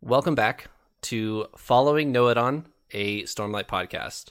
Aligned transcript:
Welcome 0.00 0.34
back 0.34 0.68
to 1.02 1.46
Following 1.56 2.12
Nohadon, 2.12 2.64
a 2.92 3.22
Stormlight 3.24 3.66
podcast. 3.66 4.30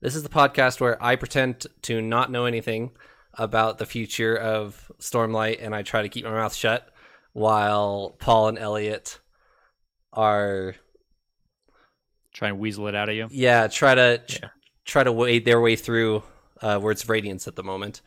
This 0.00 0.14
is 0.16 0.22
the 0.22 0.28
podcast 0.28 0.80
where 0.80 1.02
I 1.02 1.16
pretend 1.16 1.66
to 1.82 2.00
not 2.00 2.30
know 2.30 2.44
anything 2.46 2.90
about 3.34 3.78
the 3.78 3.86
future 3.86 4.36
of 4.36 4.90
Stormlight 4.98 5.64
and 5.64 5.74
I 5.74 5.82
try 5.82 6.02
to 6.02 6.08
keep 6.08 6.24
my 6.24 6.32
mouth 6.32 6.54
shut 6.54 6.88
while 7.32 8.16
Paul 8.18 8.48
and 8.48 8.58
Elliot 8.58 9.20
are 10.12 10.74
Try 12.34 12.48
and 12.48 12.58
weasel 12.58 12.88
it 12.88 12.94
out 12.94 13.08
of 13.10 13.14
you. 13.14 13.28
yeah, 13.30 13.68
try 13.68 13.94
to 13.94 14.20
Yeah. 14.28 14.48
try 14.84 15.04
to 15.04 15.12
wade 15.12 15.44
their 15.44 15.60
way 15.60 15.76
through 15.76 16.22
uh, 16.62 16.78
Words 16.82 17.02
of 17.04 17.10
Radiance 17.10 17.46
at 17.46 17.56
the 17.56 17.62
moment. 17.62 18.00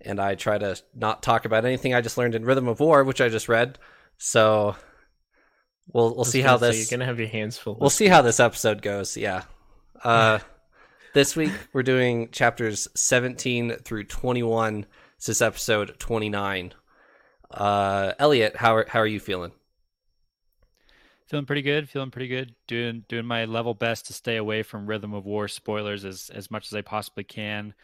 And 0.00 0.20
I 0.20 0.34
try 0.36 0.56
to 0.58 0.76
not 0.94 1.22
talk 1.22 1.44
about 1.44 1.64
anything 1.64 1.92
I 1.94 2.00
just 2.00 2.16
learned 2.16 2.34
in 2.36 2.44
Rhythm 2.44 2.68
of 2.68 2.78
War, 2.80 3.02
which 3.02 3.20
I 3.20 3.28
just 3.28 3.48
read. 3.48 3.78
So 4.18 4.76
we'll 5.92 6.14
we'll 6.14 6.24
see 6.24 6.40
how 6.40 6.58
gonna 6.58 6.72
say, 6.72 6.78
this 6.78 6.90
You're 6.90 6.98
gonna 6.98 7.06
have 7.06 7.18
your 7.18 7.28
hands 7.28 7.58
full. 7.58 7.76
we'll 7.80 7.90
see 7.90 8.06
how 8.08 8.22
this 8.22 8.40
episode 8.40 8.82
goes. 8.82 9.16
Yeah. 9.16 9.42
Uh, 10.02 10.38
this 11.14 11.34
week 11.34 11.52
we're 11.72 11.82
doing 11.82 12.30
chapters 12.30 12.88
17 12.94 13.76
through 13.76 14.04
21. 14.04 14.86
This 15.18 15.28
is 15.30 15.42
episode 15.42 15.98
29. 15.98 16.74
Uh, 17.50 18.12
Elliot, 18.18 18.56
how 18.56 18.76
are, 18.76 18.86
how 18.88 19.00
are 19.00 19.06
you 19.06 19.20
feeling? 19.20 19.52
Feeling 21.26 21.46
pretty 21.46 21.62
good. 21.62 21.88
Feeling 21.88 22.10
pretty 22.10 22.28
good. 22.28 22.54
Doing 22.68 23.04
doing 23.08 23.26
my 23.26 23.46
level 23.46 23.74
best 23.74 24.06
to 24.06 24.12
stay 24.12 24.36
away 24.36 24.62
from 24.62 24.86
Rhythm 24.86 25.12
of 25.14 25.24
War 25.24 25.48
spoilers 25.48 26.04
as 26.04 26.30
as 26.32 26.50
much 26.50 26.66
as 26.66 26.74
I 26.74 26.82
possibly 26.82 27.24
can. 27.24 27.74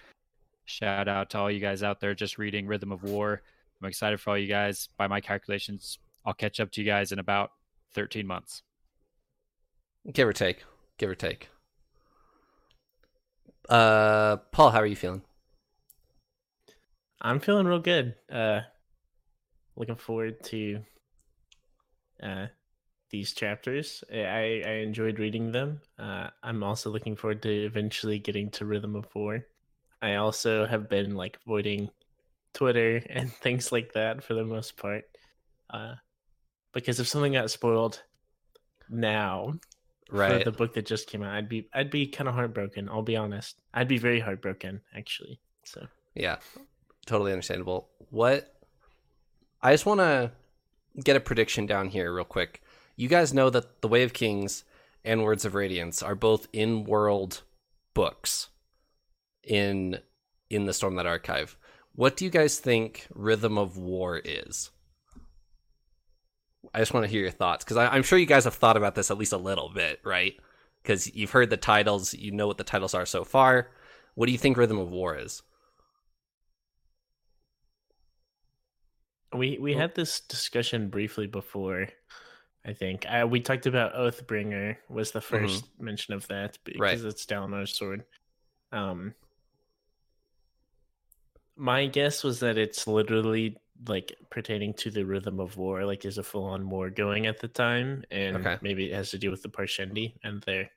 Shout 0.64 1.09
out 1.09 1.30
to 1.30 1.39
all 1.39 1.50
you 1.50 1.59
guys 1.59 1.83
out 1.83 2.00
there 2.00 2.14
just 2.14 2.39
reading 2.39 2.66
Rhythm 2.66 2.92
of 2.92 3.03
War. 3.03 3.42
I'm 3.80 3.89
excited 3.89 4.20
for 4.20 4.30
all 4.30 4.39
you 4.39 4.47
guys. 4.47 4.89
By 4.97 5.09
my 5.09 5.20
calculations, 5.20 5.98
I'll 6.25 6.34
catch 6.34 6.61
up 6.61 6.70
to 6.73 6.80
you 6.80 6.87
guys 6.87 7.11
in 7.11 7.19
about 7.19 7.50
13 7.95 8.27
months. 8.27 8.62
Give 10.10 10.28
or 10.28 10.33
take. 10.33 10.64
Give 10.98 11.10
or 11.10 11.14
take. 11.14 11.48
Uh, 13.69 14.36
Paul, 14.50 14.70
how 14.70 14.80
are 14.80 14.86
you 14.86 14.97
feeling? 14.97 15.22
I'm 17.20 17.39
feeling 17.39 17.67
real 17.67 17.78
good. 17.78 18.14
Uh, 18.30 18.62
looking 19.77 19.97
forward 19.97 20.42
to 20.44 20.80
uh 22.22 22.47
these 23.11 23.33
chapters. 23.33 24.02
I 24.12 24.62
I 24.67 24.72
enjoyed 24.83 25.19
reading 25.19 25.52
them. 25.52 25.80
Uh, 25.98 26.28
I'm 26.42 26.64
also 26.64 26.91
looking 26.91 27.14
forward 27.14 27.42
to 27.42 27.64
eventually 27.67 28.19
getting 28.19 28.50
to 28.52 28.64
Rhythm 28.64 28.97
of 28.97 29.06
War. 29.14 29.47
I 30.00 30.17
also 30.17 30.67
have 30.67 30.89
been 30.89 31.14
like 31.14 31.39
avoiding 31.47 31.91
Twitter 32.55 33.02
and 33.11 33.33
things 33.33 33.70
like 33.70 33.92
that 33.92 34.24
for 34.24 34.34
the 34.34 34.45
most 34.45 34.77
part. 34.77 35.05
Uh, 35.70 35.95
because 36.73 37.01
if 37.01 37.09
something 37.09 37.33
got 37.33 37.51
spoiled 37.51 38.03
now 38.89 39.55
Right. 40.11 40.45
for 40.45 40.51
the 40.51 40.56
book 40.56 40.75
that 40.75 40.84
just 40.84 41.06
came 41.09 41.23
out, 41.23 41.34
I'd 41.34 41.48
be 41.48 41.69
I'd 41.73 41.91
be 41.91 42.06
kind 42.06 42.29
of 42.29 42.34
heartbroken. 42.34 42.89
I'll 42.91 43.03
be 43.03 43.17
honest. 43.17 43.59
I'd 43.73 43.89
be 43.89 43.97
very 43.98 44.20
heartbroken 44.20 44.83
actually. 44.95 45.41
So 45.64 45.87
Yeah, 46.14 46.37
totally 47.06 47.33
understandable. 47.33 47.89
What 48.11 48.55
I 49.62 49.73
just 49.73 49.87
want 49.87 50.01
to 50.01 50.33
get 51.03 51.17
a 51.17 51.20
prediction 51.20 51.64
down 51.67 51.89
here 51.89 52.12
real 52.12 52.25
quick. 52.27 52.62
You 52.97 53.09
guys 53.09 53.33
know 53.33 53.48
that 53.51 53.81
The 53.81 53.89
Way 53.89 54.03
of 54.03 54.12
Kings 54.12 54.64
and 55.03 55.23
Words 55.23 55.47
of 55.47 55.55
Radiance 55.55 56.03
are 56.03 56.14
both 56.14 56.47
in-world 56.53 57.42
books 57.95 58.51
in 59.42 59.98
in 60.51 60.67
the 60.67 60.73
Stormlight 60.73 61.07
Archive. 61.07 61.57
What 61.95 62.19
do 62.19 62.27
you 62.27 62.31
guys 62.31 62.59
think 62.59 63.07
Rhythm 63.14 63.57
of 63.57 63.79
War 63.79 64.19
is? 64.23 64.70
I 66.72 66.78
just 66.78 66.94
want 66.94 67.05
to 67.05 67.10
hear 67.10 67.20
your 67.22 67.30
thoughts 67.30 67.64
because 67.64 67.77
I'm 67.77 68.02
sure 68.02 68.18
you 68.18 68.27
guys 68.27 68.44
have 68.44 68.55
thought 68.55 68.77
about 68.77 68.94
this 68.94 69.10
at 69.10 69.18
least 69.18 69.32
a 69.32 69.36
little 69.38 69.68
bit, 69.68 70.00
right? 70.05 70.34
Because 70.82 71.12
you've 71.14 71.30
heard 71.30 71.50
the 71.50 71.56
titles, 71.56 72.14
you 72.14 72.30
know 72.32 72.46
what 72.46 72.58
the 72.58 72.64
titles 72.64 72.94
are 72.94 73.06
so 73.06 73.24
far. 73.24 73.70
What 74.14 74.27
do 74.27 74.32
you 74.32 74.38
think 74.38 74.56
Rhythm 74.56 74.78
of 74.78 74.90
War 74.90 75.16
is? 75.16 75.42
We 79.34 79.58
we 79.58 79.72
had 79.74 79.95
this 79.95 80.20
discussion 80.20 80.89
briefly 80.89 81.27
before. 81.27 81.89
I 82.64 82.74
think 82.74 83.06
uh, 83.08 83.27
we 83.27 83.40
talked 83.40 83.67
about 83.67 83.95
Oathbringer 83.95 84.77
was 84.89 85.11
the 85.11 85.18
1st 85.20 85.64
mention 85.80 86.14
of 86.14 86.28
that 86.28 86.58
because 86.64 86.77
Mm-hmm. 86.77 86.83
Right. 86.83 87.12
it's 87.12 87.27
Dalinar's 87.27 87.77
sword. 87.77 88.05
Um, 88.70 89.14
my 91.56 91.86
guess 91.86 92.22
was 92.22 92.40
that 92.40 92.58
it's 92.58 92.86
literally 92.86 93.56
like 93.87 94.15
pertaining 94.31 94.75
to 94.75 94.91
the 94.91 95.05
rhythm 95.05 95.41
of 95.41 95.57
war, 95.57 95.85
like 95.85 96.01
there's 96.03 96.19
a 96.19 96.23
full 96.23 96.45
on 96.45 96.69
war 96.69 96.91
going 96.91 97.27
at 97.27 97.41
the 97.41 97.48
time, 97.48 98.05
and 98.11 98.37
Okay. 98.37 98.59
maybe 98.61 98.91
it 98.91 98.95
has 98.95 99.11
to 99.11 99.19
do 99.19 99.31
with 99.31 99.43
the 99.43 99.48
Parshendi 99.48 100.15
and 100.23 100.43
their 100.43 100.70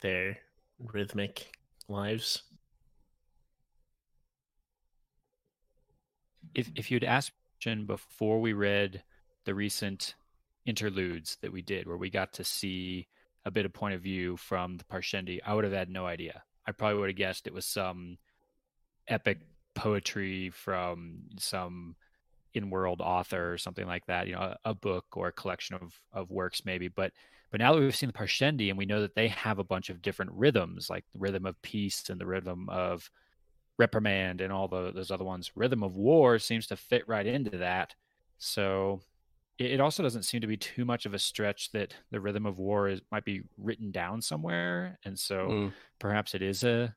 their 0.00 0.38
rhythmic 0.78 1.56
lives. 1.88 2.42
If 6.54 6.70
if 6.74 6.90
you'd 6.90 7.04
asked 7.04 7.32
Jen 7.60 7.86
before 7.86 8.40
we 8.40 8.52
read 8.52 9.02
the 9.44 9.54
recent 9.54 10.14
interludes 10.66 11.36
that 11.42 11.52
we 11.52 11.62
did, 11.62 11.86
where 11.86 11.96
we 11.96 12.10
got 12.10 12.32
to 12.34 12.44
see 12.44 13.08
a 13.44 13.50
bit 13.50 13.66
of 13.66 13.72
point 13.72 13.94
of 13.94 14.00
view 14.02 14.36
from 14.36 14.76
the 14.78 14.84
Parshendi, 14.84 15.40
I 15.44 15.54
would 15.54 15.64
have 15.64 15.72
had 15.72 15.90
no 15.90 16.06
idea. 16.06 16.42
I 16.66 16.72
probably 16.72 16.98
would 17.00 17.10
have 17.10 17.16
guessed 17.16 17.46
it 17.46 17.52
was 17.52 17.66
some 17.66 18.18
epic 19.08 19.40
poetry 19.74 20.50
from 20.50 21.28
some 21.38 21.96
in-world 22.54 23.00
author 23.00 23.52
or 23.52 23.58
something 23.58 23.86
like 23.86 24.06
that. 24.06 24.28
You 24.28 24.34
know, 24.34 24.40
a, 24.64 24.70
a 24.70 24.74
book 24.74 25.06
or 25.16 25.28
a 25.28 25.32
collection 25.32 25.76
of 25.76 26.00
of 26.12 26.30
works 26.30 26.64
maybe. 26.64 26.88
But 26.88 27.12
but 27.50 27.60
now 27.60 27.74
that 27.74 27.80
we've 27.80 27.96
seen 27.96 28.08
the 28.08 28.12
Parshendi 28.14 28.68
and 28.70 28.78
we 28.78 28.86
know 28.86 29.00
that 29.02 29.14
they 29.14 29.28
have 29.28 29.58
a 29.58 29.64
bunch 29.64 29.90
of 29.90 30.02
different 30.02 30.32
rhythms, 30.32 30.90
like 30.90 31.04
the 31.12 31.20
rhythm 31.20 31.46
of 31.46 31.60
peace 31.62 32.08
and 32.10 32.20
the 32.20 32.26
rhythm 32.26 32.68
of 32.70 33.10
reprimand 33.78 34.40
and 34.40 34.52
all 34.52 34.68
the, 34.68 34.92
those 34.92 35.10
other 35.10 35.24
ones. 35.24 35.52
Rhythm 35.56 35.82
of 35.82 35.96
War 35.96 36.38
seems 36.38 36.66
to 36.68 36.76
fit 36.76 37.06
right 37.08 37.26
into 37.26 37.58
that. 37.58 37.94
So 38.38 39.00
it, 39.58 39.72
it 39.72 39.80
also 39.80 40.02
doesn't 40.02 40.24
seem 40.24 40.40
to 40.42 40.46
be 40.46 40.56
too 40.56 40.84
much 40.84 41.06
of 41.06 41.14
a 41.14 41.18
stretch 41.18 41.72
that 41.72 41.96
the 42.10 42.20
Rhythm 42.20 42.46
of 42.46 42.58
War 42.58 42.88
is 42.88 43.02
might 43.12 43.24
be 43.24 43.42
written 43.58 43.92
down 43.92 44.22
somewhere, 44.22 44.98
and 45.04 45.18
so 45.18 45.56
Mm. 45.56 45.74
perhaps 46.00 46.34
it 46.34 46.42
is 46.42 46.64
a, 46.64 46.96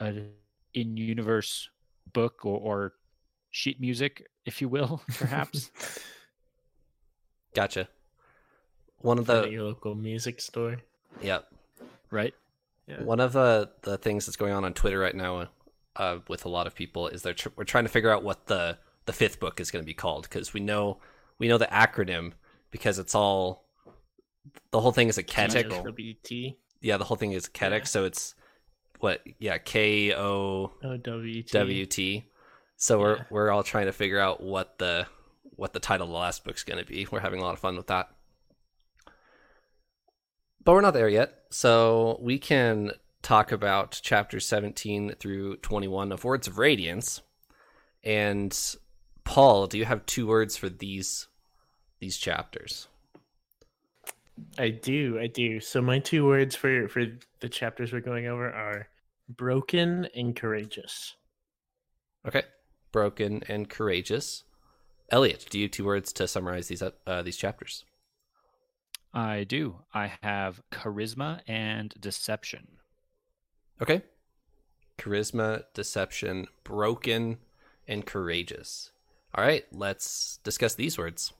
a 0.00 0.30
in 0.74 0.96
universe 0.96 1.70
book 2.12 2.44
or, 2.44 2.58
or 2.58 2.92
sheet 3.50 3.80
music, 3.80 4.26
if 4.44 4.60
you 4.60 4.68
will, 4.68 5.02
perhaps. 5.18 5.70
Gotcha. 7.54 7.88
One 8.98 9.18
of 9.18 9.26
the 9.26 9.48
your 9.48 9.64
local 9.64 9.94
music 9.94 10.40
store. 10.40 10.76
Yep. 11.22 11.46
right? 12.10 12.34
Yeah. 12.86 13.02
one 13.02 13.18
of 13.20 13.32
the 13.32 13.70
the 13.82 13.96
things 13.98 14.26
that's 14.26 14.36
going 14.36 14.52
on 14.52 14.64
on 14.64 14.72
Twitter 14.72 14.98
right 14.98 15.14
now 15.14 15.48
uh, 15.96 16.18
with 16.28 16.44
a 16.44 16.48
lot 16.48 16.66
of 16.68 16.74
people 16.74 17.08
is 17.08 17.22
they're 17.22 17.34
tr- 17.34 17.48
we're 17.56 17.64
trying 17.64 17.84
to 17.84 17.90
figure 17.90 18.10
out 18.12 18.22
what 18.22 18.46
the 18.46 18.78
the 19.06 19.12
fifth 19.12 19.40
book 19.40 19.58
is 19.60 19.70
going 19.70 19.82
to 19.82 19.86
be 19.86 19.94
called 19.94 20.22
because 20.24 20.52
we 20.54 20.60
know 20.60 20.98
we 21.38 21.48
know 21.48 21.58
the 21.58 21.66
acronym 21.66 22.32
because 22.70 22.98
it's 22.98 23.14
all 23.14 23.64
the 24.70 24.80
whole 24.80 24.92
thing 24.92 25.08
is 25.08 25.18
a 25.18 25.22
ketic. 25.24 25.68
WT. 25.68 26.56
Yeah, 26.80 26.96
the 26.96 27.04
whole 27.04 27.16
thing 27.16 27.32
is 27.32 27.48
ketic, 27.48 27.78
Yeah. 27.80 27.84
so 27.84 28.04
it's 28.04 28.34
what 29.00 29.22
yeah 29.38 29.58
K 29.58 30.14
O 30.14 30.72
WT. 30.82 31.48
W 31.48 31.86
T. 31.86 32.24
So 32.76 32.98
we're 32.98 33.26
we're 33.30 33.50
all 33.50 33.62
trying 33.62 33.86
to 33.86 33.92
figure 33.92 34.18
out 34.18 34.42
what 34.42 34.78
the 34.78 35.06
what 35.56 35.72
the 35.72 35.80
title 35.80 36.06
of 36.06 36.12
the 36.12 36.18
last 36.18 36.44
book's 36.44 36.64
going 36.64 36.78
to 36.78 36.86
be. 36.86 37.06
We're 37.10 37.20
having 37.20 37.40
a 37.40 37.42
lot 37.42 37.54
of 37.54 37.60
fun 37.60 37.76
with 37.76 37.86
that. 37.88 38.10
But 40.64 40.72
we're 40.72 40.80
not 40.80 40.94
there 40.94 41.08
yet. 41.08 41.32
So 41.50 42.18
we 42.20 42.38
can 42.38 42.92
talk 43.22 43.52
about 43.52 44.00
chapters 44.02 44.46
17 44.46 45.14
through 45.18 45.56
21 45.58 46.12
of 46.12 46.24
Words 46.24 46.46
of 46.46 46.58
Radiance. 46.58 47.22
And 48.04 48.56
Paul, 49.24 49.66
do 49.66 49.78
you 49.78 49.84
have 49.84 50.06
two 50.06 50.26
words 50.26 50.56
for 50.56 50.68
these 50.68 51.28
these 51.98 52.18
chapters? 52.18 52.88
I 54.58 54.68
do, 54.70 55.18
I 55.18 55.26
do. 55.26 55.60
So 55.60 55.80
my 55.80 55.98
two 55.98 56.26
words 56.26 56.54
for 56.54 56.88
for 56.88 57.04
the 57.40 57.48
chapters 57.48 57.92
we're 57.92 58.00
going 58.00 58.26
over 58.26 58.50
are 58.50 58.88
broken 59.28 60.08
and 60.14 60.34
courageous. 60.36 61.14
Okay. 62.26 62.42
Broken 62.92 63.42
and 63.48 63.68
courageous. 63.68 64.44
Elliot, 65.10 65.46
do 65.50 65.58
you 65.58 65.64
have 65.64 65.72
two 65.72 65.84
words 65.84 66.12
to 66.14 66.26
summarize 66.26 66.68
these 66.68 66.82
uh, 66.82 67.22
these 67.22 67.36
chapters? 67.36 67.84
I 69.14 69.44
do. 69.44 69.76
I 69.94 70.12
have 70.22 70.60
charisma 70.70 71.40
and 71.46 71.94
deception. 71.98 72.66
Okay. 73.80 74.02
Charisma, 74.98 75.64
deception, 75.74 76.48
broken, 76.64 77.38
and 77.86 78.04
courageous. 78.04 78.90
All 79.34 79.44
right, 79.44 79.64
let's 79.72 80.38
discuss 80.42 80.74
these 80.74 80.98
words. 80.98 81.32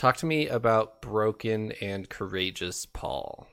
Talk 0.00 0.16
to 0.16 0.24
me 0.26 0.48
about 0.48 1.02
broken 1.02 1.72
and 1.82 2.08
courageous 2.08 2.86
Paul. 2.86 3.46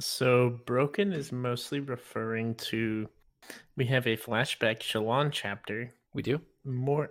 So 0.00 0.60
broken 0.66 1.14
is 1.14 1.32
mostly 1.32 1.80
referring 1.80 2.56
to 2.56 3.08
we 3.78 3.86
have 3.86 4.06
a 4.06 4.18
flashback 4.18 4.80
Shallan 4.80 5.32
chapter. 5.32 5.94
We 6.12 6.20
do? 6.22 6.42
More 6.62 7.08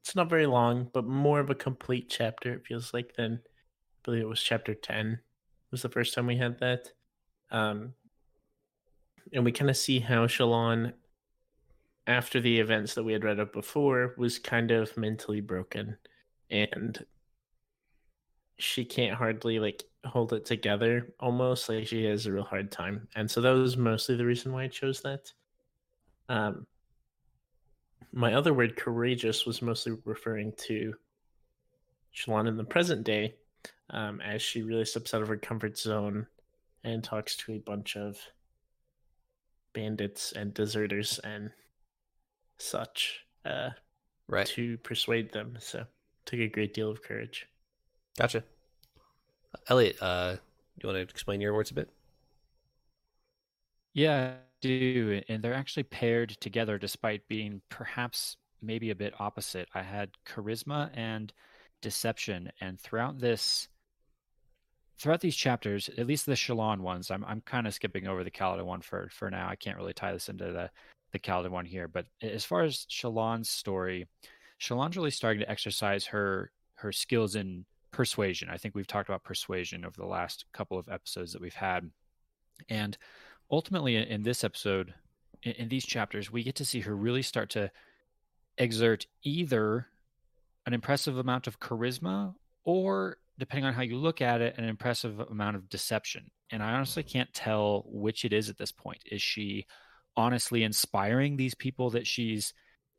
it's 0.00 0.16
not 0.16 0.28
very 0.28 0.46
long, 0.46 0.90
but 0.92 1.06
more 1.06 1.38
of 1.38 1.50
a 1.50 1.54
complete 1.54 2.10
chapter, 2.10 2.52
it 2.52 2.66
feels 2.66 2.92
like 2.92 3.14
than 3.14 3.40
I 3.44 3.48
believe 4.02 4.22
it 4.22 4.28
was 4.28 4.42
chapter 4.42 4.74
ten 4.74 5.20
was 5.70 5.82
the 5.82 5.88
first 5.88 6.14
time 6.14 6.26
we 6.26 6.36
had 6.36 6.58
that. 6.58 6.88
Um 7.52 7.94
and 9.32 9.44
we 9.44 9.52
kind 9.52 9.70
of 9.70 9.76
see 9.76 10.00
how 10.00 10.26
Shallan, 10.26 10.94
after 12.08 12.40
the 12.40 12.58
events 12.58 12.94
that 12.94 13.04
we 13.04 13.12
had 13.12 13.22
read 13.22 13.38
up 13.38 13.52
before 13.52 14.14
was 14.18 14.40
kind 14.40 14.72
of 14.72 14.96
mentally 14.96 15.40
broken 15.40 15.96
and 16.52 17.04
she 18.58 18.84
can't 18.84 19.16
hardly 19.16 19.58
like 19.58 19.82
hold 20.04 20.32
it 20.32 20.44
together 20.44 21.14
almost 21.18 21.68
like 21.68 21.86
she 21.86 22.04
has 22.04 22.26
a 22.26 22.32
real 22.32 22.44
hard 22.44 22.70
time. 22.70 23.08
And 23.16 23.28
so 23.28 23.40
that 23.40 23.50
was 23.50 23.76
mostly 23.76 24.16
the 24.16 24.26
reason 24.26 24.52
why 24.52 24.64
i 24.64 24.68
chose 24.68 25.00
that. 25.00 25.32
Um 26.28 26.66
my 28.12 28.34
other 28.34 28.52
word 28.52 28.76
courageous 28.76 29.46
was 29.46 29.62
mostly 29.62 29.94
referring 30.04 30.52
to 30.58 30.94
Shallan 32.14 32.46
in 32.46 32.58
the 32.58 32.64
present 32.64 33.04
day 33.04 33.36
um, 33.88 34.20
as 34.20 34.42
she 34.42 34.62
really 34.62 34.84
steps 34.84 35.14
out 35.14 35.22
of 35.22 35.28
her 35.28 35.36
comfort 35.38 35.78
zone 35.78 36.26
and 36.84 37.02
talks 37.02 37.36
to 37.36 37.52
a 37.52 37.58
bunch 37.58 37.96
of 37.96 38.18
bandits 39.72 40.32
and 40.32 40.52
deserters 40.52 41.18
and 41.24 41.50
such 42.58 43.24
uh, 43.46 43.70
Right. 44.28 44.46
to 44.46 44.76
persuade 44.78 45.32
them 45.32 45.56
so 45.58 45.84
took 46.24 46.40
a 46.40 46.48
great 46.48 46.74
deal 46.74 46.90
of 46.90 47.02
courage 47.02 47.46
Gotcha. 48.18 48.44
Elliot, 49.68 49.96
uh, 50.00 50.36
you 50.80 50.86
want 50.86 50.96
to 50.96 51.02
explain 51.02 51.40
your 51.40 51.54
words 51.54 51.70
a 51.70 51.74
bit? 51.74 51.88
Yeah, 53.94 54.34
I 54.34 54.36
do. 54.60 55.20
And 55.28 55.42
they're 55.42 55.54
actually 55.54 55.84
paired 55.84 56.30
together 56.40 56.78
despite 56.78 57.28
being 57.28 57.60
perhaps 57.68 58.36
maybe 58.60 58.90
a 58.90 58.94
bit 58.94 59.14
opposite. 59.18 59.68
I 59.74 59.82
had 59.82 60.10
charisma 60.26 60.90
and 60.94 61.32
deception. 61.80 62.50
And 62.60 62.80
throughout 62.80 63.18
this 63.18 63.68
throughout 64.98 65.20
these 65.20 65.36
chapters, 65.36 65.90
at 65.98 66.06
least 66.06 66.26
the 66.26 66.32
Shallan 66.32 66.80
ones, 66.80 67.10
I'm 67.10 67.24
I'm 67.24 67.40
kind 67.42 67.66
of 67.66 67.74
skipping 67.74 68.06
over 68.06 68.24
the 68.24 68.30
Kaladin 68.30 68.64
one 68.64 68.80
for 68.80 69.08
for 69.12 69.30
now. 69.30 69.48
I 69.48 69.56
can't 69.56 69.76
really 69.76 69.92
tie 69.92 70.12
this 70.12 70.28
into 70.28 70.52
the 70.52 70.70
the 71.12 71.18
Kaladin 71.18 71.50
one 71.50 71.66
here. 71.66 71.88
But 71.88 72.06
as 72.22 72.44
far 72.44 72.62
as 72.62 72.86
Shallan's 72.90 73.50
story, 73.50 74.06
Shallan's 74.60 74.96
really 74.96 75.10
starting 75.10 75.40
to 75.40 75.50
exercise 75.50 76.06
her 76.06 76.50
her 76.76 76.92
skills 76.92 77.36
in 77.36 77.64
persuasion. 77.92 78.48
I 78.50 78.56
think 78.56 78.74
we've 78.74 78.86
talked 78.86 79.08
about 79.08 79.22
persuasion 79.22 79.84
over 79.84 79.96
the 79.96 80.06
last 80.06 80.46
couple 80.52 80.78
of 80.78 80.88
episodes 80.88 81.32
that 81.32 81.42
we've 81.42 81.54
had. 81.54 81.90
And 82.68 82.96
ultimately 83.50 83.96
in, 83.96 84.04
in 84.04 84.22
this 84.22 84.42
episode, 84.42 84.94
in, 85.42 85.52
in 85.52 85.68
these 85.68 85.86
chapters, 85.86 86.32
we 86.32 86.42
get 86.42 86.56
to 86.56 86.64
see 86.64 86.80
her 86.80 86.96
really 86.96 87.22
start 87.22 87.50
to 87.50 87.70
exert 88.58 89.06
either 89.22 89.86
an 90.66 90.74
impressive 90.74 91.18
amount 91.18 91.46
of 91.46 91.60
charisma 91.60 92.34
or 92.64 93.16
depending 93.38 93.64
on 93.64 93.74
how 93.74 93.82
you 93.82 93.96
look 93.96 94.20
at 94.20 94.40
it 94.40 94.56
an 94.58 94.64
impressive 94.64 95.18
amount 95.20 95.56
of 95.56 95.68
deception 95.68 96.30
and 96.50 96.62
i 96.62 96.72
honestly 96.72 97.02
can't 97.02 97.32
tell 97.32 97.82
which 97.86 98.24
it 98.24 98.32
is 98.32 98.50
at 98.50 98.58
this 98.58 98.70
point 98.70 99.00
is 99.06 99.22
she 99.22 99.66
honestly 100.16 100.62
inspiring 100.62 101.36
these 101.36 101.54
people 101.54 101.90
that 101.90 102.06
she's 102.06 102.52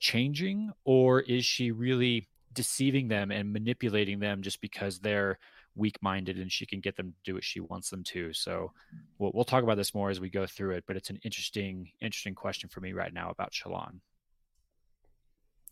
changing 0.04 0.72
or 0.84 1.22
is 1.22 1.46
she 1.46 1.72
really 1.72 2.28
deceiving 2.52 3.08
them 3.08 3.32
and 3.32 3.54
manipulating 3.54 4.20
them 4.20 4.42
just 4.42 4.60
because 4.62 5.00
they're 5.00 5.40
weak 5.76 5.98
minded 6.02 6.38
and 6.38 6.52
she 6.52 6.66
can 6.66 6.82
get 6.82 6.96
them 6.98 7.12
to 7.12 7.18
do 7.24 7.34
what 7.34 7.44
she 7.44 7.60
wants 7.60 7.90
them 7.90 8.04
to 8.04 8.32
so 8.34 8.72
we'll, 9.18 9.32
we'll 9.34 9.46
talk 9.46 9.64
about 9.64 9.78
this 9.78 9.96
more 9.96 10.10
as 10.10 10.20
we 10.20 10.30
go 10.30 10.46
through 10.46 10.72
it 10.72 10.84
but 10.86 10.98
it's 10.98 11.10
an 11.10 11.20
interesting 11.24 11.90
interesting 12.02 12.36
question 12.36 12.70
for 12.70 12.82
me 12.82 12.92
right 12.92 13.14
now 13.14 13.30
about 13.30 13.54
Shallan. 13.54 14.02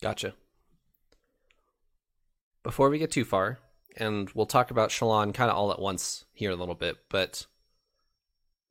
Gotcha. 0.01 0.33
Before 2.63 2.89
we 2.89 2.97
get 2.97 3.11
too 3.11 3.25
far, 3.25 3.59
and 3.97 4.29
we'll 4.33 4.45
talk 4.45 4.71
about 4.71 4.89
Shallan 4.89 5.33
kind 5.33 5.51
of 5.51 5.57
all 5.57 5.71
at 5.71 5.79
once 5.79 6.25
here 6.33 6.51
a 6.51 6.55
little 6.55 6.75
bit, 6.75 6.97
but 7.09 7.45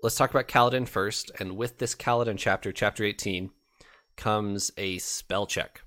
let's 0.03 0.17
talk 0.17 0.31
about 0.31 0.49
Kaladin 0.49 0.89
first. 0.89 1.31
And 1.39 1.57
with 1.57 1.79
this 1.79 1.95
Kaladin 1.95 2.39
chapter, 2.39 2.73
chapter 2.73 3.05
18, 3.05 3.51
comes 4.21 4.71
a 4.77 4.99
spell 4.99 5.47
check. 5.47 5.83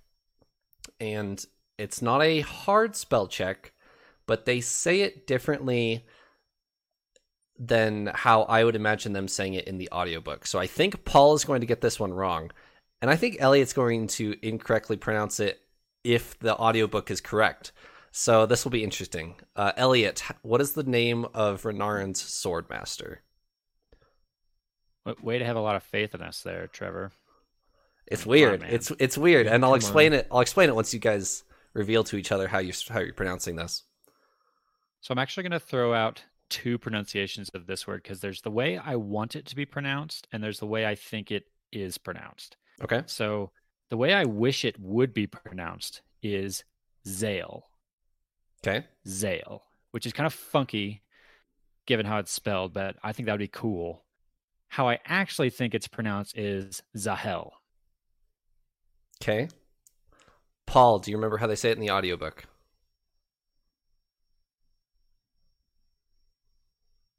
And 0.99 1.43
it's 1.77 2.01
not 2.01 2.21
a 2.21 2.41
hard 2.41 2.95
spell 2.95 3.27
check, 3.27 3.71
but 4.25 4.45
they 4.45 4.59
say 4.59 5.01
it 5.01 5.27
differently 5.27 6.05
than 7.57 8.11
how 8.13 8.43
I 8.43 8.63
would 8.63 8.75
imagine 8.75 9.13
them 9.13 9.27
saying 9.27 9.53
it 9.53 9.67
in 9.67 9.77
the 9.77 9.89
audiobook. 9.91 10.47
So 10.47 10.59
I 10.59 10.67
think 10.67 11.05
Paul 11.05 11.35
is 11.35 11.45
going 11.45 11.61
to 11.61 11.67
get 11.67 11.81
this 11.81 11.99
one 11.99 12.13
wrong. 12.13 12.51
And 13.01 13.11
I 13.11 13.15
think 13.15 13.37
Elliot's 13.39 13.73
going 13.73 14.07
to 14.07 14.35
incorrectly 14.41 14.97
pronounce 14.97 15.39
it 15.39 15.61
if 16.03 16.37
the 16.39 16.57
audiobook 16.57 17.11
is 17.11 17.21
correct. 17.21 17.71
So 18.11 18.45
this 18.45 18.63
will 18.63 18.71
be 18.71 18.83
interesting. 18.83 19.35
Uh, 19.55 19.73
Elliot, 19.77 20.23
what 20.41 20.61
is 20.61 20.73
the 20.73 20.83
name 20.83 21.25
of 21.33 21.63
Renarin's 21.63 22.21
swordmaster? 22.21 23.17
Wa- 25.05 25.15
Way 25.21 25.37
to 25.39 25.45
have 25.45 25.55
a 25.55 25.61
lot 25.61 25.75
of 25.75 25.83
faith 25.83 26.15
in 26.15 26.21
us 26.21 26.41
there, 26.41 26.67
Trevor. 26.67 27.11
It's 28.07 28.23
Come 28.23 28.31
on, 28.33 28.39
weird. 28.39 28.63
it's 28.63 28.91
it's 28.99 29.17
weird, 29.17 29.47
and 29.47 29.63
I'll 29.63 29.71
come 29.71 29.77
explain 29.77 30.13
on. 30.13 30.19
it. 30.19 30.27
I'll 30.31 30.41
explain 30.41 30.69
it 30.69 30.75
once 30.75 30.93
you 30.93 30.99
guys 30.99 31.43
reveal 31.73 32.03
to 32.05 32.17
each 32.17 32.31
other 32.31 32.47
how 32.47 32.59
you 32.59 32.73
how 32.89 32.99
you're 32.99 33.13
pronouncing 33.13 33.55
this. 33.55 33.83
So 35.01 35.11
I'm 35.11 35.17
actually 35.19 35.43
going 35.43 35.51
to 35.51 35.59
throw 35.59 35.93
out 35.93 36.23
two 36.49 36.77
pronunciations 36.77 37.49
of 37.53 37.65
this 37.65 37.87
word 37.87 38.03
because 38.03 38.19
there's 38.19 38.41
the 38.41 38.51
way 38.51 38.77
I 38.77 38.95
want 38.95 39.35
it 39.35 39.45
to 39.47 39.55
be 39.55 39.65
pronounced 39.65 40.27
and 40.31 40.43
there's 40.43 40.59
the 40.59 40.67
way 40.67 40.85
I 40.85 40.95
think 40.95 41.31
it 41.31 41.45
is 41.71 41.97
pronounced. 41.97 42.57
Okay. 42.81 43.01
So 43.07 43.51
the 43.89 43.97
way 43.97 44.13
I 44.13 44.23
wish 44.25 44.63
it 44.63 44.79
would 44.79 45.13
be 45.13 45.27
pronounced 45.27 46.01
is 46.21 46.63
Zale. 47.07 47.63
Okay. 48.65 48.85
Zale, 49.07 49.63
which 49.91 50.05
is 50.05 50.13
kind 50.13 50.27
of 50.27 50.33
funky 50.33 51.01
given 51.85 52.05
how 52.05 52.19
it's 52.19 52.31
spelled, 52.31 52.73
but 52.73 52.95
I 53.03 53.11
think 53.11 53.25
that 53.25 53.33
would 53.33 53.39
be 53.39 53.47
cool. 53.47 54.03
How 54.69 54.87
I 54.87 54.99
actually 55.05 55.49
think 55.49 55.73
it's 55.75 55.87
pronounced 55.87 56.37
is 56.37 56.81
Zahel. 56.97 57.53
Okay. 59.23 59.47
Paul, 60.65 60.99
do 60.99 61.09
you 61.09 61.15
remember 61.15 61.37
how 61.37 61.47
they 61.47 61.55
say 61.55 61.69
it 61.69 61.77
in 61.77 61.81
the 61.81 61.91
audiobook? 61.91 62.43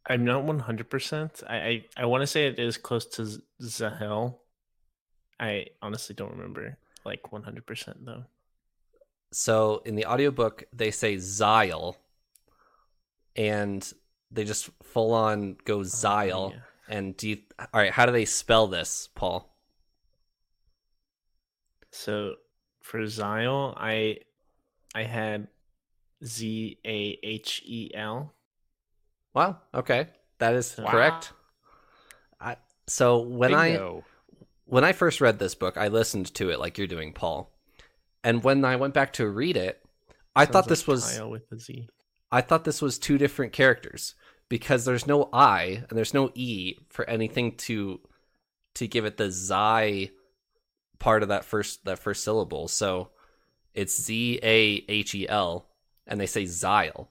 I'm 0.07 0.23
not 0.23 0.45
100%. 0.45 1.45
I 1.49 1.57
I, 1.57 1.85
I 1.97 2.05
want 2.05 2.21
to 2.21 2.27
say 2.27 2.47
it 2.47 2.59
is 2.59 2.77
close 2.77 3.07
to 3.07 3.25
Z- 3.25 3.41
Zahel. 3.63 4.43
I 5.41 5.69
honestly 5.81 6.15
don't 6.15 6.33
remember 6.33 6.77
like 7.07 7.23
100% 7.23 7.95
though. 8.05 8.25
So 9.33 9.81
in 9.87 9.95
the 9.95 10.05
audiobook, 10.05 10.65
they 10.75 10.91
say 10.91 11.17
Zyle, 11.17 11.97
and 13.35 13.91
they 14.31 14.45
just 14.45 14.69
full 14.83 15.15
on 15.15 15.57
go 15.65 15.79
oh, 15.79 15.83
Zyle. 15.83 16.51
yeah. 16.51 16.59
And 16.87 17.17
do 17.17 17.31
you? 17.31 17.39
All 17.59 17.67
right, 17.73 17.91
how 17.91 18.05
do 18.05 18.13
they 18.13 18.27
spell 18.27 18.67
this, 18.67 19.09
Paul? 19.15 19.54
So 21.95 22.35
for 22.83 23.01
Zyle, 23.03 23.73
I 23.77 24.19
I 24.95 25.05
had 25.05 25.49
Z 26.25 26.79
A 26.85 27.19
H 27.23 27.63
E 27.65 27.91
L. 27.95 28.35
Wow. 29.33 29.59
Okay, 29.73 30.09
that 30.39 30.55
is 30.55 30.75
Wow. 30.77 30.91
correct. 30.91 31.33
I, 32.41 32.57
so 32.89 33.21
when 33.21 33.55
I 33.55 33.79
when 34.65 34.85
I 34.85 34.93
first 34.93 35.21
read 35.21 35.39
this 35.39 35.55
book, 35.55 35.77
I 35.77 35.89
listened 35.89 36.35
to 36.35 36.51
it 36.51 36.59
like 36.59 36.79
you're 36.79 36.87
doing, 36.87 37.13
Paul. 37.13 37.53
And 38.25 38.43
when 38.43 38.65
I 38.65 38.77
went 38.77 38.95
back 38.95 39.13
to 39.15 39.29
read 39.29 39.57
it, 39.57 39.81
I 40.35 40.47
thought 40.47 40.67
this 40.69 40.89
like 40.89 40.89
was 40.89 41.17
Kyle 41.17 41.31
with 41.31 41.45
a 41.53 41.59
Z. 41.59 41.89
I 42.33 42.41
thought 42.41 42.65
this 42.65 42.83
was 42.83 42.99
two 42.99 43.19
different 43.19 43.53
characters 43.53 44.17
because 44.49 44.85
there's 44.85 45.07
no 45.07 45.29
I 45.33 45.85
and 45.89 45.97
there's 45.97 46.15
no 46.15 46.33
E 46.35 46.75
for 46.89 47.09
anything 47.09 47.57
to 47.69 48.01
to 48.75 48.89
give 48.89 49.05
it 49.05 49.17
the 49.17 49.31
Xi 49.31 50.11
part 50.99 51.23
of 51.23 51.29
that 51.29 51.45
first 51.45 51.85
that 51.85 51.99
first 51.99 52.23
syllable. 52.25 52.69
So 52.69 53.11
it's 53.75 54.01
Z 54.01 54.41
A 54.43 54.85
H 54.89 55.15
E 55.15 55.29
L 55.29 55.69
and 56.07 56.21
they 56.21 56.27
say 56.27 56.45
Zyle. 56.45 57.09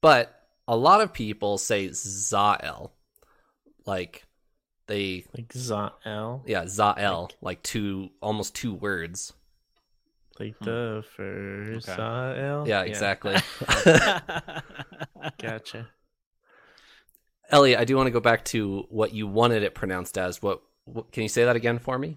But 0.00 0.32
a 0.68 0.76
lot 0.76 1.00
of 1.00 1.12
people 1.12 1.58
say 1.58 1.88
Zael. 1.88 2.90
Like 3.86 4.24
they 4.86 5.24
Like 5.36 5.48
Zael. 5.52 6.42
yeah, 6.46 6.64
Zael, 6.64 7.30
like 7.40 7.62
two 7.62 8.10
almost 8.20 8.54
two 8.54 8.74
words. 8.74 9.32
Like 10.38 10.56
Hmm. 10.58 10.64
the 10.64 11.04
first 11.16 11.88
Okay. 11.88 11.98
Zael. 12.00 12.66
Yeah, 12.66 12.82
exactly. 12.82 13.36
Gotcha. 15.40 15.88
Elliot, 17.50 17.78
I 17.78 17.84
do 17.84 17.96
want 17.96 18.08
to 18.08 18.10
go 18.12 18.20
back 18.20 18.44
to 18.46 18.86
what 18.90 19.12
you 19.14 19.26
wanted 19.26 19.62
it 19.62 19.74
pronounced 19.74 20.18
as. 20.18 20.42
What, 20.42 20.62
what 20.84 21.12
can 21.12 21.22
you 21.22 21.28
say 21.28 21.44
that 21.44 21.54
again 21.56 21.78
for 21.78 21.98
me? 21.98 22.16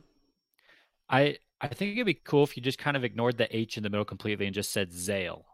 I 1.10 1.38
I 1.62 1.68
think 1.68 1.94
it'd 1.94 2.06
be 2.06 2.14
cool 2.14 2.44
if 2.44 2.56
you 2.56 2.64
just 2.64 2.78
kind 2.80 2.96
of 2.96 3.04
ignored 3.04 3.38
the 3.38 3.54
H 3.56 3.78
in 3.78 3.84
the 3.84 3.90
middle 3.90 4.06
completely 4.06 4.46
and 4.46 4.54
just 4.56 4.72
said 4.72 4.94
Zale. 4.94 5.46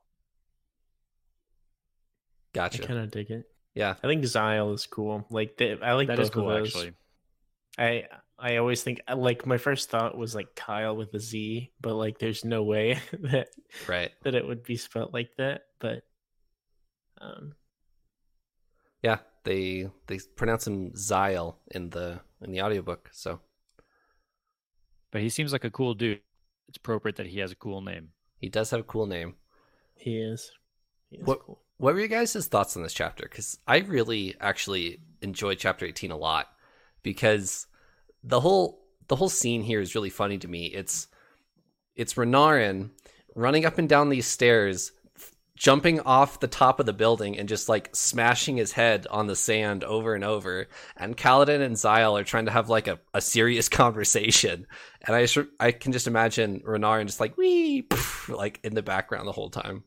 Gotcha. 2.54 2.84
I 2.84 2.88
kind 2.88 3.00
of 3.00 3.12
dig 3.12 3.32
it. 3.32 3.46
Yeah. 3.74 3.96
I 4.04 4.08
think 4.08 4.24
Zyle 4.24 4.74
is 4.74 4.86
cool. 4.86 5.26
Like 5.30 5.58
they, 5.58 5.78
I 5.82 5.94
like 5.94 6.08
That 6.08 6.18
both 6.18 6.24
is 6.26 6.30
cool, 6.30 6.50
of 6.50 6.60
those. 6.60 6.68
actually. 6.76 6.94
I 7.78 8.06
I 8.40 8.58
always 8.58 8.84
think 8.84 9.02
like 9.14 9.46
my 9.46 9.58
first 9.58 9.90
thought 9.90 10.18
was 10.18 10.36
like 10.36 10.56
Kyle 10.56 10.96
with 10.96 11.14
a 11.14 11.20
Z, 11.20 11.72
but 11.82 11.96
like 11.96 12.20
there's 12.20 12.46
no 12.46 12.64
way 12.64 13.00
that 13.20 13.50
Right. 13.88 14.12
that 14.24 14.36
it 14.36 14.48
would 14.48 14.64
be 14.64 14.78
spelled 14.78 15.14
like 15.14 15.32
that. 15.38 15.64
But 15.80 16.04
um, 17.20 17.54
Yeah. 19.04 19.18
They 19.44 19.90
they 20.08 20.20
pronounce 20.36 20.66
him 20.68 20.92
Zyle 20.94 21.58
in 21.72 21.90
the 21.92 22.20
in 22.42 22.52
the 22.52 22.62
audiobook. 22.62 23.10
So 23.14 23.42
But 25.16 25.22
he 25.22 25.30
seems 25.30 25.54
like 25.54 25.64
a 25.64 25.72
cool 25.72 25.94
dude. 25.94 26.20
It's 26.68 26.76
appropriate 26.76 27.16
that 27.16 27.28
he 27.28 27.40
has 27.40 27.50
a 27.54 27.56
cool 27.56 27.80
name. 27.80 28.10
he 28.38 28.50
does 28.50 28.70
have 28.72 28.82
a 28.82 28.84
cool 28.84 29.06
name. 29.06 29.36
he 29.96 30.18
is. 30.20 30.52
He 31.10 31.16
is 31.20 31.26
What- 31.26 31.40
cool. 31.40 31.62
What 31.78 31.94
were 31.94 32.02
your 32.02 32.10
guys' 32.10 32.46
thoughts 32.48 32.76
on 32.76 32.84
this 32.84 32.94
chapter? 32.94 33.24
Because 33.24 33.58
I 33.66 33.78
really 33.78 34.36
actually 34.42 35.00
enjoyed 35.22 35.58
chapter 35.58 35.86
18 35.86 36.12
a 36.12 36.18
lot 36.18 36.48
because 37.02 37.66
the 38.26 38.42
whole 38.42 38.86
the 39.08 39.16
whole 39.16 39.30
scene 39.30 39.64
here 39.64 39.80
is 39.80 39.96
really 39.96 40.10
funny 40.10 40.38
to 40.40 40.50
me. 40.50 40.66
It's 40.66 41.08
it's 41.96 42.16
Renarin 42.16 42.90
running 43.36 43.64
up 43.66 43.78
and 43.78 43.88
down 43.88 44.10
these 44.10 44.28
stairs, 44.28 44.92
jumping 45.56 46.02
off 46.02 46.40
the 46.42 46.48
top 46.48 46.80
of 46.80 46.86
the 46.86 46.94
building 46.94 47.38
and 47.38 47.48
just 47.48 47.70
like 47.70 47.96
smashing 47.96 48.58
his 48.58 48.74
head 48.74 49.08
on 49.10 49.28
the 49.28 49.36
sand 49.36 49.84
over 49.84 50.14
and 50.14 50.24
over. 50.24 50.68
And 50.98 51.16
Kaladin 51.16 51.62
and 51.62 51.76
Zyle 51.76 52.20
are 52.20 52.24
trying 52.26 52.46
to 52.46 52.52
have 52.52 52.70
like 52.70 52.88
a, 52.88 53.00
a 53.14 53.22
serious 53.22 53.70
conversation. 53.82 54.68
And 55.02 55.16
I 55.16 55.26
just, 55.26 55.48
I 55.60 55.72
can 55.72 55.92
just 55.94 56.08
imagine 56.08 56.60
Renarin 56.62 57.06
just 57.06 57.20
like 57.22 57.38
wee 57.38 57.84
poof, 57.84 58.28
like 58.34 58.60
in 58.64 58.76
the 58.76 58.84
background 58.84 59.28
the 59.28 59.32
whole 59.32 59.50
time. 59.50 59.84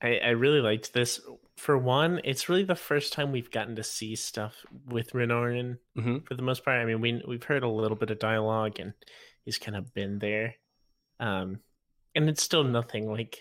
I, 0.00 0.18
I 0.18 0.28
really 0.30 0.60
liked 0.60 0.92
this. 0.92 1.20
For 1.56 1.76
one, 1.76 2.20
it's 2.22 2.48
really 2.48 2.62
the 2.62 2.76
first 2.76 3.12
time 3.12 3.32
we've 3.32 3.50
gotten 3.50 3.74
to 3.76 3.82
see 3.82 4.14
stuff 4.14 4.54
with 4.86 5.10
Renarin 5.12 5.78
Mhm. 5.96 6.24
for 6.26 6.34
the 6.34 6.42
most 6.42 6.64
part. 6.64 6.76
I 6.80 6.84
mean, 6.84 7.00
we 7.00 7.20
we've 7.26 7.42
heard 7.42 7.64
a 7.64 7.68
little 7.68 7.96
bit 7.96 8.10
of 8.10 8.20
dialogue 8.20 8.78
and 8.78 8.92
he's 9.44 9.58
kind 9.58 9.76
of 9.76 9.92
been 9.92 10.20
there. 10.20 10.54
Um 11.18 11.58
and 12.14 12.28
it's 12.28 12.42
still 12.44 12.62
nothing 12.62 13.10
like 13.10 13.38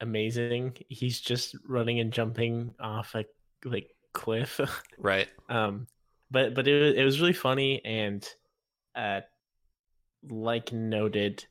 amazing. 0.00 0.76
He's 0.88 1.20
just 1.20 1.56
running 1.68 2.00
and 2.00 2.12
jumping 2.12 2.74
off 2.80 3.14
a 3.14 3.24
like 3.64 3.94
cliff. 4.12 4.60
Right. 4.98 5.28
um 5.48 5.86
but 6.30 6.54
but 6.54 6.66
it 6.66 6.80
was, 6.80 6.94
it 6.94 7.04
was 7.04 7.20
really 7.20 7.32
funny 7.32 7.84
and 7.84 8.26
uh 8.94 9.20
like 10.30 10.72
noted 10.72 11.44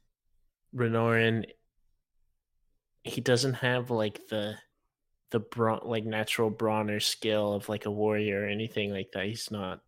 Renarin 0.76 1.46
he 3.04 3.22
doesn't 3.22 3.56
have 3.56 3.92
like 3.92 4.28
the 4.30 4.56
the 5.32 5.40
brawn 5.40 5.82
like 5.84 6.06
natural 6.06 6.50
brawn 6.50 6.90
or 6.90 7.00
skill 7.00 7.54
of 7.54 7.70
like 7.70 7.86
a 7.86 7.92
warrior 7.92 8.44
or 8.44 8.48
anything 8.48 8.92
like 8.92 9.12
that 9.14 9.26
he's 9.26 9.52
not 9.52 9.82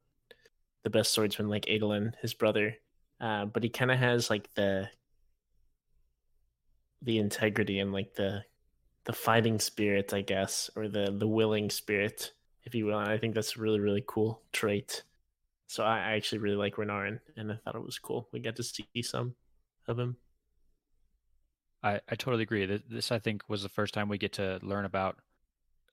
the 0.83 0.89
best 0.89 1.13
swordsman 1.13 1.47
like 1.47 1.65
Adolin 1.65 2.13
his 2.21 2.33
brother 2.33 2.75
uh 3.21 3.45
but 3.45 3.63
he 3.63 3.69
kind 3.69 3.91
of 3.91 3.97
has 3.97 4.29
like 4.29 4.49
the 4.55 4.89
the 7.05 7.19
integrity 7.19 7.79
and 7.79 7.93
like 7.93 8.15
the 8.15 8.43
the 9.05 9.13
fighting 9.13 9.59
spirit 9.59 10.13
I 10.13 10.21
guess 10.21 10.69
or 10.75 10.87
the 10.87 11.15
the 11.17 11.27
willing 11.27 11.69
spirit 11.69 12.33
if 12.63 12.75
you 12.75 12.85
will 12.85 12.99
and 12.99 13.09
I 13.09 13.17
think 13.17 13.35
that's 13.35 13.55
a 13.55 13.59
really 13.61 13.79
really 13.79 14.03
cool 14.05 14.41
trait 14.51 15.03
so 15.67 15.83
I, 15.83 15.97
I 15.97 16.11
actually 16.13 16.39
really 16.39 16.57
like 16.57 16.75
Renarin 16.75 17.19
and 17.37 17.51
I 17.51 17.55
thought 17.63 17.75
it 17.75 17.85
was 17.85 17.99
cool 17.99 18.27
we 18.31 18.39
got 18.39 18.57
to 18.57 18.63
see 18.63 18.87
some 19.01 19.35
of 19.87 19.97
him 19.97 20.17
I, 21.85 22.01
I 22.09 22.15
totally 22.15 22.41
agree. 22.41 22.65
This, 22.65 22.81
this, 22.89 23.11
I 23.11 23.19
think, 23.19 23.43
was 23.47 23.61
the 23.61 23.69
first 23.69 23.93
time 23.93 24.09
we 24.09 24.17
get 24.17 24.33
to 24.33 24.59
learn 24.63 24.85
about 24.85 25.17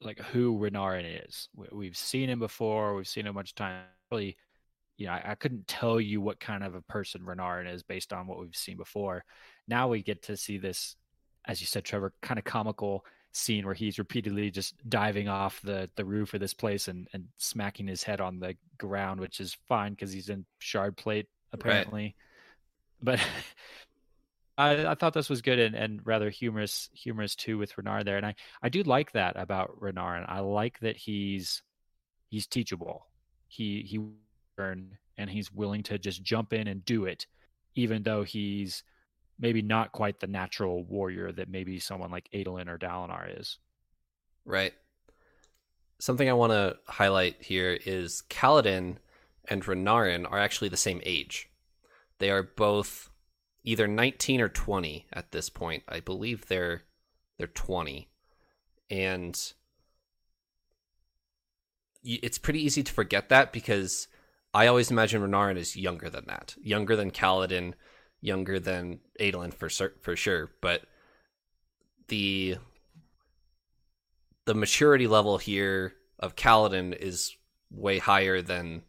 like 0.00 0.19
who 0.19 0.59
Renarin 0.59 1.26
is. 1.26 1.50
We, 1.54 1.66
we've 1.71 1.97
seen 1.97 2.31
him 2.31 2.38
before. 2.38 2.95
We've 2.95 3.07
seen 3.07 3.26
him 3.26 3.33
a 3.33 3.35
bunch 3.35 3.50
of 3.50 3.57
times. 3.57 3.85
Really, 4.11 4.38
you 4.97 5.07
know, 5.07 5.12
I, 5.12 5.33
I 5.33 5.35
couldn't 5.35 5.69
tell 5.69 6.00
you 6.00 6.23
what 6.23 6.40
kind 6.40 6.64
of 6.64 6.75
a 6.75 6.81
person 6.81 7.21
Renarin 7.23 7.73
is 7.73 7.83
based 7.83 8.14
on 8.14 8.26
what 8.26 8.40
we've 8.40 8.57
seen 8.57 8.78
before. 8.78 9.25
Now 9.69 9.88
we 9.88 10.02
get 10.02 10.23
to 10.25 10.37
see 10.37 10.57
this, 10.57 10.97
as 11.46 11.61
you 11.61 11.66
said, 11.66 11.84
Trevor, 11.84 12.12
kind 12.22 12.38
of 12.38 12.44
comical 12.44 13.04
scene 13.32 13.64
where 13.64 13.75
he's 13.75 13.99
repeatedly 13.99 14.50
just 14.50 14.75
diving 14.88 15.26
off 15.26 15.61
the 15.62 15.88
the 15.96 16.04
roof 16.04 16.34
of 16.34 16.40
this 16.40 16.54
place 16.54 16.88
and 16.88 17.08
and 17.12 17.25
smacking 17.38 17.87
his 17.87 18.02
head 18.02 18.20
on 18.20 18.40
the 18.40 18.56
ground, 18.78 19.20
which 19.20 19.40
is 19.40 19.56
fine 19.68 19.92
because 19.92 20.12
he's 20.12 20.28
in 20.28 20.44
shard 20.58 20.96
plate 20.96 21.28
apparently. 21.52 22.14
But 23.02 23.20
I, 24.58 24.87
I 24.87 24.94
thought 24.94 25.14
this 25.14 25.30
was 25.30 25.42
good 25.42 25.58
and, 25.58 25.75
and 25.75 26.00
rather 26.04 26.30
humorous 26.30 26.90
humorous 26.92 27.34
too 27.34 27.58
with 27.58 27.76
Renard 27.76 28.06
there. 28.06 28.16
And 28.16 28.26
I, 28.26 28.34
I 28.62 28.68
do 28.68 28.82
like 28.82 29.12
that 29.12 29.37
about 29.37 29.80
Renard. 29.80 30.22
And 30.22 30.30
I 30.30 30.40
like 30.40 30.78
that 30.80 30.96
he's 30.96 31.62
he's 32.28 32.46
teachable. 32.46 33.06
He 33.49 33.82
he 33.82 33.99
learn 34.58 34.99
and 35.18 35.30
he's 35.30 35.52
willing 35.52 35.82
to 35.84 35.99
just 35.99 36.22
jump 36.22 36.52
in 36.52 36.66
and 36.66 36.84
do 36.84 37.04
it, 37.06 37.26
even 37.75 38.02
though 38.02 38.22
he's 38.22 38.82
maybe 39.42 39.61
not 39.61 39.92
quite 39.92 40.20
the 40.20 40.26
natural 40.28 40.84
warrior 40.84 41.32
that 41.32 41.50
maybe 41.50 41.80
someone 41.80 42.12
like 42.12 42.30
Adolin 42.32 42.68
or 42.68 42.78
Dalinar 42.78 43.38
is. 43.40 43.58
Right. 44.44 44.72
Something 45.99 46.30
I 46.30 46.34
want 46.34 46.52
to 46.52 46.76
highlight 46.87 47.42
here 47.42 47.78
is 47.84 48.22
Kaladin 48.30 48.96
and 49.49 49.64
Renarin 49.64 50.30
are 50.30 50.38
actually 50.38 50.68
the 50.68 50.76
same 50.76 51.00
age. 51.04 51.50
They 52.18 52.30
are 52.30 52.44
both 52.44 53.11
either 53.64 53.88
19 53.88 54.40
or 54.40 54.49
20 54.49 55.06
at 55.12 55.32
this 55.32 55.50
point. 55.50 55.82
I 55.88 56.00
believe 56.00 56.46
they're 56.46 56.82
they're 57.37 57.49
20. 57.49 58.08
And 58.90 59.52
it's 62.04 62.38
pretty 62.38 62.62
easy 62.62 62.82
to 62.82 62.92
forget 62.92 63.28
that 63.28 63.52
because 63.52 64.06
I 64.54 64.66
always 64.66 64.90
imagine 64.90 65.22
Renarin 65.22 65.56
is 65.56 65.76
younger 65.76 66.11
than 66.11 66.26
that. 66.26 66.54
Younger 66.61 66.94
than 66.94 67.11
Kaladin, 67.11 67.75
younger 68.22 68.58
than 68.58 69.00
Adolin 69.20 69.52
for 69.52 69.68
for 70.00 70.16
sure, 70.16 70.50
but 70.62 70.84
the 72.08 72.56
the 74.46 74.54
maturity 74.54 75.06
level 75.06 75.38
here 75.38 75.94
of 76.18 76.34
Kaladin 76.36 76.96
is 76.96 77.36
way 77.70 77.98
higher 77.98 78.40
than 78.40 78.82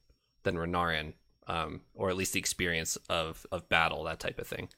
than 0.44 0.56
Renarin, 0.56 1.14
um, 1.48 1.82
or 1.94 2.10
at 2.10 2.16
least 2.16 2.34
the 2.34 2.40
experience 2.40 2.96
of 3.10 3.46
of 3.52 3.68
battle, 3.70 4.04
that 4.06 4.20
type 4.20 4.40
of 4.40 4.48
thing. 4.48 4.70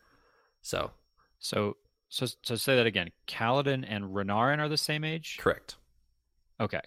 So 0.61 0.91
So 1.39 1.77
so 2.09 2.25
so 2.43 2.55
say 2.55 2.75
that 2.75 2.85
again. 2.87 3.11
Kaladin 3.27 3.85
and 3.87 4.05
Renarin 4.15 4.59
are 4.59 4.69
the 4.69 4.77
same 4.77 5.03
age? 5.03 5.37
correct. 5.39 5.75
Okay. 6.59 6.81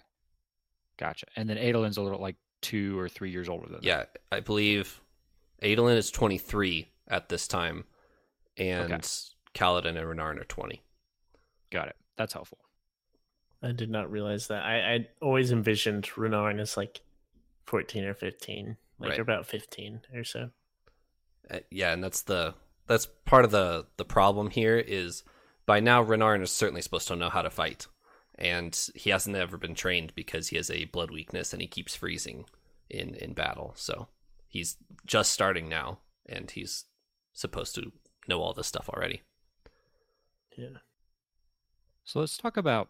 Gotcha. 0.97 1.27
And 1.35 1.49
then 1.49 1.57
Adolin's 1.57 1.97
a 1.97 2.01
little 2.01 2.19
like 2.19 2.35
two 2.61 2.97
or 2.99 3.07
three 3.07 3.29
years 3.31 3.47
older 3.47 3.67
than 3.67 3.75
that. 3.75 3.83
Yeah, 3.83 4.03
I 4.31 4.39
believe 4.41 4.99
Adolin 5.61 5.95
is 5.97 6.11
twenty 6.11 6.37
three 6.37 6.89
at 7.09 7.29
this 7.29 7.47
time, 7.47 7.85
and 8.57 8.93
Okay. 8.93 9.01
Kaladin 9.53 9.97
and 9.97 9.97
Renarin 10.07 10.39
are 10.39 10.45
twenty. 10.45 10.83
Got 11.71 11.87
it. 11.89 11.95
That's 12.17 12.33
helpful. 12.33 12.59
I 13.61 13.71
did 13.71 13.89
not 13.89 14.11
realize 14.11 14.47
that. 14.47 14.63
I 14.63 14.93
I 14.95 15.07
always 15.21 15.51
envisioned 15.51 16.05
Renarin 16.15 16.59
as 16.59 16.77
like 16.77 17.01
fourteen 17.65 18.03
or 18.05 18.13
fifteen, 18.13 18.77
like 18.99 19.11
Right. 19.11 19.19
about 19.19 19.45
fifteen 19.47 20.01
or 20.13 20.23
so. 20.23 20.51
Uh, 21.49 21.59
yeah, 21.71 21.91
and 21.93 22.03
that's 22.03 22.21
the 22.21 22.53
that's 22.87 23.07
part 23.25 23.45
of 23.45 23.51
the 23.51 23.87
the 23.97 24.05
problem 24.05 24.49
here 24.51 24.77
is 24.77 25.23
by 25.65 25.79
now 25.79 26.03
Renarin 26.03 26.41
is 26.41 26.51
certainly 26.51 26.81
supposed 26.81 27.07
to 27.09 27.15
know 27.15 27.29
how 27.29 27.41
to 27.41 27.49
fight, 27.49 27.87
and 28.35 28.77
he 28.95 29.09
hasn't 29.09 29.35
ever 29.35 29.57
been 29.57 29.75
trained 29.75 30.13
because 30.15 30.49
he 30.49 30.55
has 30.57 30.69
a 30.69 30.85
blood 30.85 31.11
weakness 31.11 31.53
and 31.53 31.61
he 31.61 31.67
keeps 31.67 31.95
freezing 31.95 32.45
in 32.89 33.13
in 33.15 33.33
battle. 33.33 33.73
So 33.75 34.07
he's 34.47 34.77
just 35.05 35.31
starting 35.31 35.67
now, 35.69 35.99
and 36.27 36.49
he's 36.49 36.85
supposed 37.39 37.75
to 37.75 37.91
know 38.27 38.41
all 38.41 38.53
this 38.53 38.67
stuff 38.67 38.89
already. 38.89 39.21
Yeah. 40.57 40.77
So 42.03 42.19
let's 42.19 42.37
talk 42.37 42.57
about 42.57 42.89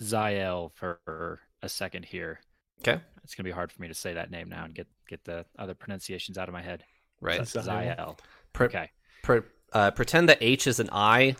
Zael 0.00 0.72
for 0.74 1.40
a 1.62 1.68
second 1.68 2.04
here. 2.04 2.40
Okay, 2.80 3.00
It's 3.22 3.34
gonna 3.34 3.46
be 3.48 3.52
hard 3.52 3.70
for 3.70 3.80
me 3.80 3.88
to 3.88 3.94
say 3.94 4.14
that 4.14 4.30
name 4.30 4.48
now 4.48 4.64
and 4.64 4.74
get 4.74 4.88
get 5.08 5.24
the 5.24 5.44
other 5.58 5.74
pronunciations 5.74 6.36
out 6.36 6.48
of 6.48 6.52
my 6.52 6.62
head. 6.62 6.84
right. 7.20 7.40
Zael. 7.42 7.96
Zael. 7.96 8.18
Pre- 8.52 8.66
Okay. 8.66 8.90
pre- 9.22 9.40
uh, 9.72 9.90
pretend 9.92 10.28
that 10.28 10.38
H 10.40 10.66
is 10.66 10.80
an 10.80 10.88
I, 10.92 11.36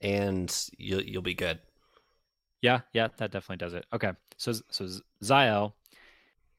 and 0.00 0.54
you'll 0.78 1.02
you'll 1.02 1.22
be 1.22 1.34
good. 1.34 1.58
Yeah, 2.62 2.80
yeah, 2.92 3.08
that 3.18 3.30
definitely 3.30 3.58
does 3.58 3.74
it. 3.74 3.86
Okay, 3.92 4.12
so 4.36 4.52
so 4.70 4.88
Zael, 5.22 5.74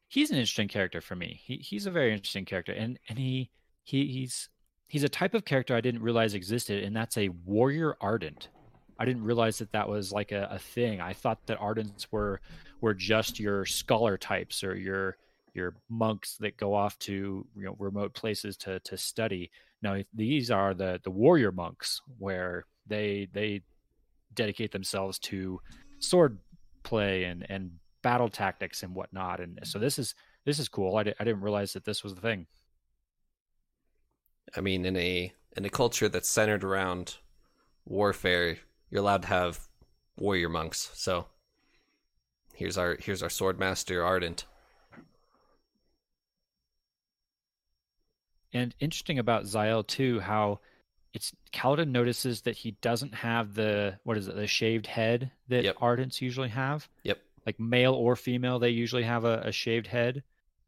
he's 0.08 0.30
an 0.30 0.38
interesting 0.38 0.68
character 0.70 1.02
for 1.02 1.16
me. 1.16 1.42
He 1.44 1.58
he's 1.58 1.86
a 1.88 1.92
very 1.92 2.14
interesting 2.14 2.46
character, 2.46 2.72
and 2.72 3.00
and 3.10 3.18
he 3.18 3.50
he 3.84 4.06
he's 4.08 4.48
he's 4.90 5.04
a 5.04 5.10
type 5.10 5.34
of 5.34 5.46
character 5.46 5.76
I 5.76 5.82
didn't 5.82 6.02
realize 6.02 6.34
existed, 6.34 6.84
and 6.84 6.94
that's 6.94 7.18
a 7.18 7.30
warrior 7.46 7.96
ardent. 8.02 8.50
I 9.00 9.06
didn't 9.06 9.24
realize 9.24 9.60
that 9.60 9.72
that 9.72 9.88
was 9.88 10.12
like 10.12 10.34
a, 10.34 10.50
a 10.52 10.60
thing. 10.60 11.00
I 11.00 11.14
thought 11.14 11.46
that 11.46 11.60
ardents 11.60 12.08
were 12.12 12.42
were 12.82 12.94
just 12.94 13.40
your 13.40 13.66
scholar 13.66 14.18
types 14.18 14.64
or 14.64 14.76
your 14.76 15.16
your 15.54 15.76
monks 15.90 16.36
that 16.38 16.58
go 16.58 16.74
off 16.74 17.00
to 17.00 17.48
you 17.56 17.64
know 17.64 17.76
remote 17.80 18.14
places 18.14 18.58
to 18.58 18.80
to 18.82 18.98
study. 18.98 19.52
Now 19.82 20.02
these 20.14 20.52
are 20.52 20.74
the 20.74 21.00
the 21.04 21.12
warrior 21.12 21.54
monks 21.54 22.02
where 22.18 22.66
they 22.88 23.30
they 23.32 23.62
dedicate 24.34 24.72
themselves 24.72 25.20
to 25.20 25.62
sword 26.00 26.40
play 26.84 27.24
and 27.26 27.46
and 27.50 27.72
battle 28.02 28.30
tactics 28.30 28.84
and 28.84 28.96
whatnot. 28.96 29.40
And 29.40 29.60
so 29.64 29.80
this 29.80 30.00
is 30.00 30.16
this 30.46 30.60
is 30.60 30.68
cool. 30.68 30.98
I, 30.98 31.04
di- 31.04 31.14
I 31.20 31.24
didn't 31.24 31.42
realize 31.42 31.74
that 31.74 31.86
this 31.86 32.04
was 32.04 32.16
the 32.16 32.22
thing. 32.22 32.48
I 34.56 34.62
mean, 34.62 34.86
in 34.86 34.96
a 34.96 35.34
in 35.58 35.66
a 35.66 35.70
culture 35.70 36.10
that's 36.10 36.30
centered 36.30 36.64
around 36.64 37.18
warfare, 37.86 38.58
you're 38.90 39.02
allowed 39.02 39.24
to 39.24 39.28
have 39.30 39.68
warrior 40.18 40.50
monks. 40.50 40.92
So 40.94 41.28
here's 42.54 42.78
our 42.78 42.98
here's 43.00 43.24
our 43.24 43.30
sword 43.30 43.60
master 43.60 44.04
Ardent. 44.04 44.46
And 48.52 48.74
interesting 48.80 49.20
about 49.20 49.44
Zael 49.44 49.86
too, 49.86 50.20
how 50.20 50.60
it's 51.14 51.34
Kaladin 51.54 51.90
notices 51.90 52.42
that 52.42 52.56
he 52.58 52.72
doesn't 52.82 53.14
have 53.14 53.54
the 53.54 54.00
what 54.04 54.18
is 54.18 54.28
it, 54.28 54.36
the 54.36 54.48
shaved 54.48 54.88
head 54.88 55.32
that 55.48 55.64
Yep. 55.64 55.78
Ardents 55.78 56.22
usually 56.22 56.50
have. 56.50 56.88
Yep. 57.04 57.20
Like 57.46 57.60
male 57.60 57.94
or 57.94 58.16
female, 58.16 58.60
they 58.60 58.70
usually 58.70 59.04
have 59.04 59.26
a, 59.26 59.42
a 59.46 59.52
shaved 59.52 59.88
head, 59.88 60.24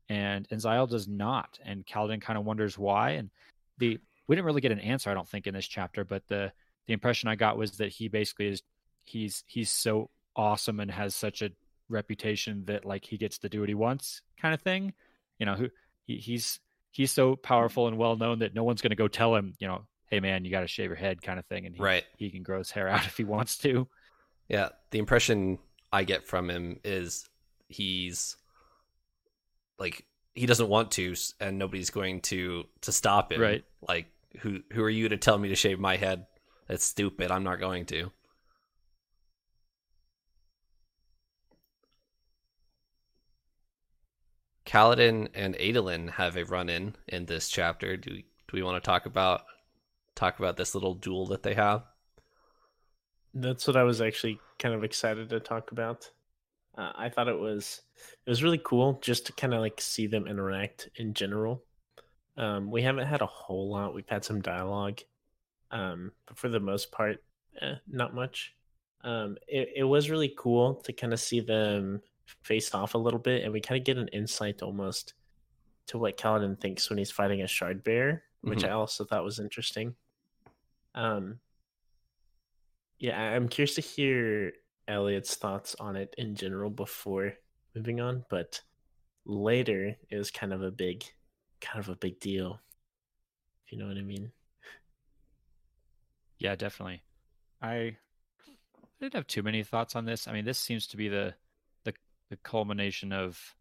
and 0.10 0.48
and 0.50 0.62
Zael 0.62 0.90
does 0.90 1.08
not. 1.08 1.60
And 1.64 1.86
Kaladin 1.86 2.22
kind 2.22 2.38
of 2.38 2.46
wonders 2.46 2.78
why. 2.78 3.12
And 3.12 3.30
the 3.78 4.00
we 4.28 4.36
didn't 4.36 4.46
really 4.46 4.62
get 4.62 4.72
an 4.72 4.80
answer, 4.80 5.10
I 5.10 5.13
don't 5.13 5.28
think, 5.28 5.48
in 5.48 5.54
this 5.54 5.68
chapter, 5.68 6.04
but 6.04 6.28
the 6.28 6.51
the 6.88 6.94
impression 6.94 7.30
I 7.30 7.36
got 7.36 7.58
was 7.58 7.78
that 7.78 7.90
he 7.90 8.08
basically 8.08 8.48
is 8.48 8.62
he's 9.04 9.44
he's 9.48 9.70
so 9.70 10.10
awesome 10.36 10.80
and 10.80 10.90
has 10.92 11.16
such 11.16 11.42
a 11.42 11.51
reputation 11.90 12.63
that 12.66 12.86
like 12.86 13.06
he 13.06 13.18
gets 13.18 13.38
to 13.40 13.50
do 13.50 13.60
what 13.60 13.70
he 13.70 13.75
wants, 13.75 14.22
kind 14.40 14.54
of 14.54 14.62
thing. 14.62 14.94
You 15.40 15.46
know, 15.46 15.56
who 15.56 15.70
he, 16.06 16.18
he's 16.18 16.60
he's 16.92 17.12
so 17.12 17.36
powerful 17.36 17.88
and 17.88 17.98
well 17.98 18.16
known 18.16 18.40
that 18.40 18.54
no 18.54 18.63
one's 18.63 18.82
going 18.82 18.92
to 18.92 18.96
go 18.96 19.08
tell 19.08 19.36
him, 19.36 19.54
you 19.60 19.68
know, 19.68 19.84
hey 20.08 20.20
man, 20.20 20.44
you 20.46 20.51
got 20.51 20.62
to 20.62 20.68
shave 20.68 20.90
your 20.90 20.96
head, 20.96 21.22
kind 21.22 21.40
of 21.40 21.46
thing, 21.46 21.66
and 21.66 21.75
he, 21.75 21.82
Right. 21.82 22.04
he 22.18 22.30
can 22.30 22.44
grow 22.44 22.58
his 22.60 22.72
hair 22.72 22.88
out 22.88 23.06
if 23.06 23.18
he 23.18 23.24
wants 23.24 23.58
to. 23.60 23.88
Yeah, 24.50 24.70
the 24.92 25.00
impression 25.00 25.60
I 25.92 26.04
get 26.04 26.28
from 26.28 26.50
him 26.50 26.80
is 26.84 27.28
he's 27.70 28.36
like 29.80 30.06
he 30.34 30.46
doesn't 30.46 30.70
want 30.70 30.92
to, 30.92 31.16
and 31.40 31.58
nobody's 31.58 31.90
going 31.90 32.22
to 32.22 32.66
to 32.82 32.92
stop 32.92 33.32
him. 33.32 33.42
Right. 33.42 33.66
Like 33.88 34.08
who 34.40 34.60
who 34.72 34.82
are 34.84 34.90
you 34.90 35.10
to 35.10 35.18
tell 35.18 35.38
me 35.38 35.50
to 35.50 35.56
shave 35.56 35.80
my 35.80 35.98
head? 35.98 36.26
That's 36.68 36.86
stupid. 36.86 37.32
I'm 37.32 37.44
not 37.44 37.60
going 37.60 37.86
to. 37.88 38.12
Kaladin 44.66 45.28
and 45.34 45.56
Adolin 45.56 46.12
have 46.12 46.38
a 46.38 46.46
run 46.46 46.70
in 46.70 46.96
in 47.10 47.26
this 47.26 47.50
chapter. 47.50 47.98
Do 47.98 48.12
we, 48.12 48.22
do 48.22 48.54
we 48.54 48.64
want 48.64 48.82
to 48.82 48.88
talk 48.88 49.06
about 49.06 49.42
talk 50.16 50.40
about 50.40 50.56
this 50.56 50.74
little 50.74 50.94
duel 50.94 51.28
that 51.28 51.44
they 51.44 51.56
have? 51.56 51.84
That's 53.34 53.68
what 53.68 53.76
I 53.76 53.84
was 53.84 54.02
actually 54.02 54.40
kind 54.60 54.74
of 54.74 54.84
excited 54.84 55.30
to 55.30 55.42
talk 55.42 55.72
about. 55.74 56.10
Uh, 56.78 56.92
I 56.96 57.10
thought 57.10 57.28
it 57.28 57.40
was 57.40 57.82
it 58.25 58.30
was 58.30 58.44
really 58.44 58.62
cool 58.63 59.00
just 59.01 59.25
to 59.25 59.34
kind 59.34 59.54
of 59.54 59.60
like 59.60 59.82
see 59.82 60.08
them 60.08 60.28
interact 60.28 60.90
in 60.96 61.13
general. 61.13 61.63
Um, 62.38 62.72
we 62.72 62.82
haven't 62.82 63.08
had 63.08 63.22
a 63.22 63.25
whole 63.25 63.70
lot. 63.70 63.94
We've 63.94 64.08
had 64.08 64.24
some 64.24 64.42
dialogue, 64.42 65.01
um, 65.70 66.12
but 66.25 66.38
for 66.38 66.48
the 66.48 66.60
most 66.62 66.92
part, 66.92 67.22
eh, 67.62 67.75
not 67.88 68.16
much. 68.16 68.56
Um, 69.04 69.38
it, 69.48 69.70
it 69.78 69.84
was 69.84 70.10
really 70.10 70.34
cool 70.38 70.75
to 70.75 70.94
kind 70.94 71.12
of 71.13 71.20
see 71.20 71.42
them 71.42 72.01
face 72.44 72.74
off 72.74 72.94
a 72.94 72.98
little 73.00 73.20
bit, 73.20 73.44
and 73.44 73.51
we 73.51 73.60
kind 73.60 73.80
of 73.80 73.86
get 73.86 73.98
an 73.98 74.08
insight 74.10 74.62
almost 74.62 75.13
to 75.88 75.98
what 75.98 76.18
Kaladin 76.18 76.60
thinks 76.60 76.90
when 76.90 76.98
he's 76.98 77.12
fighting 77.12 77.42
a 77.42 77.48
shard 77.48 77.84
bear, 77.84 78.24
which 78.42 78.63
Mhm. 78.63 78.70
I 78.70 78.72
also 78.72 79.04
thought 79.04 79.25
was 79.25 79.40
interesting. 79.40 79.96
Um, 80.96 81.40
yeah, 83.00 83.20
I'm 83.20 83.50
curious 83.50 83.75
to 83.75 83.82
hear 83.82 84.54
Elliot's 84.88 85.36
thoughts 85.36 85.76
on 85.80 85.96
it 85.96 86.13
in 86.17 86.36
general 86.36 86.70
before 86.70 87.34
moving 87.76 88.02
on, 88.02 88.26
but 88.30 88.62
later 89.26 89.96
it 90.10 90.17
was 90.17 90.32
kind 90.32 90.54
of 90.54 90.62
a 90.62 90.72
big, 90.72 91.04
kind 91.60 91.84
of 91.84 91.89
a 91.89 91.96
big 91.96 92.20
deal. 92.20 92.60
If 93.65 93.72
you 93.72 93.78
know 93.78 93.88
what 93.88 93.98
I 93.98 94.02
mean. 94.02 94.32
Yeah, 96.39 96.56
definitely. 96.56 97.04
I 97.62 97.67
I 97.72 97.98
didn't 99.00 99.13
have 99.13 99.28
too 99.28 99.44
many 99.44 99.63
thoughts 99.63 99.96
on 99.96 100.06
this. 100.06 100.28
I 100.28 100.34
mean, 100.34 100.46
this 100.46 100.60
seems 100.60 100.88
to 100.88 100.98
be 100.98 101.08
the 101.08 101.34
the 101.84 101.94
the 102.30 102.38
culmination 102.38 103.12
of 103.12 103.56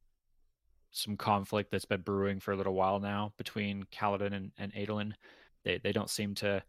some 0.90 1.16
conflict 1.16 1.70
that's 1.70 1.84
been 1.84 2.00
brewing 2.00 2.40
for 2.40 2.52
a 2.52 2.56
little 2.56 2.74
while 2.74 2.98
now 2.98 3.32
between 3.36 3.84
Kaladin 3.92 4.32
and, 4.32 4.52
and 4.58 4.72
Adolin. 4.74 5.14
They 5.64 5.78
they 5.78 5.92
don't 5.92 6.10
seem 6.10 6.34
to 6.36 6.62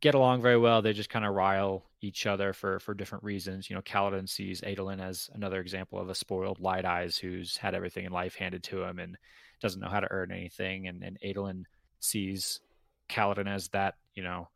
get 0.00 0.14
along 0.14 0.42
very 0.42 0.58
well. 0.58 0.82
They 0.82 0.92
just 0.92 1.10
kind 1.10 1.24
of 1.24 1.34
rile 1.34 1.84
each 2.00 2.26
other 2.26 2.52
for 2.52 2.78
for 2.80 2.94
different 2.94 3.24
reasons. 3.24 3.68
You 3.68 3.76
know, 3.76 3.82
Kaladin 3.82 4.28
sees 4.28 4.60
Adolin 4.62 5.00
as 5.00 5.30
another 5.34 5.60
example 5.60 5.98
of 5.98 6.08
a 6.08 6.14
spoiled 6.14 6.60
light 6.60 6.84
eyes 6.84 7.16
who's 7.16 7.56
had 7.56 7.74
everything 7.74 8.04
in 8.04 8.12
life 8.12 8.34
handed 8.34 8.62
to 8.64 8.82
him 8.82 8.98
and 8.98 9.16
doesn't 9.60 9.80
know 9.80 9.88
how 9.88 10.00
to 10.00 10.10
earn 10.10 10.32
anything. 10.32 10.86
And 10.88 11.02
and 11.02 11.18
Adolin 11.24 11.64
sees 12.00 12.60
Kaladin 13.08 13.48
as 13.48 13.68
that, 13.68 13.94
you 14.14 14.22
know, 14.22 14.48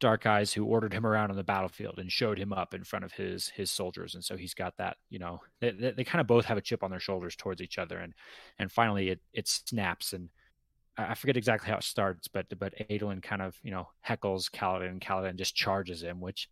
dark 0.00 0.24
eyes 0.24 0.52
who 0.52 0.64
ordered 0.64 0.94
him 0.94 1.06
around 1.06 1.30
on 1.30 1.36
the 1.36 1.44
battlefield 1.44 1.98
and 1.98 2.10
showed 2.10 2.38
him 2.38 2.52
up 2.52 2.72
in 2.72 2.82
front 2.82 3.04
of 3.04 3.12
his 3.12 3.50
his 3.50 3.70
soldiers 3.70 4.14
and 4.14 4.24
so 4.24 4.34
he's 4.34 4.54
got 4.54 4.74
that 4.78 4.96
you 5.10 5.18
know 5.18 5.40
they, 5.60 5.70
they, 5.72 5.90
they 5.90 6.04
kind 6.04 6.22
of 6.22 6.26
both 6.26 6.46
have 6.46 6.56
a 6.56 6.62
chip 6.62 6.82
on 6.82 6.90
their 6.90 6.98
shoulders 6.98 7.36
towards 7.36 7.60
each 7.60 7.76
other 7.78 7.98
and 7.98 8.14
and 8.58 8.72
finally 8.72 9.10
it 9.10 9.20
it 9.34 9.46
snaps 9.46 10.14
and 10.14 10.30
I 11.08 11.14
forget 11.14 11.36
exactly 11.36 11.70
how 11.70 11.78
it 11.78 11.84
starts, 11.84 12.28
but 12.28 12.46
but 12.58 12.74
Adolin 12.88 13.22
kind 13.22 13.42
of 13.42 13.56
you 13.62 13.70
know 13.70 13.88
heckles 14.06 14.50
Kaladin, 14.50 14.88
and 14.88 15.00
Kaladin 15.00 15.36
just 15.36 15.54
charges 15.54 16.02
him. 16.02 16.20
Which 16.20 16.48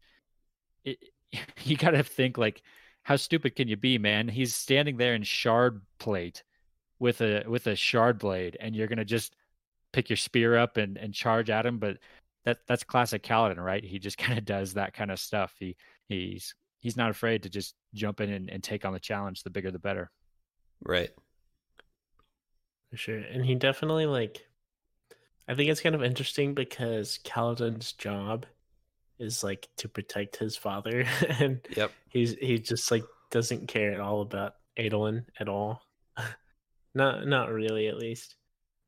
it, 0.85 0.99
you 1.65 1.77
got 1.77 1.91
to 1.91 2.03
think 2.03 2.39
like, 2.39 2.63
how 3.03 3.17
stupid 3.17 3.57
can 3.57 3.69
you 3.69 3.77
be, 3.77 3.99
man? 3.99 4.29
He's 4.29 4.55
standing 4.55 4.97
there 4.97 5.15
in 5.15 5.23
shard 5.23 5.83
plate 5.99 6.43
with 6.99 7.21
a 7.21 7.45
with 7.47 7.67
a 7.67 7.77
shard 7.77 8.19
blade, 8.19 8.57
and 8.61 8.75
you're 8.75 8.89
gonna 8.89 9.05
just 9.05 9.37
pick 9.93 10.11
your 10.11 10.17
spear 10.17 10.57
up 10.57 10.77
and 10.77 10.97
and 10.97 11.15
charge 11.15 11.51
at 11.51 11.67
him. 11.67 11.79
But 11.79 11.99
that 12.45 12.59
that's 12.67 12.85
classic 12.85 13.23
Kaladin, 13.23 13.59
right? 13.59 13.85
He 13.85 13.99
just 13.99 14.19
kind 14.19 14.39
of 14.39 14.45
does 14.45 14.75
that 14.75 14.95
kind 14.95 15.11
of 15.11 15.19
stuff. 15.19 15.55
He 15.59 15.77
he's 16.09 16.55
he's 16.81 16.97
not 16.97 17.11
afraid 17.11 17.43
to 17.43 17.51
just 17.51 17.75
jump 17.95 18.21
in 18.21 18.33
and, 18.33 18.51
and 18.51 18.63
take 18.63 18.85
on 18.85 18.93
the 18.93 19.01
challenge. 19.01 19.43
The 19.43 19.51
bigger, 19.51 19.71
the 19.71 19.79
better. 19.79 20.11
Right. 20.85 21.11
For 22.91 22.97
sure. 22.97 23.19
And 23.19 23.45
he 23.45 23.55
definitely 23.55 24.07
like 24.07 24.47
I 25.47 25.55
think 25.55 25.71
it's 25.71 25.81
kind 25.81 25.95
of 25.95 26.03
interesting 26.03 26.55
because 26.55 27.19
Kaladin's 27.25 27.93
job 27.93 28.45
is 29.19 29.43
like 29.43 29.69
to 29.79 29.89
protect 29.89 30.37
his 30.37 30.57
father 30.57 31.05
and 31.41 31.61
Yep. 31.77 31.93
he's 32.09 32.35
he 32.35 32.59
just 32.59 32.91
like 32.91 33.05
doesn't 33.31 33.69
care 33.69 33.93
at 33.93 34.01
all 34.01 34.23
about 34.23 34.55
Adolin 34.79 35.25
at 35.41 35.49
all. 35.49 35.83
not 36.95 37.27
not 37.27 37.51
really 37.51 37.89
at 37.89 37.99
least. 37.99 38.37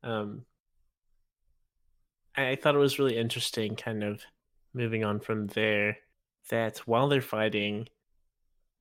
Um 0.03 0.45
I, 2.35 2.49
I 2.49 2.55
thought 2.55 2.75
it 2.75 2.79
was 2.79 2.99
really 2.99 3.17
interesting 3.17 3.75
kind 3.75 4.03
of 4.03 4.21
moving 4.73 5.03
on 5.03 5.19
from 5.19 5.47
there 5.47 5.97
that 6.49 6.79
while 6.79 7.07
they're 7.07 7.21
fighting 7.21 7.87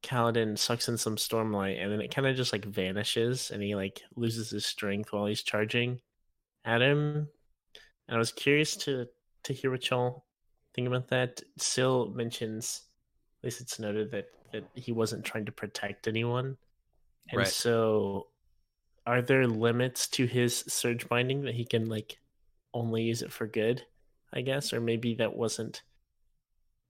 Kaladin 0.02 0.56
sucks 0.58 0.88
in 0.88 0.96
some 0.96 1.16
stormlight 1.16 1.82
and 1.82 1.92
then 1.92 2.00
it 2.00 2.14
kind 2.14 2.26
of 2.26 2.36
just 2.36 2.52
like 2.52 2.64
vanishes 2.64 3.50
and 3.50 3.62
he 3.62 3.74
like 3.74 4.02
loses 4.16 4.50
his 4.50 4.64
strength 4.64 5.12
while 5.12 5.26
he's 5.26 5.42
charging 5.42 6.00
at 6.64 6.80
him. 6.82 7.28
And 8.08 8.16
I 8.16 8.18
was 8.18 8.32
curious 8.32 8.76
to 8.78 9.06
to 9.44 9.52
hear 9.52 9.70
what 9.70 9.88
y'all 9.88 10.24
think 10.74 10.86
about 10.86 11.08
that. 11.08 11.42
Syl 11.58 12.10
mentions, 12.14 12.82
at 13.40 13.44
least 13.44 13.60
it's 13.60 13.78
noted 13.78 14.10
that 14.12 14.26
that 14.52 14.64
he 14.74 14.92
wasn't 14.92 15.24
trying 15.24 15.46
to 15.46 15.52
protect 15.52 16.08
anyone, 16.08 16.56
and 17.28 17.38
Right. 17.38 17.46
so 17.46 18.28
are 19.06 19.22
there 19.22 19.46
limits 19.46 20.08
to 20.08 20.26
his 20.26 20.58
surge 20.68 21.08
binding 21.08 21.42
that 21.42 21.54
he 21.54 21.64
can 21.64 21.88
like 21.88 22.18
only 22.74 23.02
use 23.02 23.22
it 23.22 23.32
for 23.32 23.46
good? 23.46 23.86
I 24.32 24.42
guess, 24.42 24.72
or 24.72 24.80
maybe 24.80 25.14
that 25.16 25.36
wasn't 25.36 25.82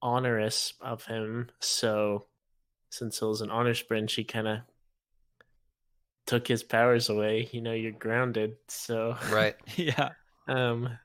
onerous 0.02 0.72
of 0.80 1.04
him. 1.04 1.50
So 1.60 2.26
since 2.90 3.22
it 3.22 3.24
was 3.24 3.40
an 3.40 3.48
honorspren, 3.48 4.08
she 4.08 4.24
kind 4.24 4.48
of 4.48 4.58
took 6.26 6.46
his 6.46 6.62
powers 6.62 7.08
away. 7.08 7.48
You 7.52 7.62
know, 7.62 7.72
you're 7.72 7.92
grounded. 7.92 8.56
So 8.68 9.16
Right. 9.30 9.56
yeah. 9.76 10.10
um, 10.48 10.98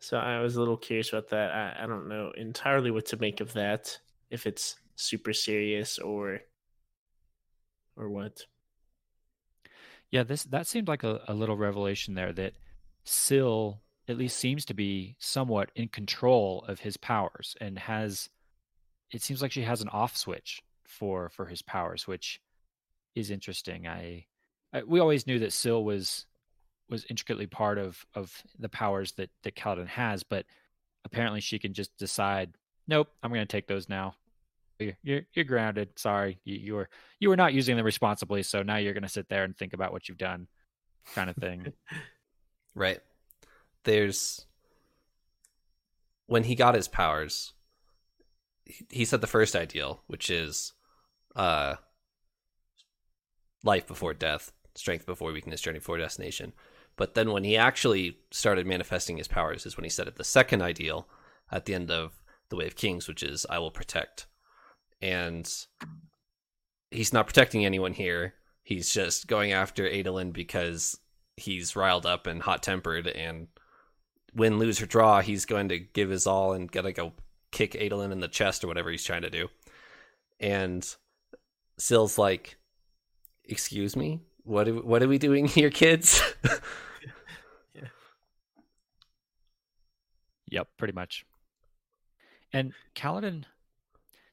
so 0.00 0.18
I 0.18 0.40
was 0.40 0.56
a 0.56 0.58
little 0.58 0.76
curious 0.76 1.10
about 1.10 1.30
that. 1.30 1.50
I, 1.52 1.84
I 1.84 1.86
don't 1.86 2.08
know 2.08 2.32
entirely 2.36 2.90
what 2.90 3.06
to 3.06 3.16
make 3.16 3.40
of 3.40 3.52
that. 3.54 3.98
If 4.30 4.46
it's 4.46 4.76
super 4.96 5.32
serious 5.32 5.98
or 5.98 6.40
or 7.96 8.08
what. 8.08 8.42
Yeah, 10.10 10.22
this 10.22 10.44
that 10.44 10.66
seemed 10.66 10.88
like 10.88 11.04
a, 11.04 11.22
a 11.28 11.34
little 11.34 11.56
revelation 11.56 12.14
there 12.14 12.32
that 12.32 12.54
Syl 13.04 13.80
at 14.08 14.18
least 14.18 14.36
seems 14.36 14.64
to 14.66 14.74
be 14.74 15.16
somewhat 15.18 15.70
in 15.74 15.88
control 15.88 16.64
of 16.68 16.80
his 16.80 16.96
powers 16.96 17.56
and 17.60 17.78
has 17.78 18.28
it 19.14 19.22
seems 19.22 19.40
like 19.40 19.52
she 19.52 19.62
has 19.62 19.80
an 19.80 19.88
off 19.88 20.16
switch 20.16 20.60
for 20.82 21.28
for 21.30 21.46
his 21.46 21.62
powers, 21.62 22.06
which 22.06 22.40
is 23.14 23.30
interesting. 23.30 23.86
I, 23.86 24.26
I 24.72 24.82
we 24.82 25.00
always 25.00 25.26
knew 25.26 25.38
that 25.38 25.52
Syl 25.52 25.84
was 25.84 26.26
was 26.90 27.06
intricately 27.08 27.46
part 27.46 27.78
of 27.78 28.04
of 28.14 28.42
the 28.58 28.68
powers 28.68 29.12
that 29.12 29.30
that 29.44 29.54
Kaladin 29.54 29.86
has, 29.86 30.24
but 30.24 30.44
apparently 31.04 31.40
she 31.40 31.58
can 31.58 31.72
just 31.72 31.96
decide, 31.96 32.56
nope, 32.88 33.08
I'm 33.22 33.30
going 33.30 33.46
to 33.46 33.46
take 33.46 33.68
those 33.68 33.88
now. 33.88 34.16
you're 34.80 34.98
you're, 35.04 35.22
you're 35.32 35.44
grounded. 35.44 35.90
Sorry, 35.96 36.40
you, 36.44 36.56
you 36.56 36.74
were 36.74 36.88
you 37.20 37.28
were 37.28 37.36
not 37.36 37.54
using 37.54 37.76
them 37.76 37.86
responsibly, 37.86 38.42
so 38.42 38.62
now 38.62 38.76
you're 38.76 38.94
going 38.94 39.04
to 39.04 39.08
sit 39.08 39.28
there 39.28 39.44
and 39.44 39.56
think 39.56 39.74
about 39.74 39.92
what 39.92 40.08
you've 40.08 40.18
done, 40.18 40.48
kind 41.14 41.30
of 41.30 41.36
thing. 41.36 41.72
Right. 42.76 42.98
There's 43.84 44.46
when 46.26 46.42
he 46.42 46.56
got 46.56 46.74
his 46.74 46.88
powers, 46.88 47.52
he- 48.66 49.04
said 49.04 49.20
the 49.20 49.26
first 49.26 49.54
ideal, 49.56 50.02
which 50.06 50.30
is 50.30 50.72
uh 51.36 51.76
life 53.62 53.86
before 53.86 54.14
death, 54.14 54.52
strength 54.74 55.06
before 55.06 55.32
weakness, 55.32 55.60
journey 55.60 55.78
before 55.78 55.98
destination. 55.98 56.52
But 56.96 57.14
then 57.14 57.32
when 57.32 57.44
he 57.44 57.56
actually 57.56 58.18
started 58.30 58.66
manifesting 58.66 59.16
his 59.16 59.28
powers 59.28 59.66
is 59.66 59.76
when 59.76 59.84
he 59.84 59.90
said 59.90 60.06
it 60.06 60.16
the 60.16 60.24
second 60.24 60.62
ideal 60.62 61.08
at 61.50 61.64
the 61.64 61.74
end 61.74 61.90
of 61.90 62.22
the 62.50 62.56
Way 62.56 62.66
of 62.66 62.76
Kings, 62.76 63.08
which 63.08 63.22
is 63.22 63.46
I 63.50 63.58
will 63.58 63.70
protect. 63.70 64.26
And 65.00 65.50
he's 66.90 67.12
not 67.12 67.26
protecting 67.26 67.64
anyone 67.64 67.92
here. 67.92 68.34
He's 68.62 68.92
just 68.92 69.26
going 69.26 69.52
after 69.52 69.88
Adolin 69.88 70.32
because 70.32 70.98
he's 71.36 71.76
riled 71.76 72.06
up 72.06 72.26
and 72.26 72.42
hot 72.42 72.62
tempered 72.62 73.08
and 73.08 73.48
win, 74.34 74.58
lose 74.58 74.80
or 74.80 74.86
draw, 74.86 75.20
he's 75.20 75.44
going 75.44 75.68
to 75.68 75.78
give 75.78 76.10
his 76.10 76.26
all 76.26 76.52
and 76.52 76.70
gonna 76.70 76.92
go 76.92 77.12
kick 77.54 77.72
Adolin 77.72 78.10
in 78.10 78.20
the 78.20 78.28
chest 78.28 78.64
or 78.64 78.66
whatever 78.66 78.90
he's 78.90 79.04
trying 79.04 79.22
to 79.22 79.30
do. 79.30 79.48
And 80.40 80.84
Syl's 81.78 82.18
like, 82.18 82.58
"Excuse 83.44 83.96
me, 83.96 84.20
what 84.42 84.68
are, 84.68 84.74
what 84.74 85.02
are 85.02 85.08
we 85.08 85.18
doing 85.18 85.46
here, 85.46 85.70
kids?" 85.70 86.20
Yeah. 87.74 87.88
Yep, 90.50 90.68
pretty 90.78 90.92
much. 90.92 91.24
And 92.52 92.72
Kaladin, 92.94 93.44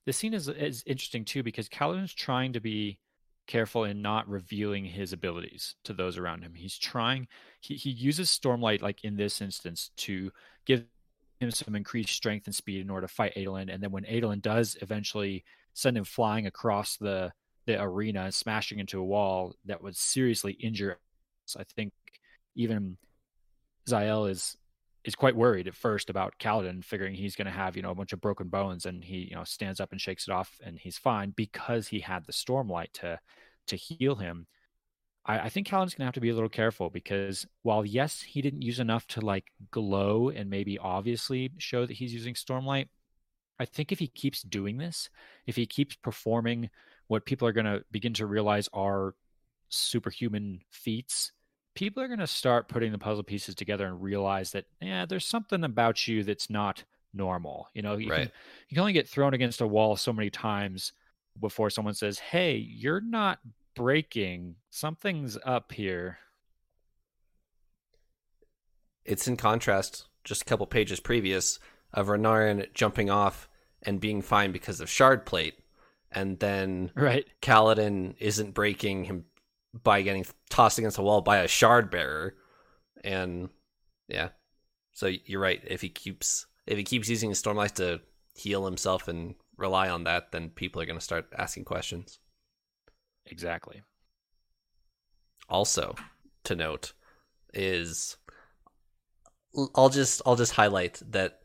the 0.06 0.14
scene 0.14 0.34
is 0.34 0.48
is 0.48 0.84
interesting 0.86 1.26
too 1.26 1.42
because 1.42 1.70
Kaladin's 1.70 2.14
trying 2.14 2.54
to 2.54 2.60
be 2.60 3.00
careful 3.48 3.84
in 3.84 4.02
not 4.02 4.30
revealing 4.30 4.86
his 4.86 5.12
abilities 5.12 5.76
to 5.84 5.94
those 5.94 6.18
around 6.18 6.44
him. 6.44 6.54
He's 6.54 6.78
trying. 6.78 7.28
He 7.60 7.76
he 7.76 7.90
uses 7.90 8.30
Stormlight 8.30 8.82
like 8.82 9.04
in 9.04 9.16
this 9.16 9.42
instance 9.42 9.90
to 9.98 10.32
give 10.66 10.86
him 11.41 11.51
some 11.51 11.75
increased 11.75 12.13
strength 12.13 12.47
and 12.47 12.56
speed 12.56 12.82
in 12.82 12.89
order 12.89 13.08
to 13.08 13.13
fight 13.13 13.34
Adolin. 13.36 13.73
And 13.73 13.82
then 13.82 13.91
when 13.91 14.06
Adolin 14.06 14.41
does 14.41 14.77
eventually 14.82 15.43
send 15.73 15.97
him 15.97 16.04
flying 16.04 16.47
across 16.47 16.97
the 16.97 17.32
the 17.67 17.82
arena, 17.82 18.32
smashing 18.32 18.80
into 18.80 18.99
a 18.99 19.04
wall 19.04 19.54
that 19.65 19.84
would 19.84 19.95
seriously 19.95 20.54
injure. 20.54 20.97
us, 21.47 21.56
I 21.56 21.63
think 21.75 21.93
even 22.56 22.97
Zael 23.88 24.30
is 24.30 24.58
is 25.04 25.15
quite 25.15 25.36
worried 25.36 25.67
at 25.67 25.75
first 25.75 26.12
about 26.12 26.36
Kaladin, 26.39 26.84
figuring 26.84 27.15
he's 27.15 27.36
going 27.36 27.45
to 27.45 27.51
have 27.51 27.75
you 27.75 27.82
know 27.82 27.91
a 27.91 27.95
bunch 27.95 28.13
of 28.13 28.21
broken 28.21 28.49
bones, 28.49 28.86
and 28.86 29.04
he 29.04 29.27
you 29.30 29.36
know 29.36 29.43
stands 29.43 29.80
up 29.80 29.91
and 29.91 30.01
shakes 30.01 30.27
it 30.27 30.32
off, 30.32 30.60
and 30.63 30.80
he's 30.80 30.97
fine 30.97 31.34
because 31.36 31.88
he 31.88 31.99
had 31.99 32.25
the 32.25 32.34
Stormlight 32.34 32.93
to 32.93 33.19
to 33.67 33.75
heal 33.75 34.15
him. 34.15 34.47
I, 35.26 35.40
I 35.40 35.50
think 35.50 35.70
going 35.70 35.88
to 35.88 36.04
have 36.04 36.14
to 36.14 36.22
be 36.22 36.30
a 36.30 36.34
little 36.34 36.50
careful 36.50 36.90
because 36.90 37.46
while 37.64 37.86
yes, 37.86 38.22
he 38.22 38.42
didn't 38.42 38.62
use 38.62 38.80
enough 38.80 39.08
to 39.08 39.22
like 39.22 39.52
glow 39.72 40.30
and 40.30 40.50
maybe 40.50 40.78
obviously 40.78 41.52
show 41.58 41.86
that 41.86 41.94
he's 41.94 42.14
using 42.14 42.34
Stormlight. 42.34 42.88
I 43.60 43.66
think 43.66 43.92
if 43.92 44.00
he 44.00 44.08
keeps 44.08 44.42
doing 44.42 44.78
this, 44.78 45.10
if 45.46 45.56
he 45.56 45.66
keeps 45.68 45.96
performing 45.96 46.70
what 47.08 47.26
people 47.26 47.48
are 47.48 47.52
going 47.52 47.66
to 47.66 47.84
begin 47.92 48.14
to 48.14 48.26
realize 48.26 48.68
are 48.74 49.14
superhuman 49.70 50.62
feats, 50.72 51.32
people 51.76 52.02
are 52.02 52.08
going 52.08 52.20
to 52.20 52.28
start 52.28 52.68
putting 52.68 52.92
the 52.92 52.98
puzzle 52.98 53.24
pieces 53.24 53.56
together 53.56 53.86
and 53.86 54.02
realize 54.02 54.52
that 54.52 54.66
yeah 54.82 55.06
there's 55.06 55.26
something 55.26 55.64
about 55.64 56.08
you 56.08 56.24
that's 56.24 56.50
not 56.50 56.84
normal 57.14 57.68
you 57.74 57.82
know 57.82 57.98
you, 57.98 58.10
can, 58.10 58.22
you 58.70 58.76
can 58.76 58.80
only 58.80 58.94
get 58.94 59.08
thrown 59.08 59.34
against 59.34 59.62
a 59.62 59.68
wall 59.68 59.96
so 59.96 60.14
many 60.14 60.30
times 60.30 60.94
before 61.40 61.70
someone 61.70 61.94
says 61.94 62.20
hey 62.20 62.56
you're 62.56 63.02
not 63.02 63.40
breaking 63.76 64.56
something's 64.70 65.38
up 65.46 65.72
here 65.72 66.18
it's 69.06 69.28
in 69.28 69.38
contrast, 69.38 70.08
just 70.24 70.44
a 70.44 70.46
couple 70.46 70.66
pages 70.68 71.00
previous, 71.00 71.60
of 71.94 72.08
Renarin 72.08 72.74
jumping 72.74 73.10
off 73.10 73.50
and 73.84 74.00
being 74.00 74.22
fine 74.22 74.52
because 74.52 74.80
of 74.80 74.90
shard 74.90 75.26
plate, 75.26 75.56
and 76.12 76.40
then 76.40 76.92
right 76.96 77.26
Kaladin 77.42 78.16
isn't 78.20 78.54
breaking 78.54 79.06
him 79.06 79.26
by 79.84 80.02
getting 80.02 80.26
tossed 80.50 80.78
against 80.78 80.98
a 80.98 81.02
wall 81.02 81.22
by 81.22 81.38
a 81.38 81.48
shard 81.48 81.90
bearer, 81.90 82.36
and 83.04 83.50
yeah, 84.08 84.30
so 84.92 85.08
you're 85.08 85.42
right. 85.42 85.62
If 85.66 85.82
he 85.82 85.90
keeps 85.90 86.46
if 86.68 86.78
he 86.78 86.84
keeps 86.84 87.10
using 87.10 87.30
his 87.30 87.42
stormlight 87.42 87.74
to 87.76 88.02
heal 88.36 88.66
himself 88.66 89.08
and 89.08 89.36
rely 89.58 89.90
on 89.90 90.04
that, 90.06 90.32
then 90.32 90.50
people 90.50 90.82
are 90.82 90.86
going 90.86 91.00
to 91.00 91.04
start 91.04 91.28
asking 91.38 91.66
questions. 91.66 92.20
Exactly 93.26 93.84
also 95.52 95.94
to 96.46 96.56
note 96.56 96.94
is 97.54 98.18
I'll 99.76 99.90
just 99.90 100.22
I'll 100.26 100.38
just 100.38 100.54
highlight 100.54 101.02
that 101.12 101.42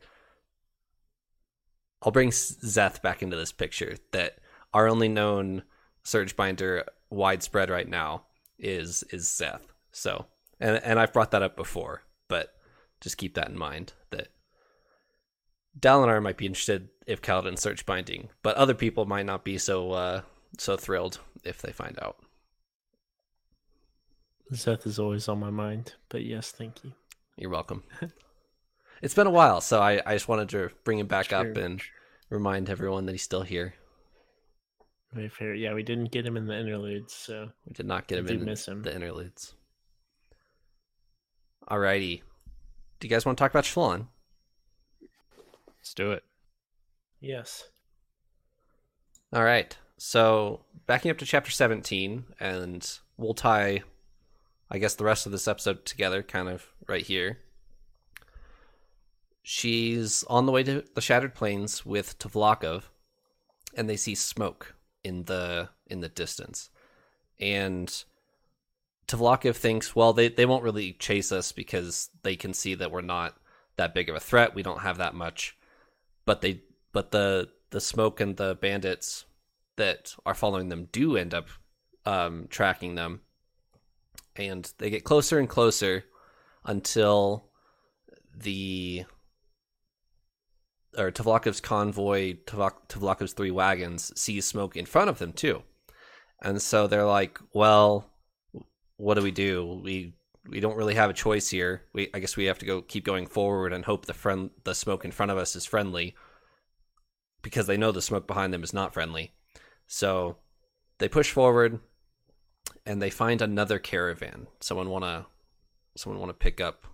I'll 2.01 2.11
bring 2.11 2.29
Szeth 2.29 3.01
back 3.01 3.21
into 3.21 3.35
this 3.35 3.51
picture 3.51 3.97
that 4.13 4.39
our 4.73 4.87
only 4.87 5.09
known 5.09 5.63
surge 6.03 6.35
binder 6.35 6.85
widespread 7.09 7.69
right 7.69 7.87
now 7.87 8.23
is 8.57 9.03
is 9.11 9.25
Szeth. 9.25 9.67
So 9.91 10.25
and 10.59 10.81
and 10.83 10.99
I've 10.99 11.13
brought 11.13 11.31
that 11.31 11.43
up 11.43 11.57
before, 11.57 12.03
but 12.29 12.53
just 13.01 13.17
keep 13.17 13.35
that 13.35 13.49
in 13.49 13.57
mind 13.57 13.93
that 14.11 14.29
Dalinar 15.77 16.23
might 16.23 16.37
be 16.37 16.47
interested 16.47 16.89
if 17.05 17.21
Kaladin 17.21 17.59
surge 17.59 17.85
binding, 17.85 18.29
but 18.41 18.55
other 18.55 18.73
people 18.73 19.05
might 19.05 19.25
not 19.25 19.43
be 19.43 19.57
so 19.57 19.91
uh 19.91 20.21
so 20.57 20.77
thrilled 20.77 21.19
if 21.43 21.61
they 21.61 21.71
find 21.71 21.97
out. 22.01 22.17
Szeth 24.51 24.87
is 24.87 24.97
always 24.99 25.27
on 25.27 25.39
my 25.39 25.49
mind, 25.49 25.95
but 26.09 26.23
yes, 26.23 26.51
thank 26.51 26.83
you. 26.83 26.93
You're 27.35 27.49
welcome. 27.49 27.83
it's 29.01 29.13
been 29.13 29.27
a 29.27 29.31
while, 29.31 29.59
so 29.61 29.81
I, 29.81 30.01
I 30.05 30.13
just 30.13 30.27
wanted 30.27 30.49
to 30.49 30.69
bring 30.83 30.99
him 30.99 31.07
back 31.07 31.33
up 31.33 31.57
and 31.57 31.81
remind 32.29 32.69
everyone 32.69 33.05
that 33.05 33.11
he's 33.11 33.23
still 33.23 33.41
here. 33.43 33.73
Very 35.13 35.29
fair. 35.29 35.53
Yeah, 35.53 35.73
we 35.73 35.83
didn't 35.83 36.11
get 36.11 36.25
him 36.25 36.37
in 36.37 36.47
the 36.47 36.57
interludes, 36.57 37.13
so 37.13 37.49
We 37.65 37.73
did 37.73 37.85
not 37.85 38.07
get 38.07 38.17
I 38.17 38.19
him 38.19 38.25
do 38.27 38.33
in 38.35 38.45
miss 38.45 38.67
him. 38.67 38.83
the 38.83 38.95
interludes. 38.95 39.53
Alrighty. 41.69 42.21
Do 42.99 43.07
you 43.07 43.09
guys 43.09 43.25
want 43.25 43.37
to 43.37 43.41
talk 43.43 43.51
about 43.51 43.65
Shallan? 43.65 44.07
let's 45.77 45.93
do 45.93 46.11
it 46.11 46.23
yes. 47.21 47.69
All 49.33 49.43
right. 49.43 49.75
So 49.97 50.61
backing 50.85 51.11
up 51.11 51.17
to 51.19 51.25
chapter 51.25 51.51
17, 51.51 52.25
and 52.39 52.99
we'll 53.17 53.33
tie, 53.33 53.81
I 54.69 54.77
guess, 54.77 54.95
the 54.95 55.03
rest 55.03 55.25
of 55.25 55.31
this 55.31 55.47
episode 55.47 55.85
together, 55.85 56.21
kind 56.21 56.47
of 56.47 56.67
right 56.87 57.05
here. 57.05 57.39
She's 59.41 60.23
on 60.25 60.45
the 60.45 60.51
way 60.51 60.63
to 60.63 60.83
the 60.93 61.01
Shattered 61.01 61.33
Plains 61.33 61.85
with 61.85 62.19
Tvlakv, 62.19 62.83
and 63.75 63.89
they 63.89 63.97
see 63.97 64.13
smoke 64.13 64.75
in 65.03 65.23
the 65.23 65.69
in 65.87 66.01
the 66.01 66.09
distance, 66.09 66.69
and 67.39 68.03
Tvlakv 69.07 69.55
thinks, 69.55 69.95
well, 69.95 70.11
they 70.13 70.27
they 70.27 70.45
won't 70.45 70.63
really 70.63 70.93
chase 70.93 71.31
us 71.31 71.53
because 71.53 72.09
they 72.23 72.35
can 72.35 72.53
see 72.53 72.75
that 72.75 72.91
we're 72.91 73.01
not 73.01 73.35
that 73.77 73.93
big 73.93 74.09
of 74.09 74.15
a 74.15 74.19
threat. 74.19 74.53
We 74.53 74.63
don't 74.63 74.81
have 74.81 74.97
that 74.97 75.15
much, 75.15 75.55
but 76.25 76.41
they 76.41 76.61
but 76.91 77.11
the 77.11 77.49
the 77.69 77.79
smoke 77.79 78.19
and 78.19 78.35
the 78.35 78.55
bandits 78.55 79.25
that 79.77 80.13
are 80.25 80.33
following 80.33 80.69
them 80.69 80.89
do 80.91 81.15
end 81.15 81.33
up 81.33 81.47
um, 82.05 82.47
tracking 82.49 82.95
them, 82.95 83.21
and 84.35 84.71
they 84.77 84.89
get 84.89 85.03
closer 85.03 85.39
and 85.39 85.49
closer 85.49 86.03
until 86.65 87.49
the 88.35 89.05
or 90.97 91.11
Tvlakv's 91.11 91.61
convoy, 91.61 92.37
Tvlak- 92.45 93.33
three 93.35 93.51
wagons, 93.51 94.11
sees 94.19 94.45
smoke 94.45 94.75
in 94.75 94.85
front 94.85 95.09
of 95.09 95.19
them 95.19 95.31
too, 95.31 95.63
and 96.41 96.61
so 96.61 96.87
they're 96.87 97.05
like, 97.05 97.39
"Well, 97.53 98.11
what 98.97 99.13
do 99.15 99.21
we 99.21 99.31
do? 99.31 99.79
We 99.83 100.13
we 100.49 100.59
don't 100.59 100.77
really 100.77 100.95
have 100.95 101.09
a 101.09 101.13
choice 101.13 101.49
here. 101.49 101.83
We 101.93 102.09
I 102.13 102.19
guess 102.19 102.37
we 102.37 102.45
have 102.45 102.59
to 102.59 102.65
go 102.65 102.81
keep 102.81 103.05
going 103.05 103.27
forward 103.27 103.73
and 103.73 103.85
hope 103.85 104.05
the 104.05 104.13
friend 104.13 104.49
the 104.63 104.73
smoke 104.73 105.05
in 105.05 105.11
front 105.11 105.31
of 105.31 105.37
us 105.37 105.55
is 105.55 105.65
friendly." 105.65 106.15
Because 107.43 107.67
they 107.67 107.77
know 107.77 107.91
the 107.91 108.01
smoke 108.01 108.27
behind 108.27 108.51
them 108.51 108.63
is 108.63 108.73
not 108.73 108.93
friendly. 108.93 109.36
So 109.87 110.37
they 110.99 111.09
push 111.09 111.31
forward 111.31 111.79
and 112.85 113.01
they 113.01 113.09
find 113.09 113.41
another 113.41 113.79
caravan. 113.79 114.47
Someone 114.59 114.89
wanna 114.89 115.27
someone 115.95 116.19
wanna 116.19 116.33
pick 116.33 116.61
up 116.61 116.85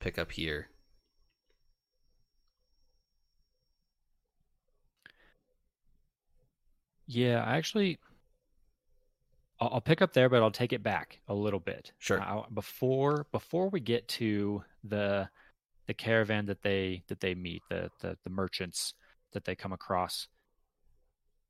pick 0.00 0.18
up 0.18 0.32
here. 0.32 0.68
Yeah, 7.06 7.42
I 7.44 7.56
actually, 7.56 7.98
I'll, 9.60 9.74
I'll 9.74 9.80
pick 9.80 10.02
up 10.02 10.12
there, 10.12 10.28
but 10.28 10.42
I'll 10.42 10.50
take 10.50 10.72
it 10.72 10.82
back 10.82 11.20
a 11.28 11.34
little 11.34 11.60
bit. 11.60 11.92
Sure. 11.98 12.20
Uh, 12.20 12.42
before 12.52 13.26
before 13.32 13.68
we 13.68 13.80
get 13.80 14.08
to 14.08 14.64
the 14.82 15.28
the 15.86 15.94
caravan 15.94 16.46
that 16.46 16.62
they 16.62 17.04
that 17.08 17.20
they 17.20 17.34
meet, 17.34 17.62
the 17.70 17.90
the, 18.00 18.16
the 18.24 18.30
merchants 18.30 18.94
that 19.32 19.44
they 19.44 19.54
come 19.54 19.72
across, 19.72 20.28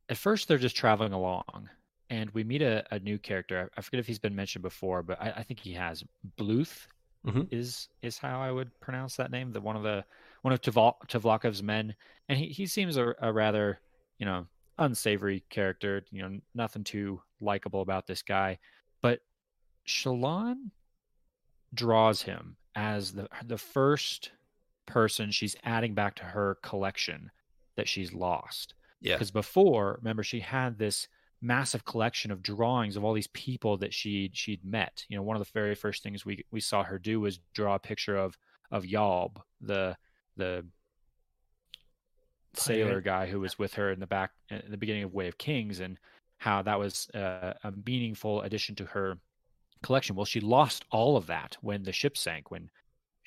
at 0.09 0.17
first 0.17 0.49
they're 0.49 0.59
just 0.59 0.77
traveling 0.77 1.13
along, 1.13 1.69
and 2.11 2.31
we 2.31 2.45
meet 2.45 2.63
a, 2.63 2.85
a 2.95 2.99
new 3.01 3.19
character. 3.19 3.71
I 3.77 3.81
forget 3.81 4.01
if 4.01 4.07
he's 4.07 4.19
been 4.19 4.37
mentioned 4.37 4.63
before, 4.63 5.03
but 5.03 5.21
I, 5.21 5.31
I 5.39 5.43
think 5.43 5.61
he 5.61 5.73
has. 5.73 6.05
Bluth 6.39 6.87
Mhm. 7.27 7.49
is 7.51 7.89
is 8.03 8.19
how 8.19 8.41
I 8.41 8.53
would 8.53 8.71
pronounce 8.81 9.17
that 9.17 9.33
name. 9.33 9.51
The 9.53 9.61
one 9.61 9.75
of 9.77 9.83
the 9.83 10.05
one 10.43 10.55
of 10.55 10.61
Tavol- 10.61 11.01
Tavlakov's 11.09 11.63
men, 11.63 11.95
and 12.29 12.39
he 12.39 12.47
he 12.47 12.67
seems 12.67 12.97
a, 12.97 13.15
a 13.21 13.33
rather 13.33 13.81
you 14.19 14.27
know 14.27 14.47
unsavory 14.79 15.43
character. 15.51 16.05
You 16.13 16.23
know, 16.23 16.41
nothing 16.55 16.85
too 16.85 17.21
likable 17.41 17.81
about 17.83 18.07
this 18.07 18.23
guy, 18.23 18.59
but 19.03 19.21
Shallan 19.89 20.71
draws 21.75 22.23
him 22.23 22.57
as 22.75 23.13
the 23.13 23.29
the 23.45 23.59
first 23.59 24.31
person 24.87 25.31
she's 25.33 25.57
adding 25.65 25.95
back 25.95 26.15
to 26.17 26.23
her 26.25 26.59
collection 26.63 27.31
that 27.77 27.89
she's 27.89 28.13
lost. 28.13 28.75
Yeah. 29.01 29.15
Because 29.15 29.31
before, 29.31 29.99
remember, 30.01 30.23
she 30.23 30.41
had 30.41 30.79
this 30.79 31.09
massive 31.43 31.85
collection 31.85 32.31
of 32.31 32.43
drawings 32.43 32.97
of 32.97 33.05
all 33.05 33.13
these 33.13 33.29
people 33.29 33.77
that 33.79 33.93
she 33.93 34.31
she'd 34.33 34.65
met. 34.65 35.05
You 35.09 35.17
know, 35.17 35.23
one 35.23 35.37
of 35.37 35.45
the 35.45 35.53
very 35.53 35.75
first 35.75 36.03
things 36.03 36.25
we 36.25 36.45
we 36.51 36.61
saw 36.61 36.83
her 36.83 36.99
do 36.99 37.21
was 37.21 37.41
draw 37.55 37.75
a 37.75 37.79
picture 37.79 38.17
of 38.17 38.37
of 38.71 38.85
Yalb, 38.85 39.37
the 39.61 39.97
the 40.37 40.65
sailor 42.55 43.01
guy 43.01 43.27
who 43.27 43.41
was 43.41 43.59
with 43.59 43.75
her 43.75 43.91
in 43.91 44.01
the 44.01 44.07
back 44.07 44.31
in 44.51 44.63
the 44.71 44.77
beginning 44.77 45.05
of 45.05 45.15
Way 45.15 45.29
of 45.29 45.39
Kings, 45.39 45.81
and 45.81 45.99
how 46.39 46.63
that 46.63 46.79
was 46.79 47.09
uh, 47.15 47.53
a 47.65 47.73
meaningful 47.85 48.43
addition 48.43 48.75
to 48.77 48.85
her 48.87 49.19
collection. 49.83 50.17
Well, 50.17 50.25
she 50.25 50.41
lost 50.41 50.85
all 50.91 51.17
of 51.17 51.27
that 51.27 51.57
when 51.61 51.83
the 51.83 51.93
ship 51.93 52.17
sank, 52.17 52.51
when 52.51 52.71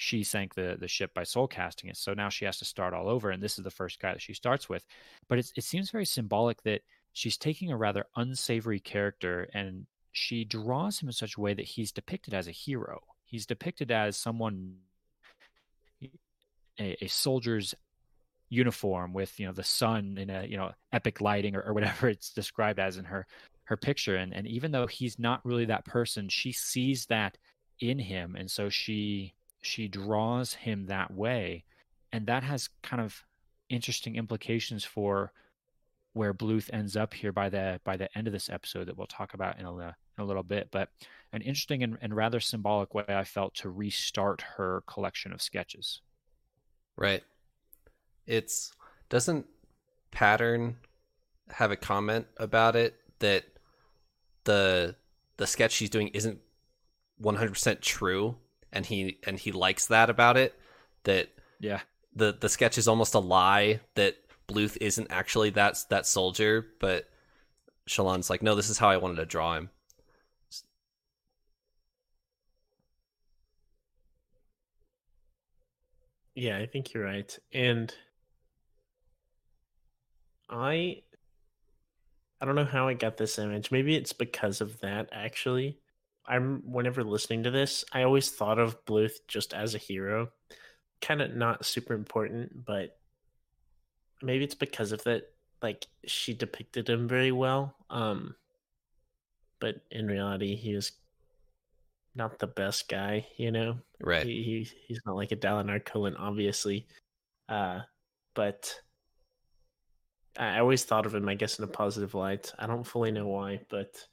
she 0.02 0.24
sank 0.24 0.56
the 0.56 0.78
the 0.80 0.88
ship 0.88 1.14
by 1.14 1.24
soul 1.24 1.46
casting 1.46 1.90
it. 1.90 1.98
So 1.98 2.14
now 2.14 2.30
she 2.30 2.46
has 2.46 2.58
to 2.60 2.66
start 2.66 2.94
all 2.94 3.10
over, 3.10 3.32
and 3.32 3.44
this 3.44 3.58
is 3.58 3.66
the 3.66 3.70
first 3.70 4.00
guy 4.00 4.14
that 4.14 4.22
she 4.22 4.34
starts 4.34 4.70
with. 4.70 4.86
But 5.28 5.40
it 5.40 5.64
seems 5.64 5.92
very 5.92 6.06
symbolic 6.06 6.64
that 6.64 6.84
she's 7.12 7.38
taking 7.38 7.70
a 7.70 7.76
rather 7.76 8.06
unsavory 8.16 8.80
character 8.80 9.50
and 9.54 9.88
she 10.14 10.46
draws 10.46 11.02
him 11.02 11.10
in 11.10 11.14
such 11.14 11.36
a 11.36 11.42
way 11.42 11.54
that 11.54 11.66
he's 11.66 11.92
depicted 11.92 12.34
as 12.34 12.48
a 12.48 12.52
hero. 12.52 13.02
He's 13.26 13.46
depicted 13.46 13.92
as 13.92 14.16
someone, 14.16 14.78
a, 16.80 17.04
a 17.04 17.08
soldier's 17.08 17.76
uniform 18.48 19.12
with 19.12 19.38
you 19.38 19.48
know 19.48 19.52
the 19.52 19.64
sun 19.64 20.18
in 20.18 20.30
a 20.30 20.46
you 20.46 20.56
know 20.56 20.72
epic 20.94 21.20
lighting 21.20 21.58
or, 21.58 21.62
or 21.62 21.74
whatever 21.74 22.08
it's 22.16 22.32
described 22.32 22.80
as 22.80 22.96
in 22.96 23.04
her 23.04 23.28
her 23.66 23.76
picture 23.76 24.16
and 24.16 24.34
and 24.34 24.48
even 24.48 24.72
though 24.72 24.88
he's 24.88 25.20
not 25.20 25.46
really 25.46 25.66
that 25.66 25.86
person 25.86 26.30
she 26.30 26.52
sees 26.54 27.06
that 27.08 27.38
in 27.80 28.00
him 28.00 28.36
and 28.36 28.50
so 28.50 28.70
she 28.70 29.36
she 29.62 29.88
draws 29.88 30.54
him 30.54 30.86
that 30.86 31.14
way 31.14 31.64
and 32.12 32.26
that 32.26 32.44
has 32.44 32.70
kind 32.82 33.02
of 33.02 33.24
interesting 33.70 34.16
implications 34.16 34.84
for 34.84 35.32
where 36.14 36.34
Bluth 36.34 36.70
ends 36.74 36.98
up 36.98 37.14
here 37.14 37.32
by 37.32 37.50
the 37.50 37.80
by 37.84 37.96
the 37.98 38.10
end 38.18 38.28
of 38.28 38.34
this 38.34 38.50
episode 38.50 38.88
that 38.88 38.98
we'll 38.98 39.08
talk 39.08 39.34
about 39.34 39.60
in 39.60 39.66
a, 39.66 39.76
in 39.78 39.94
a 40.20 40.26
little 40.26 40.44
bit 40.44 40.70
but 40.72 40.90
an 41.34 41.42
interesting 41.42 41.84
and, 41.84 41.98
and 42.02 42.16
rather 42.16 42.40
symbolic 42.40 42.94
way 42.94 43.04
I 43.08 43.24
felt 43.24 43.54
to 43.56 43.70
restart 43.70 44.42
her 44.58 44.84
collection 44.88 45.32
of 45.32 45.42
sketches 45.42 46.02
Right. 47.00 47.24
It's 48.28 48.74
doesn't 49.08 49.46
pattern 50.12 50.76
have 51.50 51.72
a 51.72 51.78
comment 51.78 52.28
about 52.36 52.76
it 52.76 52.94
that 53.20 53.46
the 54.44 54.96
the 55.38 55.48
sketch 55.48 55.72
she's 55.72 55.90
doing 55.90 56.10
isn't 56.10 56.40
100% 57.24 57.80
true 57.80 58.36
and 58.72 58.86
he 58.86 59.18
and 59.26 59.40
he 59.40 59.52
likes 59.52 59.88
that 59.88 60.10
about 60.10 60.38
it 60.38 60.58
that 61.04 61.30
yeah 61.60 61.82
the 62.16 62.36
the 62.40 62.50
sketch 62.50 62.78
is 62.78 62.88
almost 62.88 63.14
a 63.14 63.20
lie 63.20 63.80
that 63.96 64.16
Bluth 64.48 64.78
isn't 64.82 65.08
actually 65.12 65.52
that 65.52 65.78
that 65.90 66.06
soldier 66.06 66.66
but 66.80 67.08
Shallan's 67.88 68.30
like 68.30 68.42
no 68.42 68.56
this 68.56 68.70
is 68.70 68.78
how 68.78 68.90
I 68.90 68.98
wanted 68.98 69.18
to 69.18 69.26
draw 69.26 69.56
him 69.56 69.70
Yeah, 76.40 76.58
I 76.58 76.68
think 76.68 76.94
you're 76.94 77.04
right. 77.04 77.38
And 77.54 77.94
I 80.50 81.02
I 82.40 82.46
don't 82.46 82.56
know 82.56 82.64
how 82.64 82.88
I 82.88 82.94
got 82.94 83.18
this 83.18 83.38
image. 83.38 83.72
Maybe 83.72 83.96
it's 83.96 84.14
because 84.14 84.62
of 84.62 84.80
that 84.80 85.10
actually. 85.12 85.80
I'm 86.30 86.62
whenever 86.72 87.04
listening 87.04 87.44
to 87.44 87.52
this, 87.52 87.84
I 87.92 88.04
always 88.04 88.30
thought 88.30 88.60
of 88.60 88.86
Bluth 88.86 89.16
just 89.28 89.54
as 89.54 89.76
a 89.76 89.80
hero. 89.80 90.30
Kind 91.02 91.22
of 91.22 91.36
not 91.36 91.66
super 91.66 91.94
important, 91.94 92.66
but 92.66 92.98
maybe 94.22 94.44
it's 94.44 94.56
because 94.56 94.92
of 94.92 95.04
that 95.06 95.24
like 95.62 95.88
she 96.06 96.34
depicted 96.34 96.90
him 96.90 97.08
very 97.08 97.32
well. 97.32 97.76
Um 97.90 98.36
but 99.60 99.82
in 99.92 100.08
reality, 100.08 100.56
he 100.56 100.74
was 100.76 100.94
not 102.16 102.40
the 102.40 102.48
best 102.48 102.88
guy, 102.88 103.28
you 103.38 103.52
know 103.52 103.78
right 104.02 104.26
he, 104.26 104.44
he 104.44 104.70
he's 104.88 105.02
not 105.06 105.16
like 105.16 105.32
a 105.32 105.36
Dalinar 105.36 105.84
Kholin, 105.84 106.16
obviously. 106.18 106.88
Uh, 107.48 107.82
but 108.36 108.74
I 110.38 110.58
I 110.58 110.60
always 110.60 110.84
thought 110.86 111.06
of 111.06 111.16
him, 111.16 111.28
I 111.28 111.36
guess, 111.36 111.60
in 111.60 111.66
a 111.66 111.68
positive 111.68 112.14
light. 112.14 112.54
I 112.58 112.68
don't 112.68 112.86
fully 112.86 113.12
know 113.12 113.28
why, 113.28 113.62
but 113.70 114.06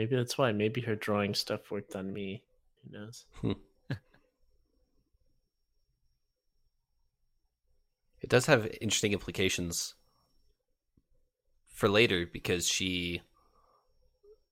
maybe 0.00 0.16
that's 0.16 0.38
why. 0.38 0.50
Maybe 0.50 0.80
her 0.80 0.96
drawing 0.96 1.34
stuff 1.34 1.70
worked 1.70 1.94
on 1.94 2.10
me. 2.10 2.42
Who 2.82 2.98
knows? 2.98 3.26
Hmm. 3.42 3.52
It 8.22 8.28
does 8.28 8.44
have 8.46 8.66
interesting 8.82 9.14
implications 9.14 9.94
for 11.66 11.88
later 11.88 12.26
because 12.30 12.68
she 12.68 13.22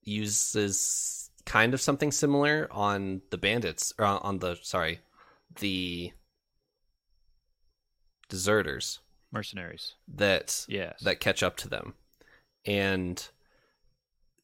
uses 0.02 1.28
kind 1.44 1.74
of 1.74 1.80
something 1.82 2.11
similar 2.11 2.66
on 2.70 3.20
the 3.30 3.37
bandits 3.37 3.92
or 3.98 4.06
on 4.06 4.18
on 4.22 4.38
the 4.38 4.56
sorry, 4.62 5.00
the 5.61 6.12
deserters 8.30 9.00
mercenaries 9.30 9.96
that 10.08 10.64
yes 10.66 10.98
that 11.02 11.20
catch 11.20 11.42
up 11.42 11.58
to 11.58 11.68
them. 11.68 11.92
And 12.64 13.28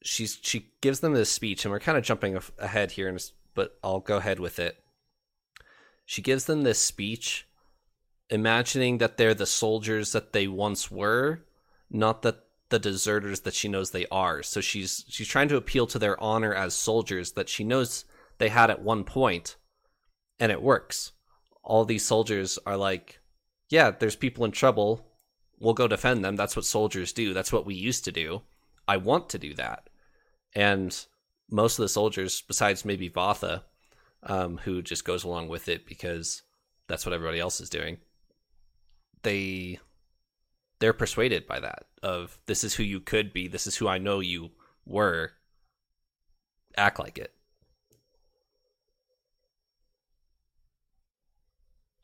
she's 0.05 0.37
she 0.41 0.71
gives 0.81 0.99
them 0.99 1.13
this 1.13 1.31
speech 1.31 1.65
and 1.65 1.71
we're 1.71 1.79
kind 1.79 1.97
of 1.97 2.03
jumping 2.03 2.39
ahead 2.59 2.91
here 2.91 3.09
and 3.09 3.19
but 3.55 3.77
I'll 3.83 3.99
go 3.99 4.17
ahead 4.17 4.39
with 4.39 4.59
it. 4.59 4.77
She 6.05 6.21
gives 6.21 6.45
them 6.45 6.61
this 6.61 6.79
speech 6.79 7.47
imagining 8.29 8.99
that 8.99 9.17
they're 9.17 9.33
the 9.33 9.45
soldiers 9.45 10.11
that 10.11 10.33
they 10.33 10.47
once 10.47 10.91
were, 10.91 11.45
not 11.89 12.21
that 12.21 12.43
the 12.69 12.79
deserters 12.79 13.41
that 13.41 13.53
she 13.53 13.67
knows 13.67 13.91
they 13.91 14.05
are. 14.11 14.43
So 14.43 14.61
she's 14.61 15.05
she's 15.07 15.27
trying 15.27 15.47
to 15.49 15.57
appeal 15.57 15.87
to 15.87 15.99
their 15.99 16.21
honor 16.21 16.53
as 16.53 16.73
soldiers 16.73 17.31
that 17.31 17.49
she 17.49 17.63
knows 17.63 18.05
they 18.37 18.49
had 18.49 18.69
at 18.69 18.81
one 18.81 19.03
point, 19.03 19.55
and 20.39 20.51
it 20.51 20.61
works. 20.61 21.13
All 21.63 21.85
these 21.85 22.05
soldiers 22.05 22.59
are 22.65 22.77
like, 22.77 23.19
yeah, 23.69 23.91
there's 23.91 24.15
people 24.15 24.45
in 24.45 24.51
trouble. 24.51 25.07
We'll 25.59 25.73
go 25.73 25.87
defend 25.87 26.23
them. 26.23 26.35
That's 26.35 26.55
what 26.55 26.65
soldiers 26.65 27.13
do. 27.13 27.33
That's 27.33 27.53
what 27.53 27.65
we 27.65 27.73
used 27.73 28.03
to 28.05 28.11
do. 28.11 28.41
I 28.87 28.97
want 28.97 29.29
to 29.29 29.39
do 29.39 29.53
that. 29.55 29.89
And 30.55 30.97
most 31.49 31.77
of 31.77 31.83
the 31.83 31.89
soldiers, 31.89 32.41
besides 32.41 32.85
maybe 32.85 33.09
Vatha, 33.09 33.63
um, 34.23 34.57
who 34.57 34.81
just 34.81 35.05
goes 35.05 35.23
along 35.23 35.49
with 35.49 35.67
it 35.67 35.85
because 35.85 36.43
that's 36.87 37.05
what 37.05 37.13
everybody 37.13 37.39
else 37.39 37.59
is 37.59 37.69
doing, 37.69 37.97
they 39.23 39.79
they're 40.79 40.93
persuaded 40.93 41.47
by 41.47 41.59
that 41.59 41.85
of 42.03 42.37
this 42.45 42.63
is 42.63 42.75
who 42.75 42.83
you 42.83 42.99
could 42.99 43.33
be 43.33 43.47
this 43.47 43.65
is 43.65 43.77
who 43.77 43.87
i 43.87 43.97
know 43.97 44.19
you 44.19 44.51
were 44.85 45.31
act 46.77 46.99
like 46.99 47.17
it 47.17 47.33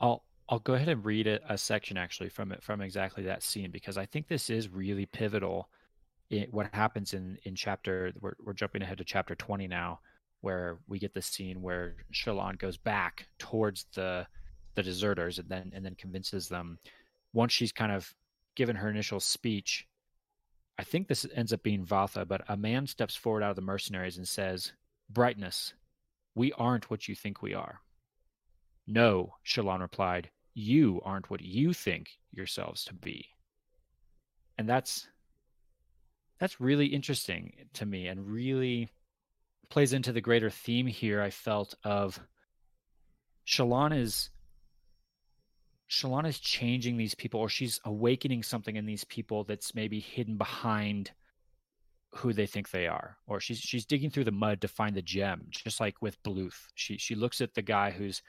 I'll 0.01 0.23
I'll 0.49 0.59
go 0.59 0.73
ahead 0.73 0.89
and 0.89 1.05
read 1.05 1.27
a, 1.27 1.39
a 1.47 1.57
section 1.57 1.95
actually 1.95 2.29
from 2.29 2.51
it 2.51 2.61
from 2.61 2.81
exactly 2.81 3.23
that 3.23 3.43
scene 3.43 3.71
because 3.71 3.97
I 3.97 4.05
think 4.05 4.27
this 4.27 4.49
is 4.49 4.67
really 4.67 5.05
pivotal. 5.05 5.69
In 6.31 6.47
what 6.51 6.73
happens 6.73 7.13
in 7.13 7.37
in 7.43 7.55
chapter 7.55 8.13
we're 8.19 8.35
we're 8.43 8.53
jumping 8.53 8.81
ahead 8.81 8.97
to 8.99 9.03
chapter 9.03 9.35
twenty 9.35 9.67
now, 9.67 9.99
where 10.39 10.79
we 10.87 10.97
get 10.97 11.13
the 11.13 11.21
scene 11.21 11.61
where 11.61 11.97
Shallan 12.13 12.57
goes 12.57 12.77
back 12.77 13.27
towards 13.37 13.85
the 13.93 14.25
the 14.75 14.83
deserters 14.83 15.39
and 15.39 15.49
then 15.49 15.71
and 15.75 15.85
then 15.85 15.95
convinces 15.95 16.47
them. 16.47 16.79
Once 17.33 17.51
she's 17.53 17.71
kind 17.71 17.91
of 17.91 18.13
given 18.55 18.75
her 18.75 18.89
initial 18.89 19.19
speech, 19.19 19.87
I 20.79 20.83
think 20.83 21.07
this 21.07 21.25
ends 21.35 21.53
up 21.53 21.63
being 21.63 21.85
Vatha, 21.85 22.27
but 22.27 22.41
a 22.47 22.57
man 22.57 22.87
steps 22.87 23.15
forward 23.15 23.43
out 23.43 23.51
of 23.51 23.55
the 23.55 23.61
mercenaries 23.61 24.17
and 24.17 24.27
says, 24.27 24.73
"Brightness, 25.09 25.73
we 26.33 26.53
aren't 26.53 26.89
what 26.89 27.07
you 27.07 27.15
think 27.15 27.41
we 27.41 27.53
are." 27.53 27.81
No, 28.87 29.35
Shallan 29.45 29.81
replied, 29.81 30.31
you 30.53 31.01
aren't 31.03 31.29
what 31.29 31.41
you 31.41 31.73
think 31.73 32.19
yourselves 32.31 32.83
to 32.85 32.93
be. 32.93 33.25
And 34.57 34.67
that's 34.67 35.07
that's 36.41 36.59
really 36.59 36.87
interesting 36.87 37.53
to 37.71 37.85
me 37.85 38.07
and 38.07 38.27
really 38.27 38.89
plays 39.69 39.93
into 39.93 40.11
the 40.11 40.21
greater 40.21 40.49
theme 40.49 40.87
here 40.87 41.21
I 41.21 41.29
felt 41.29 41.75
of 41.83 42.19
Shallan 43.47 43.95
is 43.95 44.31
Shallan 45.87 46.25
is 46.25 46.39
changing 46.39 46.97
these 46.97 47.13
people, 47.13 47.39
or 47.39 47.47
she's 47.47 47.79
awakening 47.85 48.41
something 48.41 48.75
in 48.75 48.87
these 48.87 49.03
people 49.03 49.43
that's 49.43 49.75
maybe 49.75 49.99
hidden 49.99 50.37
behind 50.37 51.11
who 52.15 52.33
they 52.33 52.47
think 52.47 52.71
they 52.71 52.87
are, 52.87 53.17
or 53.27 53.39
she's 53.39 53.59
she's 53.59 53.85
digging 53.85 54.09
through 54.09 54.23
the 54.23 54.31
mud 54.31 54.61
to 54.61 54.67
find 54.67 54.95
the 54.95 55.01
gem, 55.03 55.45
just 55.51 55.79
like 55.79 56.01
with 56.01 56.21
Bluth. 56.23 56.67
She 56.73 56.97
she 56.97 57.13
looks 57.13 57.39
at 57.39 57.53
the 57.53 57.61
guy 57.61 57.91
who's 57.91 58.23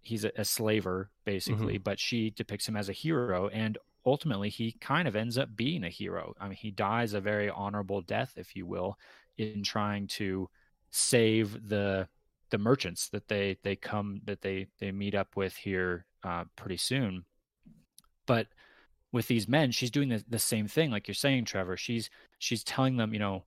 he's 0.00 0.24
a, 0.24 0.32
a 0.34 0.46
slaver 0.46 1.10
basically, 1.26 1.74
mm-hmm. 1.74 1.82
but 1.82 2.00
she 2.00 2.30
depicts 2.30 2.66
him 2.66 2.76
as 2.76 2.88
a 2.88 2.94
hero, 2.94 3.48
and 3.48 3.76
ultimately 4.04 4.48
he 4.48 4.72
kind 4.80 5.06
of 5.06 5.16
ends 5.16 5.38
up 5.38 5.54
being 5.54 5.84
a 5.84 5.88
hero. 5.88 6.34
I 6.40 6.48
mean, 6.48 6.56
he 6.56 6.70
dies 6.70 7.12
a 7.12 7.20
very 7.20 7.50
honorable 7.50 8.00
death, 8.00 8.32
if 8.36 8.56
you 8.56 8.66
will, 8.66 8.98
in 9.38 9.62
trying 9.62 10.06
to 10.08 10.48
save 10.90 11.68
the 11.68 12.08
the 12.50 12.58
merchants 12.58 13.08
that 13.10 13.28
they 13.28 13.56
they 13.62 13.76
come 13.76 14.20
that 14.24 14.42
they 14.42 14.66
they 14.78 14.90
meet 14.90 15.14
up 15.14 15.36
with 15.36 15.54
here 15.54 16.04
uh, 16.24 16.44
pretty 16.56 16.76
soon. 16.76 17.24
But 18.26 18.48
with 19.12 19.26
these 19.26 19.48
men, 19.48 19.72
she's 19.72 19.90
doing 19.90 20.08
the, 20.08 20.24
the 20.28 20.38
same 20.38 20.68
thing, 20.68 20.90
like 20.90 21.08
you're 21.08 21.14
saying, 21.14 21.44
Trevor. 21.44 21.76
She's 21.76 22.10
she's 22.38 22.64
telling 22.64 22.96
them, 22.96 23.12
you 23.12 23.18
know, 23.18 23.44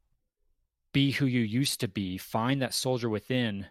be 0.93 1.11
who 1.11 1.25
you 1.25 1.41
used 1.41 1.79
to 1.81 1.87
be, 1.87 2.17
find 2.17 2.61
that 2.61 2.73
soldier 2.73 3.09
within. 3.09 3.67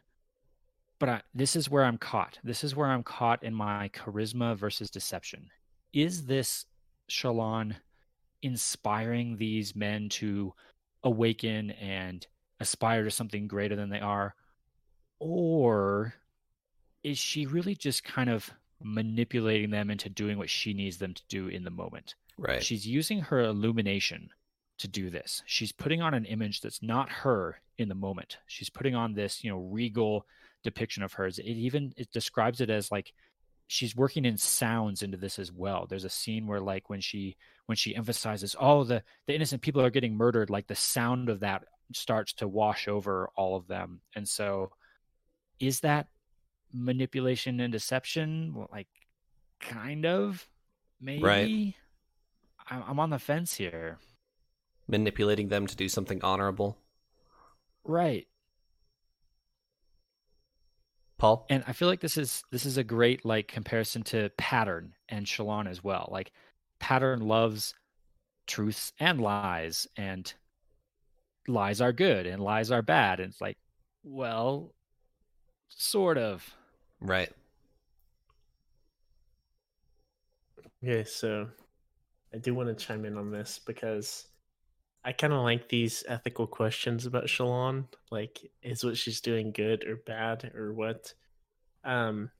But 0.98 1.08
I, 1.08 1.22
this 1.34 1.56
is 1.56 1.68
where 1.68 1.84
I'm 1.84 1.98
caught. 1.98 2.38
This 2.44 2.62
is 2.62 2.76
where 2.76 2.88
I'm 2.88 3.02
caught 3.02 3.42
in 3.42 3.54
my 3.54 3.90
charisma 3.90 4.56
versus 4.56 4.90
deception. 4.90 5.48
Is 5.92 6.26
this 6.26 6.66
Shallan 7.12 7.76
inspiring 8.42 9.36
these 9.36 9.76
men 9.76 10.08
to 10.08 10.52
awaken 11.04 11.70
and 11.72 12.26
aspire 12.58 13.04
to 13.04 13.10
something 13.10 13.46
greater 13.46 13.76
than 13.76 13.90
they 13.90 14.00
are? 14.00 14.34
Or 15.18 16.14
is 17.02 17.18
she 17.18 17.46
really 17.46 17.74
just 17.74 18.02
kind 18.02 18.30
of 18.30 18.50
manipulating 18.82 19.70
them 19.70 19.90
into 19.90 20.08
doing 20.08 20.38
what 20.38 20.50
she 20.50 20.72
needs 20.72 20.98
them 20.98 21.14
to 21.14 21.22
do 21.28 21.48
in 21.48 21.64
the 21.64 21.70
moment? 21.70 22.14
Right. 22.38 22.62
She's 22.62 22.86
using 22.86 23.20
her 23.20 23.40
illumination 23.40 24.30
to 24.78 24.88
do 24.88 25.10
this. 25.10 25.42
She's 25.46 25.70
putting 25.70 26.02
on 26.02 26.14
an 26.14 26.24
image 26.24 26.60
that's 26.60 26.82
not 26.82 27.08
her 27.08 27.60
in 27.78 27.88
the 27.88 27.94
moment. 27.94 28.38
She's 28.46 28.70
putting 28.70 28.94
on 28.94 29.14
this, 29.14 29.44
you 29.44 29.50
know, 29.50 29.58
regal 29.58 30.26
depiction 30.64 31.02
of 31.02 31.12
hers. 31.12 31.38
It 31.38 31.44
even 31.44 31.92
it 31.96 32.10
describes 32.10 32.60
it 32.60 32.70
as 32.70 32.90
like 32.90 33.12
she's 33.72 33.96
working 33.96 34.26
in 34.26 34.36
sounds 34.36 35.02
into 35.02 35.16
this 35.16 35.38
as 35.38 35.50
well. 35.50 35.86
There's 35.88 36.04
a 36.04 36.10
scene 36.10 36.46
where 36.46 36.60
like 36.60 36.90
when 36.90 37.00
she 37.00 37.36
when 37.64 37.76
she 37.76 37.96
emphasizes, 37.96 38.54
oh, 38.60 38.84
the 38.84 39.02
the 39.26 39.34
innocent 39.34 39.62
people 39.62 39.80
are 39.80 39.90
getting 39.90 40.14
murdered, 40.14 40.50
like 40.50 40.66
the 40.66 40.74
sound 40.74 41.30
of 41.30 41.40
that 41.40 41.64
starts 41.94 42.34
to 42.34 42.46
wash 42.46 42.86
over 42.86 43.30
all 43.34 43.56
of 43.56 43.66
them. 43.68 44.02
And 44.14 44.28
so 44.28 44.72
is 45.58 45.80
that 45.80 46.08
manipulation 46.70 47.60
and 47.60 47.72
deception? 47.72 48.52
Well, 48.54 48.68
like 48.70 48.88
kind 49.58 50.04
of 50.04 50.46
maybe 51.00 51.22
right. 51.22 51.74
I'm 52.68 53.00
on 53.00 53.08
the 53.08 53.18
fence 53.18 53.54
here. 53.54 53.98
Manipulating 54.86 55.48
them 55.48 55.66
to 55.66 55.76
do 55.76 55.88
something 55.88 56.20
honorable. 56.22 56.76
Right. 57.84 58.26
Paul? 61.22 61.46
And 61.48 61.62
I 61.68 61.72
feel 61.72 61.86
like 61.86 62.00
this 62.00 62.16
is 62.16 62.42
this 62.50 62.66
is 62.66 62.78
a 62.78 62.82
great 62.82 63.24
like 63.24 63.46
comparison 63.46 64.02
to 64.04 64.28
Pattern 64.36 64.94
and 65.08 65.24
Shallan 65.24 65.68
as 65.68 65.82
well. 65.82 66.08
Like 66.10 66.32
Pattern 66.80 67.20
loves 67.20 67.74
truths 68.48 68.92
and 68.98 69.20
lies 69.20 69.86
and 69.96 70.34
lies 71.46 71.80
are 71.80 71.92
good 71.92 72.26
and 72.26 72.42
lies 72.42 72.72
are 72.72 72.82
bad 72.82 73.20
and 73.20 73.30
it's 73.30 73.40
like 73.40 73.56
well 74.02 74.74
sort 75.68 76.18
of 76.18 76.56
right 77.00 77.30
okay 80.84 81.04
so 81.04 81.48
i 82.32 82.38
do 82.38 82.54
want 82.54 82.68
to 82.68 82.74
chime 82.84 83.04
in 83.04 83.16
on 83.16 83.30
this 83.30 83.60
because 83.64 84.26
i 85.04 85.12
kind 85.12 85.32
of 85.32 85.42
like 85.42 85.68
these 85.68 86.04
ethical 86.08 86.46
questions 86.46 87.06
about 87.06 87.24
Shallan. 87.24 87.86
like 88.10 88.38
is 88.62 88.84
what 88.84 88.96
she's 88.96 89.20
doing 89.20 89.52
good 89.52 89.84
or 89.84 89.96
bad 89.96 90.52
or 90.54 90.72
what 90.72 91.12
um 91.84 92.30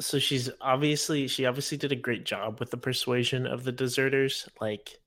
so 0.00 0.18
she's 0.18 0.50
obviously 0.60 1.28
she 1.28 1.46
obviously 1.46 1.78
did 1.78 1.92
a 1.92 1.96
great 1.96 2.24
job 2.24 2.58
with 2.58 2.70
the 2.70 2.76
persuasion 2.76 3.46
of 3.46 3.64
the 3.64 3.72
deserters 3.72 4.48
like 4.60 4.98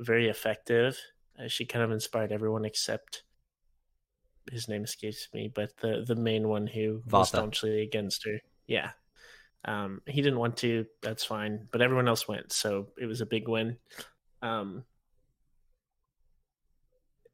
very 0.00 0.28
effective. 0.28 0.98
Uh, 1.38 1.48
she 1.48 1.64
kind 1.64 1.84
of 1.84 1.90
inspired 1.90 2.32
everyone 2.32 2.64
except 2.64 3.22
his 4.50 4.68
name 4.68 4.82
escapes 4.82 5.28
me, 5.34 5.50
but 5.54 5.76
the 5.78 6.04
the 6.06 6.16
main 6.16 6.48
one 6.48 6.66
who 6.66 7.02
Vathah. 7.06 7.18
was 7.18 7.28
staunchly 7.28 7.82
against 7.82 8.24
her. 8.24 8.40
Yeah. 8.66 8.90
Um, 9.64 10.00
he 10.06 10.22
didn't 10.22 10.38
want 10.38 10.56
to, 10.58 10.86
that's 11.02 11.24
fine, 11.24 11.68
but 11.70 11.82
everyone 11.82 12.08
else 12.08 12.26
went, 12.26 12.52
so 12.52 12.88
it 12.98 13.06
was 13.06 13.20
a 13.20 13.26
big 13.26 13.46
win. 13.48 13.76
Um, 14.42 14.84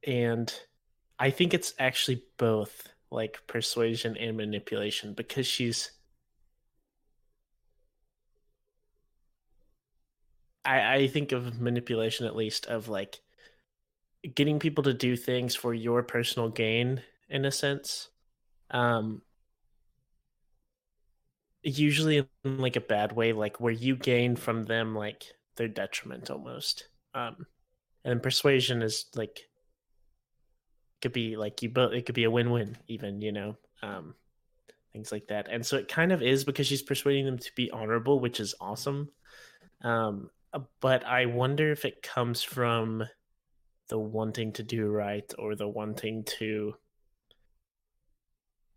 and 0.06 0.52
I 1.18 1.30
think 1.30 1.54
it's 1.54 1.74
actually 1.78 2.22
both 2.38 2.88
like 3.10 3.40
persuasion 3.46 4.16
and 4.16 4.36
manipulation 4.36 5.14
because 5.14 5.46
she's 5.46 5.90
I, 10.64 10.94
I 10.94 11.06
think 11.08 11.32
of 11.32 11.60
manipulation 11.60 12.26
at 12.26 12.36
least 12.36 12.66
of 12.66 12.88
like 12.88 13.20
getting 14.34 14.58
people 14.58 14.84
to 14.84 14.94
do 14.94 15.16
things 15.16 15.54
for 15.54 15.72
your 15.72 16.02
personal 16.02 16.48
gain 16.48 17.02
in 17.28 17.44
a 17.44 17.52
sense. 17.52 18.08
Um 18.70 19.22
usually 21.66 22.18
in 22.44 22.58
like 22.58 22.76
a 22.76 22.80
bad 22.80 23.12
way, 23.12 23.32
like 23.32 23.60
where 23.60 23.72
you 23.72 23.96
gain 23.96 24.36
from 24.36 24.64
them 24.64 24.94
like 24.94 25.24
their 25.56 25.68
detriment 25.68 26.30
almost. 26.30 26.88
Um 27.14 27.46
and 28.04 28.22
persuasion 28.22 28.82
is 28.82 29.06
like 29.14 29.40
could 31.02 31.12
be 31.12 31.36
like 31.36 31.62
you 31.62 31.68
both 31.68 31.92
it 31.92 32.06
could 32.06 32.14
be 32.14 32.24
a 32.24 32.30
win-win 32.30 32.76
even, 32.88 33.20
you 33.20 33.32
know. 33.32 33.56
Um 33.82 34.14
things 34.92 35.12
like 35.12 35.26
that. 35.28 35.48
And 35.50 35.64
so 35.64 35.76
it 35.76 35.88
kind 35.88 36.12
of 36.12 36.22
is 36.22 36.44
because 36.44 36.66
she's 36.66 36.82
persuading 36.82 37.26
them 37.26 37.38
to 37.38 37.50
be 37.54 37.70
honorable, 37.70 38.20
which 38.20 38.40
is 38.40 38.54
awesome. 38.60 39.10
Um 39.82 40.30
uh, 40.52 40.60
but 40.80 41.04
I 41.04 41.26
wonder 41.26 41.72
if 41.72 41.84
it 41.84 42.02
comes 42.02 42.42
from 42.42 43.04
the 43.88 43.98
wanting 43.98 44.52
to 44.52 44.62
do 44.62 44.86
right 44.86 45.30
or 45.38 45.54
the 45.54 45.68
wanting 45.68 46.24
to 46.38 46.74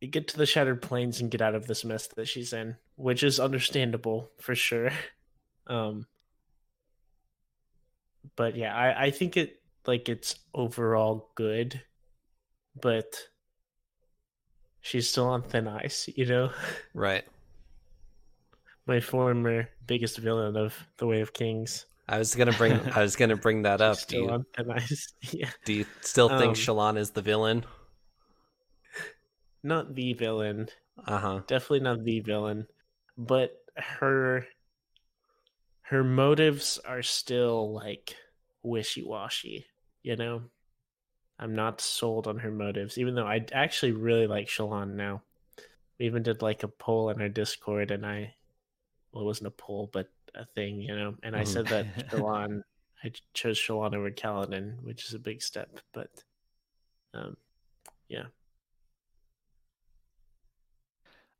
get 0.07 0.27
to 0.29 0.37
the 0.37 0.45
Shattered 0.45 0.81
Plains 0.81 1.21
and 1.21 1.31
get 1.31 1.41
out 1.41 1.55
of 1.55 1.67
this 1.67 1.83
mess 1.83 2.07
that 2.07 2.27
she's 2.27 2.53
in, 2.53 2.75
which 2.95 3.23
is 3.23 3.39
understandable 3.39 4.31
for 4.39 4.55
sure. 4.55 4.91
Um, 5.67 6.07
but 8.35 8.55
yeah, 8.55 8.75
I, 8.75 9.03
I 9.03 9.11
think 9.11 9.37
it 9.37 9.61
like 9.85 10.09
it's 10.09 10.33
overall 10.51 11.29
good, 11.35 11.79
but 12.81 13.15
she's 14.81 15.07
still 15.07 15.27
on 15.27 15.43
thin 15.43 15.67
ice, 15.67 16.09
you 16.15 16.25
know? 16.25 16.49
Right 16.95 17.23
my 18.89 18.99
former 18.99 19.69
biggest 19.85 20.17
villain 20.17 20.57
of 20.57 20.75
The 20.97 21.05
Way 21.05 21.21
of 21.21 21.31
Kings. 21.31 21.85
I 22.09 22.17
was 22.17 22.33
gonna 22.33 22.51
bring 22.51 22.73
I 22.95 23.03
was 23.03 23.15
gonna 23.15 23.37
bring 23.37 23.61
that 23.61 23.81
up. 23.89 23.99
Do 24.07 24.17
you, 24.17 24.45
yeah. 25.31 25.49
do 25.63 25.73
you 25.73 25.85
still 26.01 26.27
think 26.27 26.49
um, 26.49 26.53
Shallan 26.55 26.97
is 26.97 27.11
the 27.11 27.21
villain? 27.21 27.63
Not 29.63 29.95
the 29.95 30.13
villain. 30.13 30.69
Uh-huh. 31.05 31.41
Definitely 31.47 31.81
not 31.81 32.03
the 32.03 32.19
villain. 32.19 32.67
But 33.17 33.51
her 33.75 34.45
her 35.81 36.03
motives 36.03 36.79
are 36.85 37.01
still 37.01 37.73
like 37.73 38.15
wishy 38.63 39.03
washy, 39.03 39.65
you 40.03 40.15
know? 40.15 40.43
I'm 41.39 41.55
not 41.55 41.81
sold 41.81 42.27
on 42.27 42.37
her 42.39 42.51
motives, 42.51 42.97
even 42.97 43.15
though 43.15 43.25
I 43.25 43.45
actually 43.53 43.93
really 43.93 44.27
like 44.27 44.47
Shallan 44.47 44.95
now. 44.95 45.23
We 45.97 46.05
even 46.05 46.21
did 46.21 46.41
like 46.41 46.63
a 46.63 46.67
poll 46.67 47.09
in 47.09 47.21
our 47.21 47.29
Discord 47.29 47.91
and 47.91 48.05
I 48.05 48.33
well, 49.11 49.23
it 49.23 49.25
wasn't 49.25 49.47
a 49.47 49.51
poll, 49.51 49.89
but 49.91 50.09
a 50.35 50.45
thing, 50.45 50.81
you 50.81 50.95
know. 50.95 51.15
And 51.23 51.35
I 51.35 51.43
said 51.43 51.67
that 51.67 51.85
mm-hmm. 51.95 52.59
I 53.03 53.11
chose 53.33 53.57
Shallan 53.57 53.95
over 53.95 54.11
Kaladin, 54.11 54.83
which 54.83 55.05
is 55.05 55.13
a 55.13 55.19
big 55.19 55.41
step, 55.41 55.79
but 55.93 56.09
um, 57.13 57.37
yeah. 58.07 58.25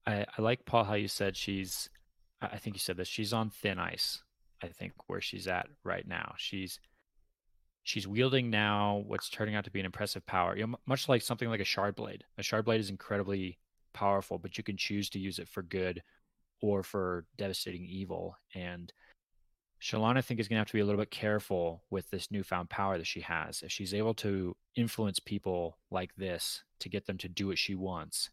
I, 0.10 0.26
I 0.38 0.42
like 0.42 0.66
Paul 0.66 0.84
how 0.84 0.96
you 0.96 1.08
said 1.08 1.38
she's 1.38 1.90
I 2.42 2.58
think 2.58 2.76
you 2.76 2.80
said 2.80 2.98
this 2.98 3.08
she's 3.08 3.34
on 3.34 3.50
thin 3.50 3.80
ice. 3.80 4.24
I 4.64 4.68
think 4.68 4.94
where 5.08 5.22
she's 5.22 5.48
at 5.48 5.68
right 5.84 6.08
now. 6.08 6.34
She's 6.38 6.80
she's 7.84 8.08
wielding 8.08 8.50
now 8.50 9.04
what's 9.08 9.30
turning 9.30 9.56
out 9.56 9.66
to 9.66 9.72
be 9.72 9.80
an 9.80 9.86
impressive 9.86 10.26
power. 10.26 10.56
You 10.56 10.68
know, 10.68 10.80
much 10.86 11.10
like 11.10 11.22
something 11.22 11.50
like 11.50 11.60
a 11.60 11.66
shard 11.66 11.96
blade. 11.96 12.24
A 12.38 12.44
shard 12.44 12.66
blade 12.66 12.82
is 12.82 12.90
incredibly 12.90 13.60
powerful, 13.94 14.38
but 14.38 14.58
you 14.58 14.64
can 14.64 14.78
choose 14.78 15.10
to 15.12 15.20
use 15.20 15.40
it 15.40 15.48
for 15.48 15.62
good 15.62 16.02
or 16.62 16.84
for 16.84 17.26
devastating 17.38 17.86
evil. 17.86 18.36
And 18.54 18.92
Shallan, 19.82 20.18
I 20.18 20.22
think, 20.22 20.40
is 20.40 20.48
going 20.50 20.58
to 20.58 20.60
have 20.60 20.68
to 20.68 20.74
be 20.74 20.82
a 20.82 20.86
little 20.86 21.00
bit 21.00 21.10
careful 21.10 21.84
with 21.90 22.10
this 22.10 22.32
newfound 22.32 22.70
power 22.70 22.98
that 22.98 23.08
she 23.08 23.22
has. 23.22 23.62
If 23.62 23.72
she's 23.72 23.94
able 23.94 24.14
to 24.16 24.56
influence 24.76 25.20
people 25.20 25.78
like 25.90 26.14
this 26.16 26.64
to 26.80 26.90
get 26.90 27.06
them 27.06 27.18
to 27.20 27.30
do 27.30 27.48
what 27.48 27.58
she 27.58 27.76
wants, 27.76 28.30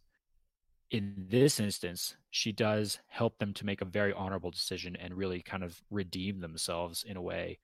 in 0.91 1.15
this 1.29 1.59
instance, 1.59 2.17
she 2.31 2.53
does 2.53 2.99
help 3.09 3.39
them 3.39 3.53
to 3.55 3.67
make 3.67 3.81
a 3.81 3.87
very 3.87 4.13
honorable 4.13 4.51
decision 4.51 4.97
and 4.97 5.15
really 5.15 5.43
kind 5.43 5.65
of 5.65 5.81
redeem 5.91 6.41
themselves 6.41 7.05
in 7.07 7.17
a 7.17 7.23
way. 7.23 7.59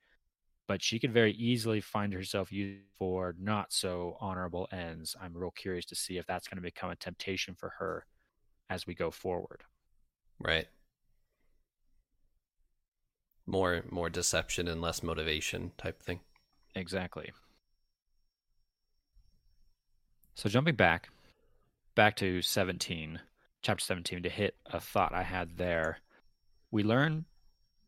But 0.66 0.83
she 0.83 0.99
could 0.99 1.12
very 1.12 1.33
easily 1.33 1.81
find 1.81 2.12
herself 2.12 2.51
used 2.51 2.81
for 2.99 3.35
not 3.39 3.73
so 3.73 4.16
honorable 4.20 4.68
ends. 4.73 5.14
I'm 5.20 5.37
real 5.37 5.51
curious 5.51 5.85
to 5.87 5.95
see 5.95 6.16
if 6.16 6.27
that's 6.27 6.49
going 6.49 6.57
to 6.57 6.62
become 6.62 6.91
a 6.91 6.97
temptation 6.97 7.55
for 7.55 7.73
her 7.79 8.07
as 8.70 8.87
we 8.87 8.95
go 8.95 9.11
forward. 9.11 9.62
Right. 10.39 10.66
More 13.47 13.83
more 13.91 14.09
deception 14.09 14.68
and 14.68 14.81
less 14.81 15.03
motivation 15.03 15.73
type 15.77 16.01
thing. 16.03 16.20
Exactly. 16.75 17.33
So 20.35 20.49
jumping 20.49 20.77
back, 20.77 21.11
back 21.95 22.16
to 22.16 22.43
17, 22.43 23.20
chapter 23.62 23.84
17 23.84 24.22
to 24.22 24.28
hit 24.28 24.57
a 24.66 24.80
thought 24.80 25.14
I 25.14 25.22
had 25.22 25.57
there. 25.57 25.99
We 26.70 26.82
learn 26.82 27.26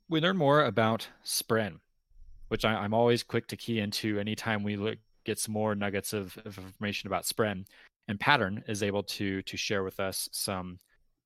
we 0.09 0.21
learn 0.21 0.37
more 0.37 0.65
about 0.65 1.09
Spren, 1.25 1.81
which 2.49 2.65
I, 2.65 2.85
am 2.85 2.93
always 2.93 3.23
quick 3.23 3.49
to 3.49 3.57
key 3.57 3.81
into 3.81 4.19
anytime 4.19 4.63
we 4.63 4.77
look 4.77 4.99
get 5.25 5.39
some 5.39 5.55
more 5.55 5.75
nuggets 5.75 6.13
of, 6.13 6.37
of 6.45 6.59
information 6.59 7.07
about 7.07 7.25
Spren. 7.25 7.65
And 8.07 8.21
Pattern 8.21 8.63
is 8.69 8.83
able 8.83 9.03
to 9.05 9.43
to 9.43 9.57
share 9.57 9.83
with 9.83 9.99
us 10.01 10.29
some 10.33 10.79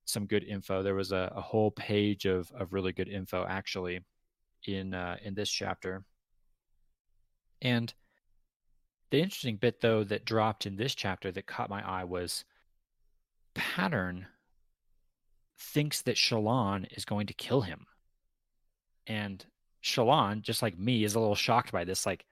some 0.05 0.27
good 0.27 0.45
info. 0.45 0.83
There 0.83 0.95
was 0.95 1.13
a, 1.13 1.33
a 1.35 1.41
whole 1.41 1.73
page 1.73 2.25
of 2.27 2.51
of 2.53 2.73
really 2.73 2.93
good 2.93 3.09
info 3.09 3.45
actually 3.49 4.01
in 4.67 4.95
uh, 4.95 5.17
in 5.23 5.35
this 5.35 5.51
chapter. 5.51 6.05
And 7.61 7.93
the 9.11 9.21
interesting 9.21 9.57
bit, 9.57 9.81
though, 9.81 10.05
that 10.05 10.25
dropped 10.25 10.67
in 10.67 10.77
this 10.77 10.95
chapter 10.95 11.33
that 11.33 11.47
caught 11.47 11.71
my 11.71 11.87
eye 11.87 12.05
was 12.05 12.45
Pattern 13.59 14.27
thinks 15.59 16.03
that 16.03 16.17
Shallan 16.17 16.87
is 16.97 17.05
going 17.05 17.27
to 17.27 17.35
kill 17.35 17.61
him. 17.61 17.87
And 19.07 19.45
Shallan, 19.83 20.43
just 20.43 20.63
like 20.63 20.79
me, 20.79 21.03
is 21.03 21.15
a 21.15 21.21
little 21.21 21.35
shocked 21.35 21.73
by 21.73 21.85
this. 21.85 22.07
Like, 22.07 22.25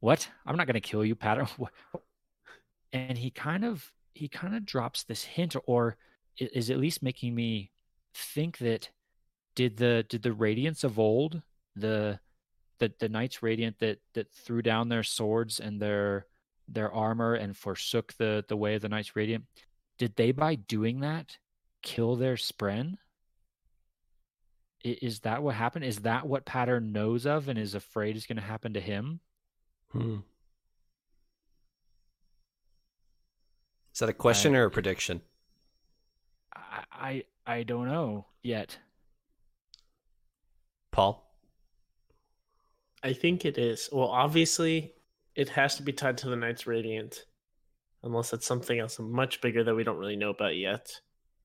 what? 0.00 0.28
I'm 0.44 0.56
not 0.56 0.66
going 0.66 0.74
to 0.74 0.80
kill 0.80 1.04
you, 1.04 1.14
Pattern. 1.14 1.46
and 2.92 3.16
he 3.16 3.30
kind 3.30 3.64
of 3.64 3.90
he 4.14 4.28
kind 4.28 4.54
of 4.54 4.66
drops 4.66 5.04
this 5.04 5.22
hint, 5.22 5.54
or 5.66 5.96
is 6.38 6.70
at 6.70 6.78
least 6.78 7.02
making 7.02 7.34
me 7.34 7.70
think 8.14 8.58
that 8.58 8.90
did 9.54 9.76
the 9.76 10.04
did 10.08 10.22
the 10.22 10.32
radiance 10.32 10.82
of 10.82 10.98
old 10.98 11.40
the 11.76 12.18
the 12.78 12.92
the 12.98 13.08
knights 13.08 13.42
radiant 13.42 13.78
that 13.78 13.98
that 14.14 14.32
threw 14.32 14.62
down 14.62 14.88
their 14.88 15.02
swords 15.02 15.60
and 15.60 15.80
their 15.80 16.26
their 16.68 16.92
armor 16.92 17.34
and 17.34 17.56
forsook 17.56 18.12
the 18.14 18.44
the 18.48 18.56
way 18.56 18.74
of 18.74 18.82
the 18.82 18.88
knights 18.88 19.14
radiant 19.14 19.44
did 19.98 20.16
they 20.16 20.32
by 20.32 20.54
doing 20.54 21.00
that 21.00 21.38
kill 21.82 22.16
their 22.16 22.34
spren? 22.34 22.96
Is 24.82 25.20
that 25.20 25.42
what 25.42 25.54
happened? 25.54 25.84
Is 25.84 26.00
that 26.00 26.26
what 26.26 26.44
pattern 26.44 26.92
knows 26.92 27.24
of 27.24 27.48
and 27.48 27.58
is 27.58 27.74
afraid 27.74 28.16
is 28.16 28.26
going 28.26 28.36
to 28.36 28.42
happen 28.42 28.74
to 28.74 28.80
him? 28.80 29.20
Hmm. 29.92 30.18
is 33.92 34.00
that 34.00 34.08
a 34.08 34.12
question 34.12 34.56
I, 34.56 34.58
or 34.58 34.64
a 34.64 34.70
prediction? 34.70 35.22
I, 36.54 36.84
I 36.92 37.24
i 37.46 37.62
don't 37.62 37.86
know 37.86 38.26
yet. 38.42 38.78
Paul? 40.90 41.24
I 43.02 43.12
think 43.12 43.44
it 43.44 43.58
is. 43.58 43.88
Well, 43.92 44.08
obviously, 44.08 44.94
it 45.34 45.50
has 45.50 45.76
to 45.76 45.82
be 45.82 45.92
tied 45.92 46.18
to 46.18 46.28
the 46.28 46.36
Knights 46.36 46.66
Radiant, 46.66 47.24
unless 48.04 48.32
it's 48.32 48.46
something 48.46 48.78
else 48.78 48.98
much 49.00 49.40
bigger 49.40 49.64
that 49.64 49.74
we 49.74 49.82
don't 49.82 49.98
really 49.98 50.16
know 50.16 50.30
about 50.30 50.56
yet. 50.56 51.00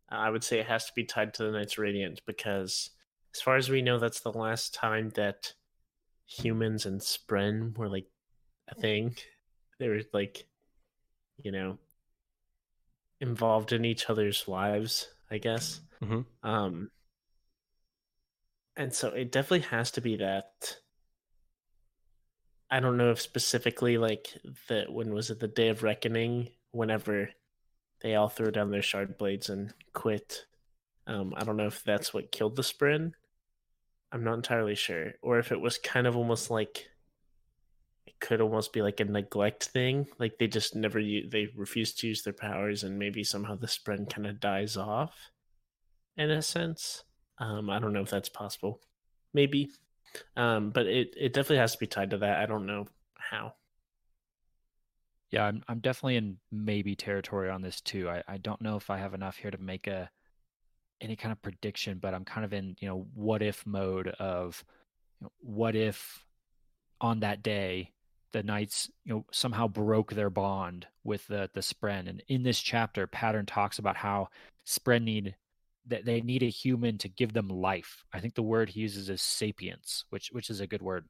I 0.09 0.29
would 0.29 0.43
say 0.43 0.59
it 0.59 0.67
has 0.67 0.85
to 0.85 0.93
be 0.93 1.05
tied 1.05 1.33
to 1.35 1.43
the 1.43 1.51
Knights 1.51 1.77
Radiant 1.77 2.21
because, 2.25 2.91
as 3.33 3.41
far 3.41 3.55
as 3.55 3.69
we 3.69 3.81
know, 3.81 3.97
that's 3.97 4.19
the 4.19 4.31
last 4.31 4.73
time 4.73 5.11
that 5.15 5.53
humans 6.27 6.85
and 6.85 6.99
Spren 6.99 7.77
were 7.77 7.89
like 7.89 8.07
a 8.67 8.75
thing. 8.75 9.15
They 9.79 9.87
were 9.87 10.01
like, 10.13 10.45
you 11.37 11.51
know, 11.51 11.77
involved 13.21 13.71
in 13.71 13.85
each 13.85 14.09
other's 14.09 14.47
lives, 14.47 15.07
I 15.31 15.37
guess. 15.37 15.79
Mm-hmm. 16.03 16.21
Um, 16.47 16.91
and 18.75 18.93
so 18.93 19.09
it 19.09 19.31
definitely 19.31 19.67
has 19.69 19.91
to 19.91 20.01
be 20.01 20.17
that 20.17 20.77
I 22.71 22.79
don't 22.79 22.97
know 22.97 23.11
if 23.11 23.21
specifically 23.21 23.97
like 23.97 24.37
the 24.67 24.85
when 24.89 25.13
was 25.13 25.29
it 25.31 25.39
the 25.39 25.47
day 25.47 25.69
of 25.69 25.83
reckoning 25.83 26.49
whenever 26.71 27.29
they 28.01 28.15
all 28.15 28.29
threw 28.29 28.51
down 28.51 28.71
their 28.71 28.81
shard 28.81 29.17
blades 29.17 29.49
and 29.49 29.73
quit. 29.93 30.45
Um, 31.07 31.33
I 31.35 31.43
don't 31.43 31.57
know 31.57 31.67
if 31.67 31.83
that's 31.83 32.13
what 32.13 32.31
killed 32.31 32.55
the 32.55 32.61
Spren. 32.61 33.13
I'm 34.11 34.23
not 34.23 34.35
entirely 34.35 34.75
sure, 34.75 35.13
or 35.21 35.39
if 35.39 35.51
it 35.51 35.59
was 35.59 35.77
kind 35.77 36.07
of 36.07 36.15
almost 36.15 36.49
like 36.49 36.87
it 38.05 38.19
could 38.19 38.41
almost 38.41 38.73
be 38.73 38.81
like 38.81 38.99
a 38.99 39.05
neglect 39.05 39.65
thing, 39.65 40.07
like 40.19 40.37
they 40.37 40.47
just 40.47 40.75
never 40.75 40.99
they 41.01 41.49
refuse 41.55 41.93
to 41.95 42.07
use 42.07 42.23
their 42.23 42.33
powers, 42.33 42.83
and 42.83 42.97
maybe 42.97 43.23
somehow 43.23 43.55
the 43.55 43.67
Spren 43.67 44.09
kind 44.11 44.27
of 44.27 44.39
dies 44.39 44.77
off, 44.77 45.31
in 46.17 46.29
a 46.31 46.41
sense. 46.41 47.03
Um, 47.39 47.69
I 47.69 47.79
don't 47.79 47.93
know 47.93 48.01
if 48.01 48.09
that's 48.09 48.29
possible. 48.29 48.81
Maybe 49.33 49.69
um, 50.35 50.71
but 50.71 50.87
it, 50.87 51.13
it 51.17 51.33
definitely 51.33 51.57
has 51.57 51.73
to 51.73 51.79
be 51.79 51.87
tied 51.87 52.11
to 52.11 52.17
that. 52.19 52.39
I 52.39 52.45
don't 52.45 52.65
know 52.65 52.87
how. 53.17 53.53
Yeah, 55.31 55.45
I'm 55.45 55.63
I'm 55.67 55.79
definitely 55.79 56.15
in 56.15 56.37
maybe 56.51 56.95
territory 56.95 57.49
on 57.49 57.61
this 57.61 57.81
too. 57.81 58.09
I, 58.09 58.23
I 58.27 58.37
don't 58.37 58.61
know 58.61 58.77
if 58.77 58.89
I 58.89 58.97
have 58.97 59.13
enough 59.13 59.37
here 59.37 59.51
to 59.51 59.57
make 59.59 59.87
a 59.87 60.09
any 61.01 61.15
kind 61.15 61.31
of 61.31 61.41
prediction, 61.41 61.99
but 61.99 62.13
I'm 62.13 62.25
kind 62.25 62.43
of 62.43 62.53
in, 62.53 62.75
you 62.79 62.87
know, 62.87 63.07
what 63.13 63.41
if 63.41 63.65
mode 63.65 64.07
of 64.07 64.63
you 65.19 65.25
know, 65.25 65.31
what 65.39 65.75
if 65.75 66.25
on 66.99 67.21
that 67.21 67.43
day 67.43 67.93
the 68.31 68.43
knights, 68.43 68.89
you 69.05 69.13
know, 69.13 69.25
somehow 69.31 69.67
broke 69.67 70.13
their 70.13 70.29
bond 70.29 70.87
with 71.03 71.25
the 71.27 71.49
the 71.53 71.61
Spren. 71.61 72.09
And 72.09 72.23
in 72.27 72.43
this 72.43 72.59
chapter, 72.59 73.07
Pattern 73.07 73.45
talks 73.45 73.79
about 73.79 73.97
how 73.97 74.29
Spren 74.65 75.03
need 75.03 75.35
that 75.87 76.05
they 76.05 76.21
need 76.21 76.43
a 76.43 76.49
human 76.49 76.97
to 76.99 77.09
give 77.09 77.33
them 77.33 77.47
life. 77.47 78.03
I 78.13 78.19
think 78.19 78.35
the 78.35 78.43
word 78.43 78.69
he 78.69 78.81
uses 78.81 79.09
is 79.09 79.21
sapience, 79.21 80.05
which 80.09 80.29
which 80.31 80.49
is 80.49 80.59
a 80.59 80.67
good 80.67 80.81
word. 80.81 81.05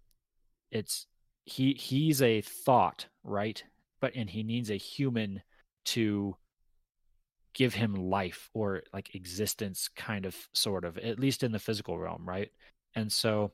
It's 0.71 1.07
he 1.45 1.73
he's 1.73 2.21
a 2.21 2.41
thought, 2.41 3.07
right? 3.23 3.63
But 3.99 4.15
and 4.15 4.29
he 4.29 4.43
needs 4.43 4.69
a 4.69 4.75
human 4.75 5.41
to 5.85 6.35
give 7.53 7.73
him 7.73 7.95
life 7.95 8.49
or 8.53 8.83
like 8.93 9.15
existence 9.15 9.89
kind 9.95 10.25
of 10.25 10.35
sort 10.53 10.85
of 10.85 10.97
at 10.97 11.19
least 11.19 11.43
in 11.43 11.51
the 11.51 11.59
physical 11.59 11.97
realm, 11.97 12.27
right? 12.27 12.51
And 12.95 13.11
so 13.11 13.51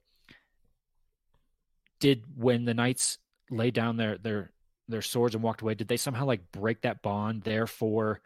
did 2.00 2.24
when 2.36 2.66
the 2.66 2.74
knights 2.74 3.18
lay 3.50 3.72
down 3.72 3.98
their 3.98 4.18
their 4.18 4.52
their 4.88 5.02
swords 5.02 5.34
and 5.34 5.44
walked 5.44 5.62
away, 5.62 5.74
did 5.74 5.88
they 5.88 5.98
somehow 5.98 6.26
like 6.26 6.52
break 6.52 6.82
that 6.82 7.02
bond 7.02 7.44
therefore 7.44 8.22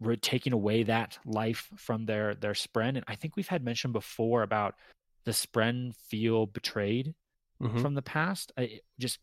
we're 0.00 0.16
taking 0.16 0.52
away 0.52 0.82
that 0.82 1.18
life 1.24 1.68
from 1.76 2.06
their 2.06 2.34
their 2.34 2.52
spren 2.52 2.90
and 2.90 3.04
i 3.06 3.14
think 3.14 3.36
we've 3.36 3.48
had 3.48 3.64
mentioned 3.64 3.92
before 3.92 4.42
about 4.42 4.74
the 5.24 5.30
spren 5.32 5.94
feel 5.94 6.46
betrayed 6.46 7.14
mm-hmm. 7.62 7.80
from 7.80 7.94
the 7.94 8.02
past. 8.02 8.52
I, 8.56 8.80
just 8.98 9.18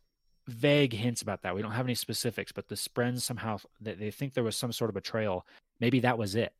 vague 0.47 0.93
hints 0.93 1.21
about 1.21 1.41
that. 1.41 1.55
We 1.55 1.61
don't 1.61 1.71
have 1.71 1.85
any 1.85 1.95
specifics 1.95 2.51
but 2.51 2.67
the 2.67 2.75
spren 2.75 3.19
somehow 3.19 3.57
they, 3.81 3.95
they 3.95 4.11
think 4.11 4.33
there 4.33 4.43
was 4.43 4.55
some 4.55 4.71
sort 4.71 4.89
of 4.89 4.95
betrayal. 4.95 5.45
Maybe 5.79 6.01
that 6.01 6.17
was 6.17 6.35
it. 6.35 6.53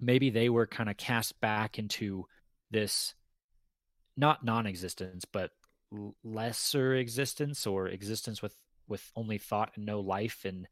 Maybe 0.00 0.30
they 0.30 0.48
were 0.48 0.66
kind 0.66 0.90
of 0.90 0.96
cast 0.96 1.40
back 1.40 1.78
into 1.78 2.26
this 2.70 3.14
not 4.16 4.44
non-existence 4.44 5.24
but 5.24 5.50
lesser 6.22 6.94
existence 6.94 7.66
or 7.66 7.88
existence 7.88 8.42
with 8.42 8.54
with 8.88 9.10
only 9.14 9.38
thought 9.38 9.72
and 9.76 9.86
no 9.86 10.00
life 10.00 10.44
and 10.44 10.66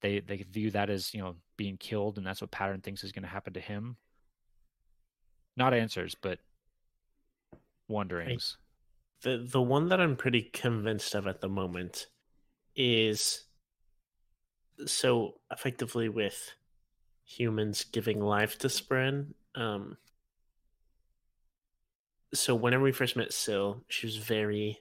they 0.00 0.20
they 0.20 0.36
view 0.50 0.70
that 0.72 0.90
as 0.90 1.12
you 1.14 1.20
know 1.20 1.36
being 1.56 1.76
killed, 1.76 2.18
and 2.18 2.26
that's 2.26 2.40
what 2.40 2.50
Pattern 2.50 2.80
thinks 2.80 3.04
is 3.04 3.12
going 3.12 3.22
to 3.22 3.28
happen 3.28 3.52
to 3.54 3.60
him. 3.60 3.96
Not 5.56 5.74
answers, 5.74 6.14
but 6.14 6.38
wonderings. 7.88 8.58
I, 9.24 9.28
the 9.28 9.48
the 9.50 9.62
one 9.62 9.88
that 9.88 10.00
I'm 10.00 10.16
pretty 10.16 10.42
convinced 10.42 11.14
of 11.14 11.26
at 11.26 11.40
the 11.40 11.48
moment 11.48 12.06
is 12.74 13.44
so 14.84 15.34
effectively 15.50 16.08
with 16.08 16.52
humans 17.24 17.84
giving 17.84 18.20
life 18.20 18.58
to 18.58 18.68
Spren. 18.68 19.32
Um, 19.54 19.96
so 22.34 22.54
whenever 22.54 22.84
we 22.84 22.92
first 22.92 23.16
met 23.16 23.32
Syl, 23.32 23.82
she 23.88 24.06
was 24.06 24.16
very 24.16 24.80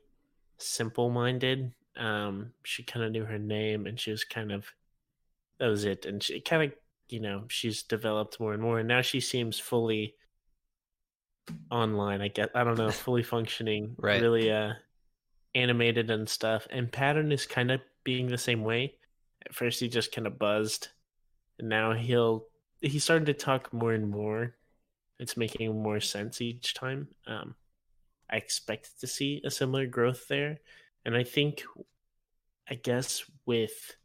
simple 0.58 1.10
minded. 1.10 1.74
Um, 1.98 2.52
she 2.64 2.84
kind 2.84 3.06
of 3.06 3.12
knew 3.12 3.24
her 3.24 3.40
name 3.40 3.86
and 3.86 4.00
she 4.00 4.12
was 4.12 4.26
kind 4.26 4.52
of 4.52 4.66
that 5.60 5.68
was 5.68 5.86
it. 5.86 6.06
And 6.06 6.22
she 6.22 6.42
kind 6.42 6.64
of, 6.64 6.78
you 7.08 7.20
know, 7.20 7.46
she's 7.48 7.84
developed 7.84 8.40
more 8.40 8.54
and 8.54 8.62
more, 8.62 8.80
and 8.80 8.88
now 8.88 9.02
she 9.02 9.20
seems 9.20 9.60
fully 9.60 10.16
online. 11.70 12.22
I 12.22 12.28
guess 12.30 12.50
I 12.56 12.64
don't 12.64 12.78
know, 12.78 12.92
fully 12.92 13.24
functioning, 13.36 13.96
right? 13.98 14.22
Really, 14.22 14.52
uh, 14.52 14.74
animated 15.54 16.10
and 16.12 16.28
stuff. 16.28 16.68
And 16.70 16.92
Pattern 16.92 17.32
is 17.32 17.46
kind 17.46 17.72
of 17.72 17.82
being 18.04 18.28
the 18.28 18.38
same 18.38 18.64
way. 18.64 18.96
At 19.46 19.56
first, 19.56 19.80
he 19.80 19.88
just 19.88 20.12
kind 20.12 20.28
of 20.28 20.40
buzzed, 20.40 20.90
and 21.60 21.70
now 21.70 21.94
he'll 21.94 22.46
he 22.82 23.00
started 23.00 23.26
to 23.28 23.34
talk 23.34 23.74
more 23.74 23.94
and 23.94 24.10
more. 24.10 24.56
It's 25.20 25.38
making 25.38 25.82
more 25.82 26.02
sense 26.02 26.42
each 26.42 26.74
time. 26.74 27.08
Um, 27.26 27.56
I 28.30 28.36
expect 28.36 29.00
to 29.00 29.08
see 29.08 29.42
a 29.46 29.52
similar 29.52 29.88
growth 29.88 30.28
there, 30.28 30.60
and 31.06 31.16
I 31.16 31.24
think, 31.24 31.64
I 32.70 32.76
guess 32.76 33.24
with 33.46 33.96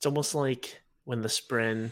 it's 0.00 0.06
almost 0.06 0.34
like 0.34 0.80
when 1.04 1.20
the 1.20 1.28
spren 1.28 1.90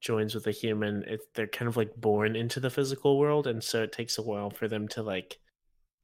joins 0.00 0.34
with 0.34 0.48
a 0.48 0.50
human, 0.50 1.04
it, 1.04 1.20
they're 1.34 1.46
kind 1.46 1.68
of 1.68 1.76
like 1.76 1.94
born 1.94 2.34
into 2.34 2.58
the 2.58 2.68
physical 2.68 3.16
world, 3.16 3.46
and 3.46 3.62
so 3.62 3.84
it 3.84 3.92
takes 3.92 4.18
a 4.18 4.22
while 4.22 4.50
for 4.50 4.66
them 4.66 4.88
to 4.88 5.04
like 5.04 5.38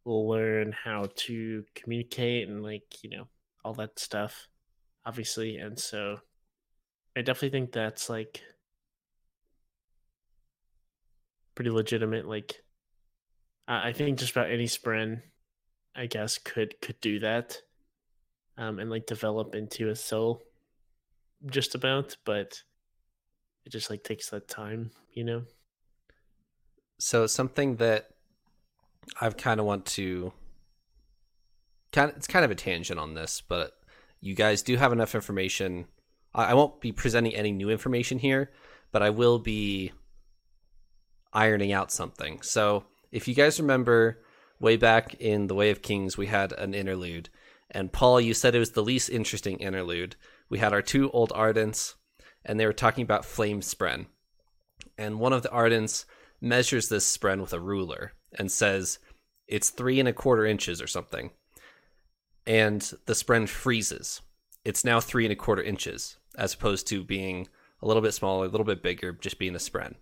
learn 0.04 0.70
how 0.84 1.08
to 1.16 1.64
communicate 1.74 2.48
and 2.48 2.62
like 2.62 3.02
you 3.02 3.10
know 3.10 3.26
all 3.64 3.74
that 3.74 3.98
stuff, 3.98 4.46
obviously. 5.04 5.56
And 5.56 5.76
so, 5.76 6.20
I 7.16 7.22
definitely 7.22 7.50
think 7.50 7.72
that's 7.72 8.08
like 8.08 8.40
pretty 11.56 11.70
legitimate. 11.72 12.28
Like, 12.28 12.62
I 13.66 13.92
think 13.92 14.20
just 14.20 14.30
about 14.30 14.52
any 14.52 14.66
spren, 14.66 15.22
I 15.96 16.06
guess, 16.06 16.38
could 16.38 16.80
could 16.80 17.00
do 17.00 17.18
that, 17.18 17.60
um, 18.56 18.78
and 18.78 18.88
like 18.88 19.06
develop 19.06 19.56
into 19.56 19.88
a 19.88 19.96
soul, 19.96 20.40
just 21.46 21.74
about, 21.74 22.16
but 22.24 22.62
it 23.64 23.70
just 23.70 23.90
like 23.90 24.02
takes 24.02 24.30
that 24.30 24.48
time, 24.48 24.90
you 25.12 25.24
know. 25.24 25.42
So 26.98 27.26
something 27.26 27.76
that 27.76 28.10
I've 29.20 29.36
kind 29.36 29.60
of 29.60 29.66
want 29.66 29.86
to 29.86 30.32
kind 31.92 32.10
of, 32.10 32.16
it's 32.16 32.26
kind 32.26 32.44
of 32.44 32.50
a 32.50 32.54
tangent 32.54 32.98
on 32.98 33.14
this, 33.14 33.42
but 33.46 33.72
you 34.20 34.34
guys 34.34 34.62
do 34.62 34.76
have 34.76 34.92
enough 34.92 35.14
information. 35.14 35.86
I, 36.34 36.46
I 36.46 36.54
won't 36.54 36.80
be 36.80 36.92
presenting 36.92 37.34
any 37.34 37.52
new 37.52 37.70
information 37.70 38.18
here, 38.18 38.50
but 38.92 39.02
I 39.02 39.10
will 39.10 39.38
be 39.38 39.92
ironing 41.32 41.72
out 41.72 41.92
something. 41.92 42.42
So 42.42 42.84
if 43.12 43.28
you 43.28 43.34
guys 43.34 43.60
remember 43.60 44.22
way 44.60 44.76
back 44.76 45.14
in 45.14 45.46
the 45.48 45.54
Way 45.54 45.70
of 45.70 45.82
Kings, 45.82 46.16
we 46.16 46.26
had 46.26 46.52
an 46.52 46.74
interlude, 46.74 47.28
and 47.70 47.92
Paul, 47.92 48.20
you 48.20 48.34
said 48.34 48.54
it 48.54 48.60
was 48.60 48.70
the 48.70 48.82
least 48.82 49.10
interesting 49.10 49.58
interlude. 49.58 50.16
We 50.48 50.58
had 50.58 50.72
our 50.72 50.82
two 50.82 51.10
old 51.10 51.30
Ardents 51.30 51.94
and 52.44 52.58
they 52.58 52.66
were 52.66 52.72
talking 52.72 53.02
about 53.02 53.24
flame 53.24 53.60
spren. 53.60 54.06
And 54.98 55.18
one 55.18 55.32
of 55.32 55.42
the 55.42 55.48
Ardents 55.48 56.04
measures 56.40 56.88
this 56.88 57.16
spren 57.16 57.40
with 57.40 57.52
a 57.52 57.60
ruler 57.60 58.12
and 58.38 58.50
says 58.50 58.98
it's 59.48 59.70
three 59.70 59.98
and 59.98 60.08
a 60.08 60.12
quarter 60.12 60.44
inches 60.44 60.80
or 60.80 60.86
something. 60.86 61.30
And 62.46 62.80
the 63.06 63.14
spren 63.14 63.48
freezes. 63.48 64.20
It's 64.64 64.84
now 64.84 65.00
three 65.00 65.24
and 65.24 65.32
a 65.32 65.36
quarter 65.36 65.62
inches, 65.62 66.16
as 66.36 66.54
opposed 66.54 66.86
to 66.88 67.02
being 67.02 67.48
a 67.82 67.86
little 67.86 68.02
bit 68.02 68.12
smaller, 68.12 68.46
a 68.46 68.48
little 68.48 68.66
bit 68.66 68.82
bigger, 68.82 69.12
just 69.12 69.38
being 69.38 69.54
a 69.54 69.58
spren. 69.58 69.94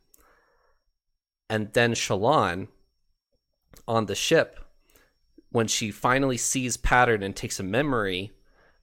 And 1.49 1.73
then 1.73 1.95
Shallan 1.95 2.69
on 3.87 4.07
the 4.07 4.15
ship, 4.15 4.61
when 5.51 5.67
she 5.67 5.91
finally 5.91 6.37
sees 6.37 6.77
pattern 6.77 7.23
and 7.23 7.35
takes 7.35 7.61
a 7.61 7.65
memory 7.65 8.33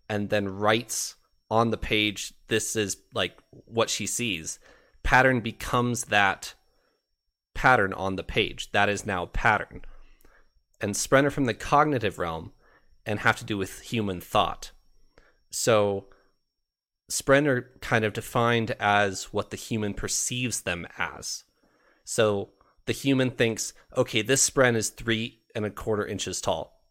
and 0.08 0.30
then 0.30 0.48
writes 0.48 1.16
on 1.50 1.72
the 1.72 1.78
page 1.78 2.34
this 2.50 2.76
is 2.76 2.98
like 3.14 3.38
what 3.66 3.90
she 3.90 4.06
sees. 4.06 4.60
Pattern 5.04 5.40
becomes 5.40 6.06
that 6.06 6.56
pattern 7.54 7.94
on 7.94 8.16
the 8.16 8.24
page. 8.24 8.72
That 8.72 8.90
is 8.90 9.06
now 9.06 9.28
pattern. 9.28 9.82
And 10.82 10.94
spren 10.94 11.26
are 11.26 11.32
from 11.32 11.46
the 11.46 11.54
cognitive 11.54 12.20
realm 12.20 12.52
and 13.06 13.20
have 13.20 13.38
to 13.38 13.46
do 13.46 13.58
with 13.58 13.82
human 13.82 14.20
thought. 14.20 14.72
So 15.50 16.08
spren 17.10 17.48
are 17.48 17.72
kind 17.82 18.04
of 18.06 18.14
defined 18.14 18.76
as 18.80 19.26
what 19.34 19.50
the 19.50 19.58
human 19.58 19.94
perceives 19.94 20.62
them 20.62 20.88
as. 20.98 21.46
So 22.04 22.50
the 22.86 22.94
human 22.94 23.32
thinks 23.32 23.74
okay 23.96 24.22
this 24.22 24.48
spren 24.48 24.76
is 24.76 24.90
three 24.90 25.42
and 25.56 25.66
a 25.66 25.70
quarter 25.70 26.06
inches 26.06 26.42
tall. 26.42 26.82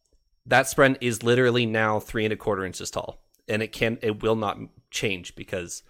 That 0.47 0.67
spren 0.67 0.97
is 1.01 1.23
literally 1.23 1.67
now 1.67 2.01
three 2.01 2.25
and 2.25 2.33
a 2.33 2.37
quarter 2.37 2.65
inches 2.65 2.91
tall 2.91 3.23
and 3.49 3.63
it 3.63 3.73
can 3.73 3.99
it 4.03 4.23
will 4.23 4.37
not 4.37 4.59
change 4.91 5.35
because 5.35 5.83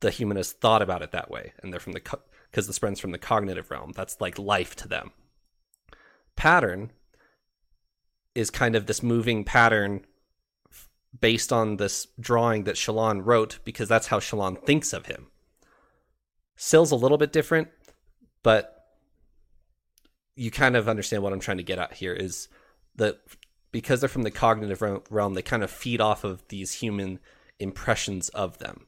the 0.00 0.10
human 0.10 0.36
has 0.36 0.52
thought 0.52 0.82
about 0.82 1.02
it 1.02 1.12
that 1.12 1.30
way 1.30 1.52
and 1.62 1.72
they're 1.72 1.80
from 1.80 1.92
the 1.92 2.00
because 2.00 2.20
co- 2.54 2.62
the 2.62 2.72
spren's 2.72 3.00
from 3.00 3.12
the 3.12 3.18
cognitive 3.18 3.70
realm 3.70 3.92
that's 3.94 4.20
like 4.20 4.38
life 4.38 4.74
to 4.76 4.88
them 4.88 5.10
pattern 6.36 6.90
is 8.34 8.50
kind 8.50 8.76
of 8.76 8.86
this 8.86 9.02
moving 9.02 9.44
pattern 9.44 10.04
based 11.18 11.52
on 11.52 11.76
this 11.76 12.06
drawing 12.18 12.64
that 12.64 12.76
Shallan 12.76 13.22
wrote 13.24 13.58
because 13.64 13.88
that's 13.88 14.06
how 14.08 14.20
Shallan 14.20 14.62
thinks 14.64 14.92
of 14.92 15.06
him. 15.06 15.26
Syl's 16.56 16.92
a 16.92 16.96
little 16.96 17.18
bit 17.18 17.32
different, 17.32 17.68
but 18.42 18.84
you 20.36 20.50
kind 20.50 20.76
of 20.76 20.88
understand 20.88 21.22
what 21.22 21.32
I'm 21.32 21.40
trying 21.40 21.56
to 21.56 21.62
get 21.62 21.78
at 21.78 21.94
here 21.94 22.12
is 22.12 22.48
that 22.96 23.18
because 23.72 24.00
they're 24.00 24.08
from 24.08 24.22
the 24.22 24.30
cognitive 24.30 24.82
realm, 25.10 25.34
they 25.34 25.42
kind 25.42 25.62
of 25.62 25.70
feed 25.70 26.00
off 26.00 26.24
of 26.24 26.46
these 26.48 26.74
human 26.74 27.18
impressions 27.58 28.28
of 28.30 28.58
them. 28.58 28.86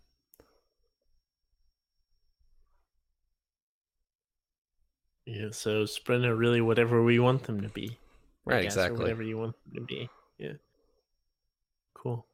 Yeah, 5.25 5.49
so 5.53 5.85
Spren 5.85 6.25
are 6.25 6.35
really 6.35 6.61
whatever 6.61 7.03
we 7.03 7.19
want 7.19 7.45
them 7.45 7.61
to 7.61 7.69
be. 7.69 7.97
Right, 8.45 8.65
guess, 8.65 8.75
exactly. 8.75 8.99
whatever 8.99 9.23
you 9.23 9.39
want 9.39 9.55
them 9.65 9.75
to 9.75 9.87
be. 9.87 10.09
Yeah. 10.37 10.55
Cool. 11.95 12.27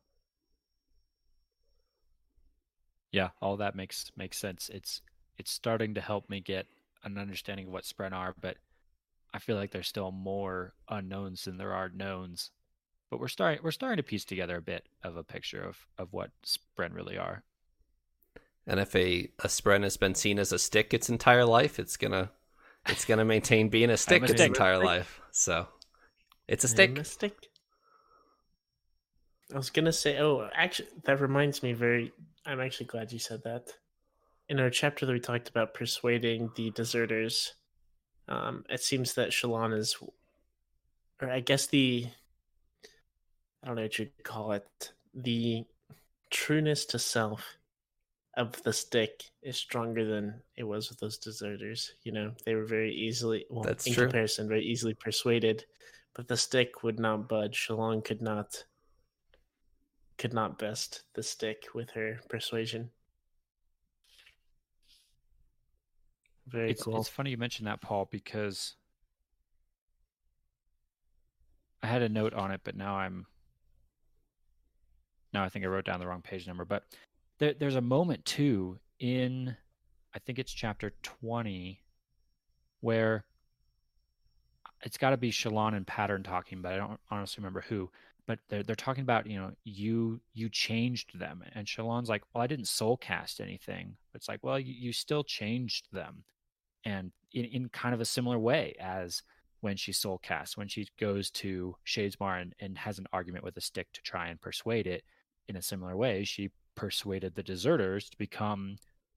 Yeah, 3.12 3.28
all 3.42 3.58
that 3.58 3.74
makes 3.74 4.10
makes 4.16 4.38
sense. 4.38 4.70
It's 4.72 5.02
it's 5.36 5.50
starting 5.50 5.94
to 5.94 6.00
help 6.00 6.30
me 6.30 6.40
get 6.40 6.66
an 7.04 7.18
understanding 7.18 7.66
of 7.66 7.72
what 7.72 7.84
Spren 7.84 8.12
are, 8.12 8.34
but 8.40 8.56
I 9.38 9.40
feel 9.40 9.54
like 9.54 9.70
there's 9.70 9.86
still 9.86 10.10
more 10.10 10.74
unknowns 10.88 11.44
than 11.44 11.58
there 11.58 11.72
are 11.72 11.92
knowns. 11.94 12.50
But 13.08 13.20
we're 13.20 13.28
starting 13.28 13.60
we're 13.62 13.70
starting 13.70 13.98
to 13.98 14.02
piece 14.02 14.24
together 14.24 14.56
a 14.56 14.60
bit 14.60 14.88
of 15.04 15.16
a 15.16 15.22
picture 15.22 15.62
of, 15.62 15.86
of 15.96 16.12
what 16.12 16.32
Spren 16.44 16.92
really 16.92 17.16
are. 17.16 17.44
And 18.66 18.80
if 18.80 18.96
a, 18.96 19.30
a 19.38 19.46
Spren 19.46 19.84
has 19.84 19.96
been 19.96 20.16
seen 20.16 20.40
as 20.40 20.50
a 20.50 20.58
stick 20.58 20.92
its 20.92 21.08
entire 21.08 21.44
life, 21.44 21.78
it's 21.78 21.96
gonna 21.96 22.32
it's 22.88 23.04
gonna 23.04 23.24
maintain 23.24 23.68
being 23.68 23.90
a 23.90 23.96
stick 23.96 24.24
its 24.24 24.32
stick. 24.32 24.48
entire 24.48 24.84
life. 24.84 25.20
So 25.30 25.68
it's 26.48 26.64
a 26.64 26.68
stick. 26.68 26.98
A 26.98 27.04
stick. 27.04 27.46
I 29.54 29.56
was 29.56 29.70
gonna 29.70 29.92
say, 29.92 30.18
oh, 30.18 30.50
actually, 30.52 30.88
that 31.04 31.20
reminds 31.20 31.62
me. 31.62 31.74
Very, 31.74 32.12
I'm 32.44 32.60
actually 32.60 32.86
glad 32.86 33.12
you 33.12 33.20
said 33.20 33.44
that. 33.44 33.68
In 34.48 34.58
our 34.58 34.68
chapter 34.68 35.06
that 35.06 35.12
we 35.12 35.20
talked 35.20 35.48
about 35.48 35.74
persuading 35.74 36.50
the 36.56 36.72
deserters 36.72 37.52
um, 38.28 38.64
it 38.68 38.82
seems 38.82 39.14
that 39.14 39.30
Shallan 39.30 39.76
is, 39.76 39.96
or 41.20 41.30
I 41.30 41.40
guess 41.40 41.66
the, 41.66 42.06
I 43.62 43.66
don't 43.66 43.76
know 43.76 43.82
what 43.82 43.98
you'd 43.98 44.22
call 44.22 44.52
it, 44.52 44.92
the 45.14 45.64
trueness 46.30 46.84
to 46.86 46.98
self 46.98 47.56
of 48.36 48.62
the 48.62 48.72
stick 48.72 49.24
is 49.42 49.56
stronger 49.56 50.04
than 50.04 50.40
it 50.56 50.62
was 50.62 50.88
with 50.88 51.00
those 51.00 51.18
deserters. 51.18 51.92
You 52.04 52.12
know, 52.12 52.32
they 52.44 52.54
were 52.54 52.66
very 52.66 52.94
easily, 52.94 53.46
well, 53.50 53.64
That's 53.64 53.86
in 53.86 53.94
true. 53.94 54.04
comparison, 54.04 54.48
very 54.48 54.64
easily 54.64 54.94
persuaded, 54.94 55.64
but 56.14 56.28
the 56.28 56.36
stick 56.36 56.82
would 56.82 57.00
not 57.00 57.28
budge. 57.28 57.66
Shallan 57.66 58.04
could 58.04 58.22
not, 58.22 58.64
could 60.18 60.32
not 60.32 60.58
best 60.58 61.02
the 61.14 61.22
stick 61.22 61.64
with 61.74 61.90
her 61.90 62.20
persuasion. 62.28 62.90
Very 66.48 66.70
it's, 66.70 66.82
cool. 66.82 66.98
It's 66.98 67.08
funny 67.08 67.30
you 67.30 67.36
mentioned 67.36 67.66
that, 67.66 67.80
Paul, 67.80 68.08
because 68.10 68.74
I 71.82 71.86
had 71.86 72.02
a 72.02 72.08
note 72.08 72.34
on 72.34 72.50
it, 72.50 72.60
but 72.64 72.76
now 72.76 72.96
I'm 72.96 73.26
now 75.32 75.44
I 75.44 75.48
think 75.48 75.64
I 75.64 75.68
wrote 75.68 75.84
down 75.84 76.00
the 76.00 76.06
wrong 76.06 76.22
page 76.22 76.46
number. 76.46 76.64
But 76.64 76.84
there, 77.38 77.54
there's 77.54 77.76
a 77.76 77.80
moment 77.80 78.24
too 78.24 78.78
in 78.98 79.56
I 80.14 80.18
think 80.18 80.38
it's 80.38 80.52
chapter 80.52 80.94
20 81.02 81.80
where 82.80 83.24
it's 84.82 84.96
got 84.96 85.10
to 85.10 85.16
be 85.16 85.30
Shallan 85.30 85.76
and 85.76 85.86
Pattern 85.86 86.22
talking, 86.22 86.62
but 86.62 86.72
I 86.72 86.76
don't 86.76 87.00
honestly 87.10 87.42
remember 87.42 87.64
who. 87.68 87.90
But 88.26 88.38
they're 88.48 88.62
they're 88.62 88.76
talking 88.76 89.02
about 89.02 89.26
you 89.26 89.38
know 89.38 89.52
you 89.64 90.20
you 90.34 90.48
changed 90.48 91.18
them, 91.18 91.42
and 91.54 91.66
Shallan's 91.66 92.08
like, 92.08 92.22
well, 92.32 92.42
I 92.42 92.46
didn't 92.46 92.68
soul 92.68 92.96
cast 92.96 93.40
anything. 93.40 93.96
It's 94.14 94.28
like, 94.28 94.40
well, 94.42 94.58
you, 94.58 94.74
you 94.74 94.92
still 94.92 95.24
changed 95.24 95.88
them 95.92 96.24
and 96.84 97.12
in, 97.32 97.44
in 97.44 97.68
kind 97.68 97.94
of 97.94 98.00
a 98.00 98.06
similar 98.06 98.38
way 98.38 98.74
as 98.80 99.22
when 99.60 99.76
she 99.76 99.92
soul 99.92 100.18
casts, 100.18 100.56
when 100.56 100.68
she 100.68 100.88
goes 100.98 101.30
to 101.30 101.74
Shadesmar 101.84 102.40
and, 102.40 102.54
and 102.60 102.78
has 102.78 102.98
an 102.98 103.06
argument 103.12 103.44
with 103.44 103.56
a 103.56 103.60
stick 103.60 103.88
to 103.92 104.02
try 104.02 104.28
and 104.28 104.40
persuade 104.40 104.86
it, 104.86 105.02
in 105.48 105.56
a 105.56 105.62
similar 105.62 105.96
way, 105.96 106.24
she 106.24 106.50
persuaded 106.74 107.34
the 107.34 107.42
deserters 107.42 108.08
to 108.10 108.18
become 108.18 108.76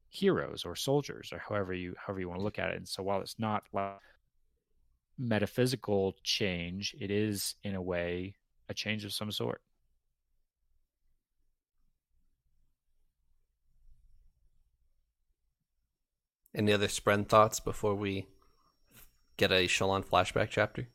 heroes 0.09 0.65
or 0.65 0.75
soldiers 0.75 1.31
or 1.31 1.39
however 1.39 1.73
you 1.73 1.95
however 1.97 2.19
you 2.19 2.27
want 2.27 2.39
to 2.39 2.43
look 2.43 2.59
at 2.59 2.71
it. 2.71 2.77
And 2.77 2.87
so 2.87 3.03
while 3.03 3.21
it's 3.21 3.39
not 3.39 3.63
like 3.71 3.99
metaphysical 5.17 6.15
change, 6.23 6.95
it 6.99 7.11
is 7.11 7.55
in 7.63 7.75
a 7.75 7.81
way 7.81 8.33
a 8.67 8.73
change 8.73 9.05
of 9.05 9.13
some 9.13 9.31
sort. 9.31 9.61
Any 16.53 16.73
other 16.73 16.87
Spren 16.87 17.27
thoughts 17.27 17.61
before 17.61 17.95
we 17.95 18.27
get 19.37 19.51
a 19.51 19.67
Shallan 19.67 20.05
flashback 20.05 20.49
chapter? 20.49 20.89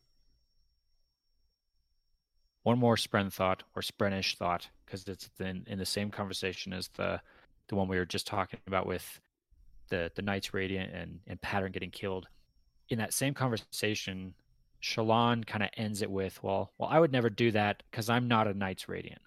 One 2.62 2.78
more 2.78 2.96
Spren 2.96 3.32
thought 3.32 3.62
or 3.74 3.80
Sprenish 3.80 4.36
thought, 4.36 4.68
because 4.84 5.08
it's 5.08 5.30
in, 5.38 5.64
in 5.66 5.78
the 5.78 5.86
same 5.86 6.10
conversation 6.10 6.72
as 6.72 6.88
the 6.88 7.20
the 7.68 7.74
one 7.74 7.88
we 7.88 7.96
were 7.96 8.04
just 8.04 8.26
talking 8.26 8.60
about 8.66 8.86
with 8.86 9.20
the 9.88 10.10
the 10.14 10.22
Knights 10.22 10.52
Radiant 10.52 10.92
and 10.92 11.20
and 11.26 11.40
Pattern 11.40 11.72
getting 11.72 11.90
killed. 11.90 12.28
In 12.90 12.98
that 12.98 13.14
same 13.14 13.32
conversation, 13.32 14.34
Shallan 14.82 15.46
kind 15.46 15.64
of 15.64 15.70
ends 15.76 16.02
it 16.02 16.10
with, 16.10 16.42
"Well, 16.42 16.72
well, 16.76 16.90
I 16.90 17.00
would 17.00 17.12
never 17.12 17.30
do 17.30 17.50
that 17.52 17.82
because 17.90 18.10
I'm 18.10 18.28
not 18.28 18.46
a 18.46 18.52
Knights 18.52 18.88
Radiant." 18.88 19.22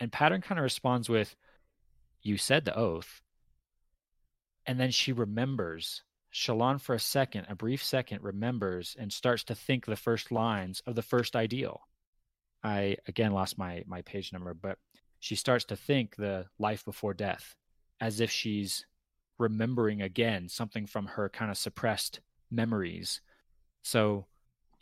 And 0.00 0.10
Pattern 0.10 0.40
kind 0.40 0.58
of 0.58 0.64
responds 0.64 1.08
with, 1.08 1.36
"You 2.22 2.36
said 2.36 2.64
the 2.64 2.76
oath." 2.76 3.22
And 4.68 4.78
then 4.78 4.90
she 4.90 5.12
remembers. 5.12 6.02
Shallan, 6.32 6.78
for 6.78 6.94
a 6.94 7.00
second, 7.00 7.46
a 7.48 7.54
brief 7.54 7.82
second, 7.82 8.22
remembers 8.22 8.94
and 8.98 9.10
starts 9.10 9.42
to 9.44 9.54
think 9.54 9.86
the 9.86 9.96
first 9.96 10.30
lines 10.30 10.82
of 10.86 10.94
the 10.94 11.02
first 11.02 11.34
ideal. 11.34 11.80
I 12.62 12.98
again 13.06 13.32
lost 13.32 13.56
my 13.56 13.82
my 13.86 14.02
page 14.02 14.30
number, 14.30 14.52
but 14.52 14.76
she 15.20 15.36
starts 15.36 15.64
to 15.66 15.76
think 15.76 16.16
the 16.16 16.44
life 16.58 16.84
before 16.84 17.14
death 17.14 17.56
as 17.98 18.20
if 18.20 18.30
she's 18.30 18.84
remembering 19.38 20.02
again 20.02 20.48
something 20.50 20.86
from 20.86 21.06
her 21.06 21.30
kind 21.30 21.50
of 21.50 21.56
suppressed 21.56 22.20
memories. 22.50 23.22
So 23.82 24.26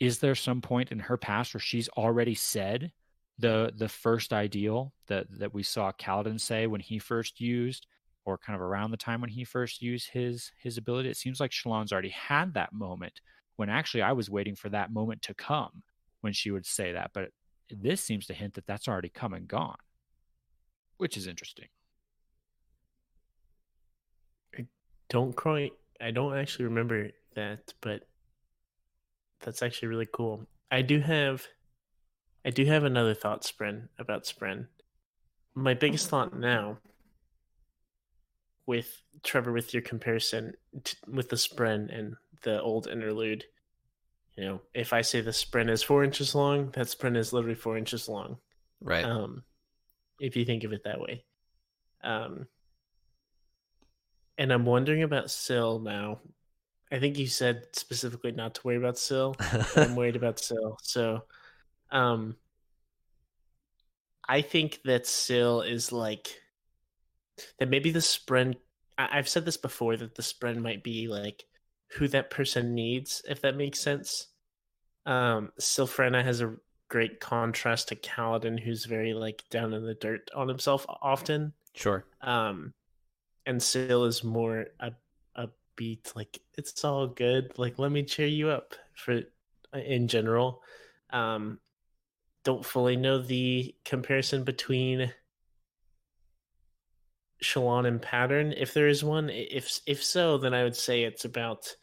is 0.01 0.19
there 0.19 0.35
some 0.35 0.61
point 0.61 0.91
in 0.91 0.99
her 0.99 1.17
past 1.17 1.53
where 1.53 1.61
she's 1.61 1.87
already 1.89 2.35
said 2.35 2.91
the 3.39 3.71
the 3.73 3.87
first 3.87 4.33
ideal 4.33 4.91
that 5.07 5.27
that 5.39 5.53
we 5.53 5.63
saw 5.63 5.93
Kaladin 5.93 6.41
say 6.41 6.67
when 6.67 6.81
he 6.81 6.99
first 6.99 7.39
used 7.39 7.87
or 8.27 8.37
kind 8.37 8.55
of 8.55 8.61
around 8.61 8.91
the 8.91 8.97
time 8.97 9.21
when 9.21 9.29
he 9.29 9.43
first 9.43 9.81
used 9.81 10.09
his 10.11 10.51
his 10.61 10.77
ability 10.77 11.09
it 11.09 11.17
seems 11.17 11.39
like 11.39 11.51
Shallan's 11.51 11.91
already 11.91 12.09
had 12.09 12.53
that 12.53 12.73
moment 12.73 13.21
when 13.55 13.69
actually 13.69 14.03
I 14.03 14.11
was 14.11 14.29
waiting 14.29 14.55
for 14.55 14.69
that 14.69 14.91
moment 14.91 15.21
to 15.23 15.33
come 15.33 15.83
when 16.21 16.33
she 16.33 16.51
would 16.51 16.65
say 16.65 16.91
that 16.93 17.11
but 17.13 17.29
this 17.69 18.01
seems 18.01 18.27
to 18.27 18.33
hint 18.33 18.53
that 18.55 18.67
that's 18.67 18.87
already 18.87 19.09
come 19.09 19.33
and 19.33 19.47
gone 19.47 19.77
which 20.97 21.17
is 21.17 21.25
interesting 21.25 21.67
I 24.57 24.65
don't 25.09 25.35
quite 25.35 25.73
I 25.99 26.11
don't 26.11 26.37
actually 26.37 26.65
remember 26.65 27.09
that, 27.35 27.73
but 27.81 28.07
that's 29.41 29.61
actually 29.61 29.89
really 29.89 30.07
cool. 30.11 30.45
I 30.71 30.81
do 30.81 30.99
have 30.99 31.47
I 32.45 32.49
do 32.49 32.65
have 32.65 32.83
another 32.83 33.13
thought 33.13 33.43
spren 33.43 33.89
about 33.99 34.23
spren. 34.23 34.67
My 35.55 35.73
biggest 35.73 36.09
thought 36.09 36.37
now 36.37 36.77
with 38.67 39.01
Trevor 39.23 39.51
with 39.51 39.73
your 39.73 39.81
comparison 39.81 40.53
t- 40.83 40.97
with 41.07 41.29
the 41.29 41.35
spren 41.35 41.97
and 41.97 42.15
the 42.43 42.61
old 42.61 42.87
interlude, 42.87 43.45
you 44.35 44.45
know, 44.45 44.61
if 44.75 44.93
I 44.93 45.01
say 45.01 45.21
the 45.21 45.31
spren 45.31 45.69
is 45.69 45.81
four 45.81 46.03
inches 46.03 46.35
long, 46.35 46.69
that 46.71 46.87
spren 46.87 47.17
is 47.17 47.33
literally 47.33 47.55
four 47.55 47.77
inches 47.77 48.07
long. 48.07 48.37
Right. 48.79 49.03
Um, 49.03 49.43
if 50.19 50.35
you 50.35 50.45
think 50.45 50.63
of 50.63 50.73
it 50.73 50.83
that 50.83 50.99
way. 50.99 51.23
Um, 52.03 52.47
and 54.37 54.53
I'm 54.53 54.65
wondering 54.65 55.01
about 55.01 55.31
Syl 55.31 55.79
now. 55.79 56.19
I 56.91 56.99
think 56.99 57.17
you 57.17 57.27
said 57.27 57.63
specifically 57.73 58.31
not 58.31 58.55
to 58.55 58.61
worry 58.63 58.77
about 58.77 58.99
Syl. 58.99 59.35
I'm 59.75 59.95
worried 59.95 60.15
about 60.15 60.39
Syl. 60.43 60.77
So, 60.83 61.23
um, 61.91 62.35
I 64.29 64.41
think 64.41 64.81
that 64.85 65.07
Syl 65.07 65.61
is 65.61 65.91
like 65.91 66.41
that. 67.59 67.69
Maybe 67.69 67.91
the 67.91 67.99
Spren. 67.99 68.55
I- 68.97 69.17
I've 69.17 69.29
said 69.29 69.45
this 69.45 69.57
before 69.57 69.95
that 69.97 70.15
the 70.15 70.23
Spren 70.23 70.57
might 70.57 70.83
be 70.83 71.07
like 71.07 71.45
who 71.93 72.07
that 72.09 72.29
person 72.29 72.73
needs, 72.75 73.21
if 73.27 73.41
that 73.41 73.55
makes 73.55 73.79
sense. 73.79 74.27
Um, 75.05 75.51
Sylphrena 75.59 76.23
has 76.23 76.41
a 76.41 76.55
great 76.89 77.19
contrast 77.19 77.89
to 77.89 77.95
Kaladin, 77.95 78.59
who's 78.59 78.85
very 78.85 79.13
like 79.13 79.43
down 79.49 79.73
in 79.73 79.85
the 79.85 79.93
dirt 79.93 80.29
on 80.35 80.47
himself 80.47 80.85
often. 81.01 81.53
sure. 81.75 82.05
Um, 82.21 82.73
and 83.45 83.61
Syl 83.61 84.03
is 84.05 84.23
more 84.23 84.65
a 84.79 84.91
upbeat, 85.37 86.15
like 86.15 86.39
it's 86.57 86.83
all 86.83 87.07
good. 87.07 87.57
Like 87.57 87.79
let 87.79 87.91
me 87.91 88.03
cheer 88.03 88.27
you 88.27 88.49
up 88.49 88.75
for 88.95 89.21
in 89.73 90.07
general. 90.07 90.61
Um, 91.11 91.59
don't 92.43 92.65
fully 92.65 92.95
know 92.97 93.21
the 93.21 93.75
comparison 93.85 94.43
between 94.43 95.11
Shallan 97.43 97.87
and 97.87 98.01
Pattern, 98.01 98.53
if 98.55 98.73
there 98.73 98.87
is 98.87 99.03
one. 99.03 99.29
If 99.29 99.79
if 99.85 100.03
so, 100.03 100.37
then 100.37 100.53
I 100.53 100.63
would 100.63 100.75
say 100.75 101.03
it's 101.03 101.25
about 101.25 101.75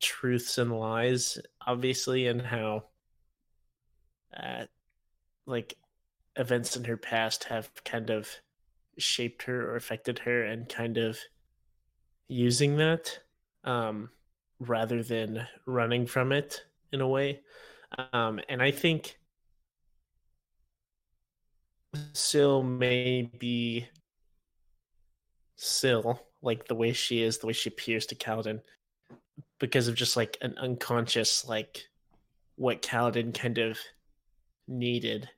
truths 0.00 0.58
and 0.58 0.78
lies, 0.78 1.38
obviously, 1.66 2.26
and 2.26 2.40
how, 2.40 2.84
uh, 4.36 4.64
like 5.46 5.76
events 6.36 6.76
in 6.76 6.84
her 6.84 6.96
past 6.96 7.44
have 7.44 7.70
kind 7.84 8.10
of 8.10 8.28
shaped 8.98 9.44
her 9.44 9.70
or 9.70 9.76
affected 9.76 10.18
her 10.20 10.44
and 10.44 10.68
kind 10.68 10.98
of 10.98 11.18
using 12.28 12.76
that 12.76 13.18
um, 13.64 14.10
rather 14.58 15.02
than 15.02 15.46
running 15.66 16.06
from 16.06 16.32
it 16.32 16.64
in 16.92 17.00
a 17.00 17.08
way. 17.08 17.40
Um, 18.12 18.40
and 18.48 18.62
I 18.62 18.70
think 18.70 19.18
Syl 22.12 22.62
may 22.62 23.30
be 23.38 23.86
Syl, 25.56 26.20
like 26.42 26.66
the 26.66 26.74
way 26.74 26.92
she 26.92 27.22
is, 27.22 27.38
the 27.38 27.46
way 27.46 27.52
she 27.52 27.70
appears 27.70 28.06
to 28.06 28.14
Kaladin, 28.14 28.60
because 29.58 29.88
of 29.88 29.94
just 29.94 30.16
like 30.16 30.36
an 30.40 30.56
unconscious, 30.58 31.46
like 31.46 31.86
what 32.56 32.82
Kaladin 32.82 33.32
kind 33.34 33.58
of 33.58 33.78
needed. 34.68 35.28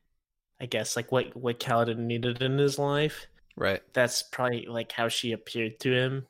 I 0.60 0.66
guess 0.66 0.96
like 0.96 1.12
what 1.12 1.36
what 1.36 1.60
Kaladin 1.60 1.98
needed 1.98 2.42
in 2.42 2.58
his 2.58 2.78
life 2.78 3.26
Right. 3.56 3.82
that's 3.92 4.22
probably 4.22 4.66
like 4.66 4.92
how 4.92 5.08
she 5.08 5.32
appeared 5.32 5.80
to 5.80 5.92
him 5.92 6.26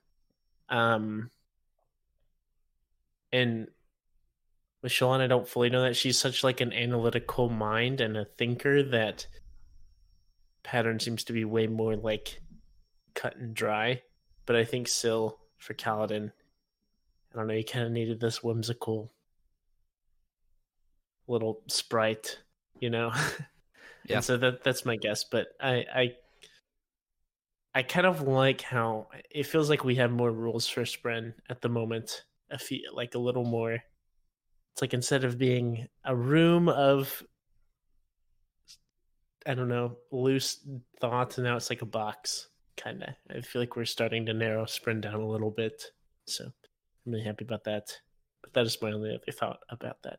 um 0.68 1.30
and 3.32 3.68
with 4.82 4.92
Shallan, 4.92 5.20
I 5.20 5.26
don't 5.26 5.48
fully 5.48 5.70
know 5.70 5.82
that 5.82 5.96
she's 5.96 6.18
such 6.18 6.44
like 6.44 6.60
an 6.60 6.72
analytical 6.72 7.48
mind 7.48 8.00
and 8.00 8.16
a 8.16 8.24
thinker 8.24 8.82
that 8.84 9.26
pattern 10.62 11.00
seems 11.00 11.24
to 11.24 11.32
be 11.32 11.44
way 11.44 11.66
more 11.66 11.96
like 11.96 12.40
cut 13.16 13.36
and 13.36 13.54
dry. 13.54 14.02
But 14.46 14.54
I 14.54 14.64
think 14.64 14.86
Syl 14.86 15.38
for 15.58 15.74
Kaladin, 15.74 16.30
I 17.32 17.36
don't 17.36 17.48
know, 17.48 17.54
he 17.54 17.64
kind 17.64 17.86
of 17.86 17.90
needed 17.90 18.20
this 18.20 18.44
whimsical 18.44 19.10
little 21.26 21.62
sprite, 21.66 22.38
you 22.78 22.90
know. 22.90 23.12
Yeah. 24.08 24.16
And 24.16 24.24
so 24.24 24.36
that 24.36 24.62
that's 24.62 24.84
my 24.84 24.96
guess. 24.96 25.24
But 25.24 25.48
I 25.60 25.84
I 25.92 26.14
I 27.74 27.82
kind 27.82 28.06
of 28.06 28.22
like 28.22 28.62
how 28.62 29.08
it 29.30 29.46
feels 29.46 29.68
like 29.68 29.84
we 29.84 29.96
have 29.96 30.10
more 30.10 30.30
rules 30.30 30.66
for 30.66 30.82
Spren 30.82 31.34
at 31.50 31.60
the 31.60 31.68
moment. 31.68 32.24
I 32.50 32.56
feel 32.56 32.80
like 32.94 33.14
a 33.14 33.18
little 33.18 33.44
more. 33.44 33.72
It's 33.72 34.80
like 34.80 34.94
instead 34.94 35.24
of 35.24 35.38
being 35.38 35.88
a 36.04 36.14
room 36.14 36.68
of, 36.68 37.22
I 39.44 39.54
don't 39.54 39.68
know, 39.68 39.96
loose 40.12 40.64
thoughts, 41.00 41.38
and 41.38 41.46
now 41.46 41.56
it's 41.56 41.70
like 41.70 41.82
a 41.82 41.86
box, 41.86 42.48
kind 42.76 43.02
of. 43.02 43.08
I 43.34 43.40
feel 43.40 43.62
like 43.62 43.76
we're 43.76 43.84
starting 43.84 44.26
to 44.26 44.34
narrow 44.34 44.64
Spren 44.64 45.00
down 45.00 45.20
a 45.20 45.28
little 45.28 45.50
bit. 45.50 45.82
So 46.26 46.44
I'm 46.44 47.12
really 47.12 47.24
happy 47.24 47.44
about 47.44 47.64
that. 47.64 47.88
But 48.42 48.52
that 48.54 48.66
is 48.66 48.80
my 48.80 48.92
only 48.92 49.10
other 49.10 49.32
thought 49.32 49.60
about 49.68 50.02
that. 50.04 50.18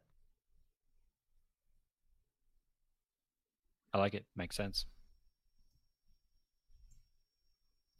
i 3.93 3.99
like 3.99 4.13
it 4.13 4.25
makes 4.35 4.55
sense 4.55 4.85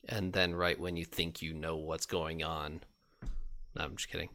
And 0.10 0.32
then 0.32 0.56
right 0.56 0.80
when 0.80 0.96
you 0.96 1.06
think 1.06 1.42
you 1.42 1.54
know 1.54 1.76
what's 1.76 2.06
going 2.06 2.44
on. 2.44 2.82
No, 3.76 3.84
I'm 3.84 3.96
just 3.98 4.10
kidding. 4.10 4.30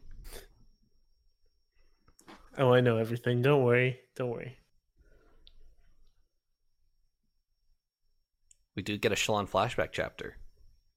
Oh, 2.57 2.73
I 2.73 2.81
know 2.81 2.97
everything. 2.97 3.41
Don't 3.41 3.63
worry. 3.63 3.99
Don't 4.15 4.29
worry. 4.29 4.57
We 8.75 8.81
do 8.83 8.97
get 8.97 9.11
a 9.11 9.15
Shallan 9.15 9.49
flashback 9.49 9.89
chapter. 9.91 10.37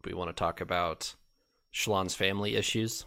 We 0.04 0.14
want 0.14 0.28
to 0.28 0.34
talk 0.34 0.60
about 0.60 1.14
Shallan's 1.74 2.14
family 2.14 2.56
issues. 2.56 3.04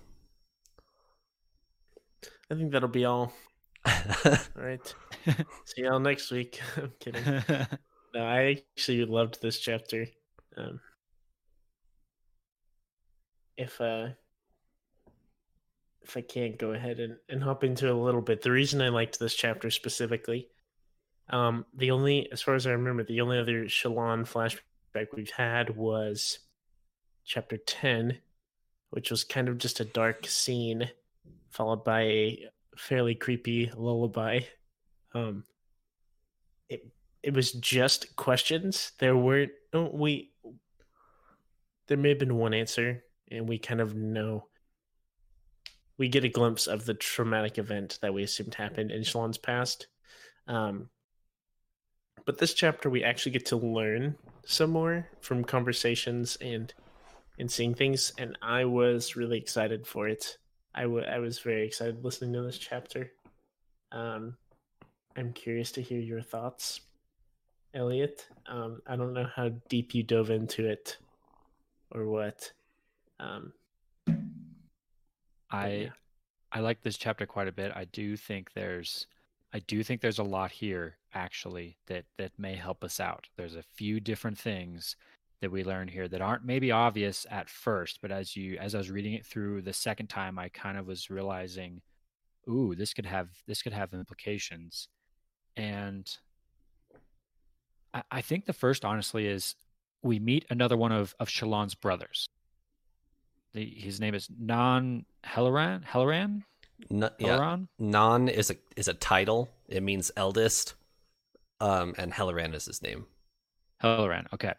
I 2.51 2.55
think 2.55 2.72
that'll 2.72 2.89
be 2.89 3.05
all. 3.05 3.34
All 3.86 4.36
right. 4.55 4.95
See 5.65 5.84
y'all 5.84 5.99
next 5.99 6.32
week. 6.32 6.59
I'm 6.78 6.91
kidding. 6.99 7.43
No, 8.11 8.26
I 8.26 8.57
actually 8.76 9.05
loved 9.05 9.39
this 9.39 9.59
chapter. 9.59 10.07
Um, 10.57 10.80
if 13.55 13.80
uh, 13.80 14.07
if 16.01 16.17
I 16.17 16.22
can't 16.22 16.57
go 16.57 16.72
ahead 16.72 16.99
and, 16.99 17.17
and 17.30 17.43
hop 17.43 17.63
into 17.63 17.86
it 17.86 17.91
a 17.91 17.95
little 17.95 18.24
bit, 18.24 18.41
the 18.41 18.49
reason 18.49 18.82
I 18.82 18.89
liked 18.89 19.20
this 19.20 19.36
chapter 19.36 19.70
specifically, 19.70 20.47
um, 21.30 21.66
the 21.76 21.92
only, 21.92 22.32
as 22.32 22.42
far 22.42 22.56
as 22.56 22.66
I 22.66 22.72
remember, 22.72 23.04
the 23.04 23.22
only 23.22 23.40
other 23.40 23.66
Shallan 23.66 24.28
flashback 24.28 25.08
we've 25.16 25.32
had 25.32 25.76
was 25.76 26.40
chapter 27.26 27.58
ten, 27.58 28.18
which 28.90 29.12
was 29.12 29.24
kind 29.24 29.48
of 29.48 29.58
just 29.58 29.80
a 29.80 29.86
dark 29.86 30.26
scene 30.28 30.90
followed 31.50 31.84
by 31.84 32.02
a 32.02 32.50
fairly 32.78 33.16
creepy 33.16 33.72
lullaby. 33.76 34.42
Um, 35.14 35.44
it 36.70 36.88
it 37.22 37.34
was 37.34 37.52
just 37.52 38.16
questions. 38.16 38.94
There 39.00 39.16
weren't 39.16 39.52
oh, 39.74 39.90
we. 39.94 40.32
There 41.88 41.98
may 41.98 42.10
have 42.10 42.20
been 42.20 42.38
one 42.38 42.54
answer, 42.54 43.04
and 43.30 43.48
we 43.48 43.58
kind 43.58 43.82
of 43.82 43.96
know. 43.96 44.48
We 45.98 46.08
get 46.08 46.24
a 46.24 46.30
glimpse 46.30 46.68
of 46.68 46.86
the 46.86 46.94
traumatic 46.94 47.58
event 47.58 48.00
that 48.02 48.14
we 48.14 48.24
assumed 48.24 48.56
happened 48.56 48.90
in 48.92 49.02
Shallan's 49.02 49.38
past. 49.38 49.88
Um, 50.48 50.90
but 52.30 52.38
this 52.38 52.54
chapter, 52.54 52.92
we 52.92 53.04
actually 53.04 53.32
get 53.32 53.48
to 53.48 53.56
learn 53.56 54.16
some 54.46 54.70
more 54.70 55.08
from 55.20 55.44
conversations 55.44 56.38
and 56.40 56.72
and 57.40 57.50
seeing 57.50 57.74
things, 57.74 58.14
and 58.20 58.38
I 58.40 58.66
was 58.66 59.16
really 59.16 59.40
excited 59.40 59.88
for 59.88 60.08
it. 60.08 60.38
I, 60.76 60.84
w- 60.84 61.08
I 61.08 61.18
was 61.18 61.40
very 61.40 61.66
excited 61.66 62.06
listening 62.06 62.34
to 62.34 62.44
this 62.44 62.60
chapter. 62.60 63.12
Um, 63.92 64.38
I'm 65.18 65.34
curious 65.34 65.72
to 65.72 65.82
hear 65.82 66.00
your 66.00 66.22
thoughts, 66.22 66.82
Elliot. 67.74 68.28
Um, 68.48 68.84
I 68.86 68.96
don't 68.96 69.14
know 69.14 69.28
how 69.36 69.50
deep 69.68 69.96
you 69.96 70.04
dove 70.04 70.30
into 70.30 70.68
it 70.68 70.98
or 71.90 72.06
what. 72.06 72.52
Um, 73.20 73.54
I 75.50 75.68
yeah. 75.68 75.90
I 76.52 76.60
like 76.60 76.84
this 76.84 76.98
chapter 76.98 77.26
quite 77.26 77.48
a 77.48 77.52
bit. 77.52 77.72
I 77.76 77.86
do 77.86 78.16
think 78.16 78.54
there's 78.54 79.08
I 79.54 79.60
do 79.60 79.84
think 79.84 80.02
there's 80.02 80.20
a 80.20 80.24
lot 80.24 80.52
here 80.52 80.97
actually 81.14 81.78
that 81.88 82.06
that 82.18 82.32
may 82.38 82.56
help 82.56 82.84
us 82.84 83.00
out. 83.00 83.28
There's 83.36 83.56
a 83.56 83.64
few 83.64 84.00
different 84.00 84.38
things 84.38 84.95
that 85.41 85.52
we 85.52 85.64
learn 85.64 85.88
here 85.88 86.08
that 86.08 86.22
aren't 86.22 86.45
maybe 86.45 86.72
obvious 86.72 87.26
at 87.32 87.50
first, 87.50 88.00
but 88.02 88.12
as 88.12 88.36
you 88.36 88.58
as 88.58 88.76
I 88.76 88.78
was 88.78 88.91
reading 88.91 89.14
it 89.14 89.26
through 89.26 89.62
the 89.62 89.74
second 89.74 90.08
time, 90.08 90.38
I 90.38 90.50
kind 90.50 90.78
of 90.78 90.86
was 90.86 91.10
realizing, 91.10 91.82
ooh, 92.47 92.76
this 92.76 92.93
could 92.93 93.06
have 93.06 93.30
this 93.47 93.62
could 93.62 93.74
have 93.74 93.93
implications. 93.93 94.88
And 95.58 96.10
I, 97.93 98.04
I 98.12 98.22
think 98.22 98.45
the 98.45 98.54
first 98.54 98.86
honestly 98.86 99.28
is 99.28 99.56
we 100.02 100.20
meet 100.20 100.45
another 100.50 100.78
one 100.78 100.91
of, 100.91 101.16
of 101.20 101.28
Shallan's 101.28 101.76
brothers. 101.76 102.30
The, 103.54 103.66
his 103.66 104.00
name 104.00 104.14
is 104.14 104.30
Nan 104.38 105.06
Helaran. 105.26 105.84
Helaran? 105.86 106.43
N- 106.92 107.10
yeah. 107.20 107.58
Non 107.78 108.30
is 108.30 108.50
a 108.50 108.56
is 108.76 108.88
a 108.88 108.94
title. 108.94 109.50
It 109.68 109.84
means 109.84 110.12
eldest. 110.16 110.76
Um, 111.62 111.94
and 111.98 112.14
Helaran 112.14 112.56
is 112.56 112.66
his 112.66 112.82
name. 112.82 113.06
Helaran. 113.84 114.28
Okay. 114.34 114.54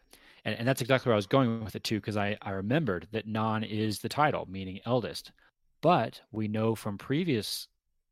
And, 0.45 0.55
and 0.55 0.69
that's 0.69 0.83
exactly 0.83 1.09
where 1.09 1.15
I 1.15 1.17
was 1.17 1.27
going 1.27 1.65
with 1.65 1.75
it 1.77 1.85
too, 1.85 1.99
because 2.01 2.17
I, 2.17 2.37
I 2.43 2.51
remembered 2.51 3.09
that 3.13 3.27
Non 3.27 3.65
is 3.65 4.01
the 4.01 4.09
title, 4.09 4.47
meaning 4.51 4.81
eldest. 4.85 5.33
But 5.81 6.21
we 6.31 6.47
know 6.47 6.75
from 6.75 6.99
previous 6.99 7.69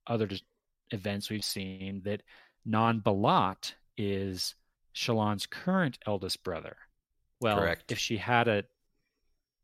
other 0.07 0.29
events 0.91 1.29
we've 1.29 1.45
seen 1.45 2.01
that 2.05 2.23
Non 2.65 3.01
Balat 3.01 3.75
is 3.97 4.55
Shallan's 4.95 5.47
current 5.47 5.99
eldest 6.07 6.43
brother. 6.43 6.77
Well, 7.41 7.59
Correct. 7.59 7.93
if 7.93 7.99
she 7.99 8.17
had 8.17 8.49
a 8.49 8.65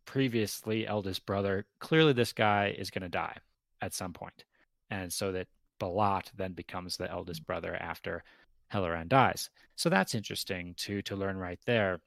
previously 0.04 0.86
eldest 0.86 1.24
brother, 1.24 1.66
clearly 1.80 2.12
this 2.12 2.32
guy 2.32 2.74
is 2.76 2.90
going 2.90 3.02
to 3.02 3.08
die 3.08 3.38
at 3.84 3.94
some 3.94 4.12
point. 4.12 4.44
And 4.90 5.12
so 5.12 5.32
that 5.32 5.48
Balat 5.80 6.30
then 6.36 6.52
becomes 6.52 6.96
the 6.96 7.10
eldest 7.10 7.42
mm. 7.42 7.46
brother 7.46 7.76
after 7.76 8.24
Helaran 8.72 9.08
dies. 9.08 9.50
So 9.76 9.88
that's 9.88 10.14
interesting 10.14 10.74
to 10.78 11.02
to 11.02 11.16
learn 11.16 11.36
right 11.36 11.60
there. 11.66 12.00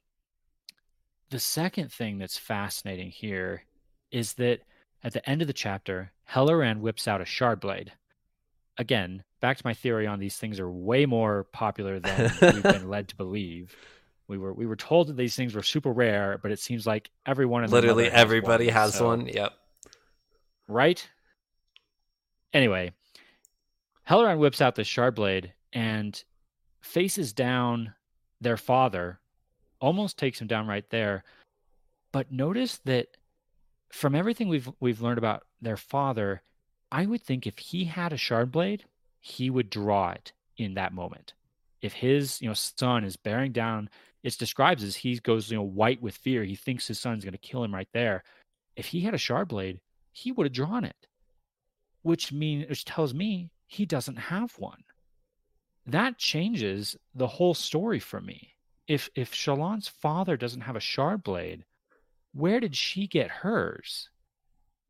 The 1.30 1.38
second 1.38 1.92
thing 1.92 2.18
that's 2.18 2.38
fascinating 2.38 3.10
here 3.10 3.62
is 4.10 4.34
that 4.34 4.60
at 5.04 5.12
the 5.12 5.28
end 5.28 5.42
of 5.42 5.46
the 5.46 5.54
chapter, 5.54 6.12
Helaran 6.30 6.80
whips 6.80 7.06
out 7.06 7.20
a 7.20 7.26
shard 7.26 7.60
blade. 7.60 7.92
Again, 8.78 9.22
back 9.40 9.58
to 9.58 9.66
my 9.66 9.74
theory 9.74 10.06
on 10.06 10.18
these 10.18 10.36
things 10.36 10.58
are 10.58 10.70
way 10.70 11.06
more 11.06 11.44
popular 11.52 12.00
than 12.00 12.32
we've 12.40 12.62
been 12.62 12.88
led 12.88 13.08
to 13.08 13.16
believe. 13.16 13.76
We 14.26 14.38
were 14.38 14.52
we 14.52 14.66
were 14.66 14.76
told 14.76 15.08
that 15.08 15.16
these 15.16 15.36
things 15.36 15.54
were 15.54 15.62
super 15.62 15.92
rare, 15.92 16.38
but 16.42 16.50
it 16.50 16.58
seems 16.58 16.86
like 16.86 17.10
everyone 17.26 17.64
in 17.64 17.70
Literally 17.70 18.04
Mother 18.04 18.16
has 18.16 18.20
everybody 18.20 18.66
one, 18.66 18.74
has 18.74 18.94
so- 18.94 19.06
one. 19.06 19.26
Yep. 19.26 19.52
right? 20.66 21.08
Anyway, 22.52 22.92
Helaran 24.08 24.38
whips 24.38 24.60
out 24.60 24.74
the 24.74 24.84
shard 24.84 25.14
blade 25.14 25.52
and 25.72 26.22
faces 26.80 27.32
down 27.32 27.94
their 28.40 28.56
father, 28.56 29.20
almost 29.80 30.18
takes 30.18 30.40
him 30.40 30.46
down 30.46 30.66
right 30.66 30.88
there. 30.90 31.24
But 32.12 32.32
notice 32.32 32.78
that 32.84 33.08
from 33.90 34.14
everything 34.14 34.48
we've 34.48 34.70
we've 34.80 35.00
learned 35.00 35.18
about 35.18 35.44
their 35.60 35.76
father, 35.76 36.42
I 36.90 37.06
would 37.06 37.22
think 37.22 37.46
if 37.46 37.58
he 37.58 37.84
had 37.84 38.12
a 38.12 38.16
shard 38.16 38.50
blade, 38.50 38.84
he 39.20 39.50
would 39.50 39.70
draw 39.70 40.10
it 40.10 40.32
in 40.56 40.74
that 40.74 40.92
moment. 40.92 41.34
If 41.82 41.92
his 41.92 42.40
you 42.40 42.48
know 42.48 42.54
son 42.54 43.04
is 43.04 43.16
bearing 43.16 43.52
down, 43.52 43.90
it's 44.22 44.36
describes 44.36 44.82
as 44.82 44.96
he 44.96 45.18
goes 45.18 45.50
you 45.50 45.56
know 45.56 45.62
white 45.62 46.02
with 46.02 46.16
fear. 46.16 46.44
He 46.44 46.56
thinks 46.56 46.88
his 46.88 46.98
son's 46.98 47.24
going 47.24 47.32
to 47.32 47.38
kill 47.38 47.64
him 47.64 47.74
right 47.74 47.88
there. 47.92 48.24
If 48.76 48.86
he 48.86 49.00
had 49.00 49.14
a 49.14 49.18
shard 49.18 49.48
blade, 49.48 49.80
he 50.12 50.32
would 50.32 50.46
have 50.46 50.52
drawn 50.52 50.84
it, 50.84 50.96
which 52.02 52.32
mean 52.32 52.66
which 52.68 52.84
tells 52.84 53.14
me 53.14 53.50
he 53.66 53.84
doesn't 53.86 54.16
have 54.16 54.58
one. 54.58 54.84
That 55.86 56.18
changes 56.18 56.96
the 57.14 57.26
whole 57.26 57.54
story 57.54 57.98
for 57.98 58.20
me. 58.20 58.54
If 58.86 59.10
if 59.14 59.34
Shallan's 59.34 59.88
father 59.88 60.36
doesn't 60.36 60.62
have 60.62 60.76
a 60.76 60.80
shard 60.80 61.22
blade, 61.22 61.64
where 62.32 62.60
did 62.60 62.76
she 62.76 63.06
get 63.06 63.30
hers? 63.30 64.10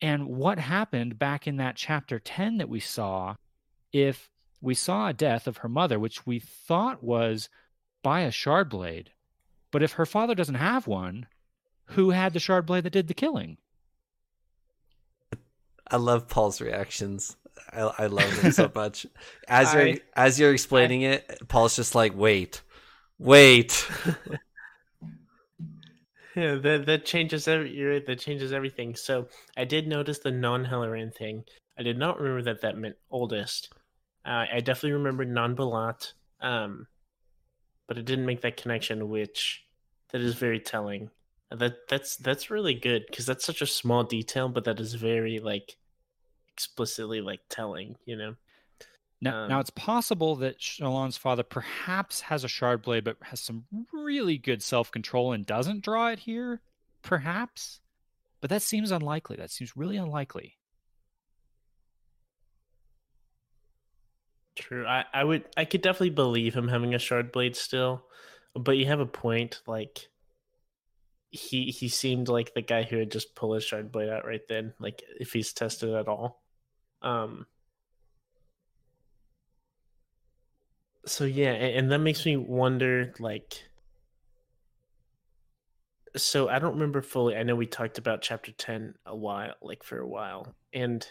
And 0.01 0.29
what 0.29 0.59
happened 0.59 1.19
back 1.19 1.47
in 1.47 1.57
that 1.57 1.77
chapter 1.77 2.19
10 2.19 2.59
that 2.59 2.69
we 2.69 2.81
saw 2.81 3.37
if 3.93 4.31
we 4.61 4.75
saw 4.75 5.09
a 5.09 5.13
death 5.13 5.47
of 5.47 5.59
her 5.59 5.69
mother, 5.69 5.99
which 5.99 6.27
we 6.27 6.39
thought 6.39 7.03
was 7.03 7.49
by 8.03 8.21
a 8.21 8.31
shard 8.31 8.69
blade, 8.69 9.11
but 9.71 9.83
if 9.83 9.93
her 9.93 10.07
father 10.07 10.35
doesn't 10.35 10.57
have 10.57 10.87
one, 10.87 11.27
who 11.87 12.11
had 12.11 12.33
the 12.33 12.41
shard 12.41 12.67
blade 12.67 12.85
that 12.85 12.93
did 12.93 13.09
the 13.09 13.15
killing? 13.15 13.59
I 15.91 15.97
love 15.97 16.29
Paul's 16.29 16.61
reactions. 16.61 17.37
I, 17.73 17.81
I 17.99 18.07
love 18.07 18.41
them 18.43 18.53
so 18.53 18.71
much. 18.75 19.07
As 19.47 19.73
you're 19.75 19.83
I- 19.83 20.01
as 20.15 20.39
you're 20.41 20.53
explaining 20.53 21.03
it, 21.03 21.43
Paul's 21.49 21.77
just 21.77 21.95
like, 21.95 22.15
wait, 22.17 22.63
wait. 23.19 23.87
Yeah, 26.37 26.55
that 26.57 26.87
that 26.87 27.05
changes 27.05 27.49
every 27.49 27.75
you're 27.75 27.91
right, 27.95 28.07
that 28.07 28.21
changes 28.21 28.53
everything. 28.53 28.95
So 28.95 29.27
I 29.57 29.65
did 29.65 29.89
notice 29.89 30.21
the 30.21 30.31
non 30.31 30.65
Helaran 30.65 31.13
thing. 31.13 31.43
I 31.77 31.83
did 31.83 31.99
not 31.99 32.21
remember 32.21 32.43
that 32.43 32.61
that 32.61 32.77
meant 32.79 32.95
oldest. 33.11 33.73
Uh, 34.25 34.45
I 34.53 34.61
definitely 34.61 34.93
remember 34.93 35.25
non 35.25 35.57
Balat, 35.57 36.13
um, 36.41 36.87
but 37.89 37.99
it 37.99 38.05
didn't 38.05 38.27
make 38.27 38.43
that 38.43 38.57
connection, 38.57 39.09
which 39.09 39.65
that 40.13 40.21
is 40.21 40.35
very 40.35 40.61
telling. 40.61 41.11
That 41.51 41.89
that's 41.89 42.17
that's 42.17 42.51
really 42.51 42.75
good 42.75 43.07
because 43.09 43.25
that's 43.27 43.45
such 43.45 43.63
a 43.63 43.67
small 43.67 44.05
detail, 44.05 44.49
but 44.49 44.65
that 44.65 44.81
is 44.81 44.95
very 44.95 45.39
like 45.41 45.77
explicitly 46.53 47.21
like 47.21 47.41
telling. 47.49 47.97
You 48.05 48.17
know. 48.17 48.35
Now, 49.21 49.47
now 49.47 49.55
Um, 49.57 49.61
it's 49.61 49.71
possible 49.71 50.37
that 50.37 50.61
Shallan's 50.61 51.17
father 51.17 51.43
perhaps 51.43 52.21
has 52.23 52.45
a 52.45 52.49
shard 52.49 52.83
blade, 52.83 53.05
but 53.05 53.17
has 53.23 53.41
some 53.41 53.65
really 53.93 54.39
good 54.39 54.63
self 54.63 54.91
control 54.91 55.33
and 55.33 55.45
doesn't 55.47 55.83
draw 55.83 56.09
it 56.09 56.21
here. 56.21 56.61
Perhaps, 57.03 57.81
but 58.41 58.51
that 58.51 58.63
seems 58.63 58.91
unlikely. 58.91 59.37
That 59.37 59.51
seems 59.51 59.77
really 59.77 59.97
unlikely. 59.97 60.59
True. 64.57 64.87
I, 64.87 65.05
I 65.13 65.25
would 65.25 65.45
I 65.57 65.65
could 65.65 65.83
definitely 65.83 66.11
believe 66.11 66.55
him 66.55 66.69
having 66.69 66.95
a 66.95 66.99
shard 66.99 67.33
blade 67.33 67.57
still. 67.57 68.05
But 68.55 68.77
you 68.77 68.87
have 68.87 69.01
a 69.01 69.07
point, 69.07 69.63
like 69.67 70.09
he 71.31 71.67
he 71.67 71.89
seemed 71.89 72.29
like 72.29 72.55
the 72.55 72.63
guy 72.63 72.83
who 72.83 72.99
would 72.99 73.11
just 73.13 73.35
pull 73.35 73.55
his 73.55 73.65
shard 73.65 73.93
blade 73.93 74.09
out 74.09 74.27
right 74.27 74.47
then, 74.49 74.73
like 74.79 75.03
if 75.21 75.33
he's 75.33 75.53
tested 75.53 75.95
at 75.95 76.09
all. 76.09 76.43
Um 77.03 77.47
so 81.07 81.25
yeah, 81.25 81.53
and, 81.53 81.77
and 81.77 81.93
that 81.93 81.99
makes 81.99 82.25
me 82.25 82.37
wonder 82.37 83.15
like 83.19 83.65
so 86.17 86.49
I 86.49 86.59
don't 86.59 86.75
remember 86.75 87.03
fully. 87.03 87.37
I 87.37 87.43
know 87.43 87.55
we 87.55 87.67
talked 87.67 87.99
about 87.99 88.23
chapter 88.23 88.53
10 88.53 88.95
a 89.07 89.17
while 89.17 89.55
like 89.63 89.83
for 89.83 89.99
a 89.99 90.09
while 90.09 90.55
and 90.73 91.07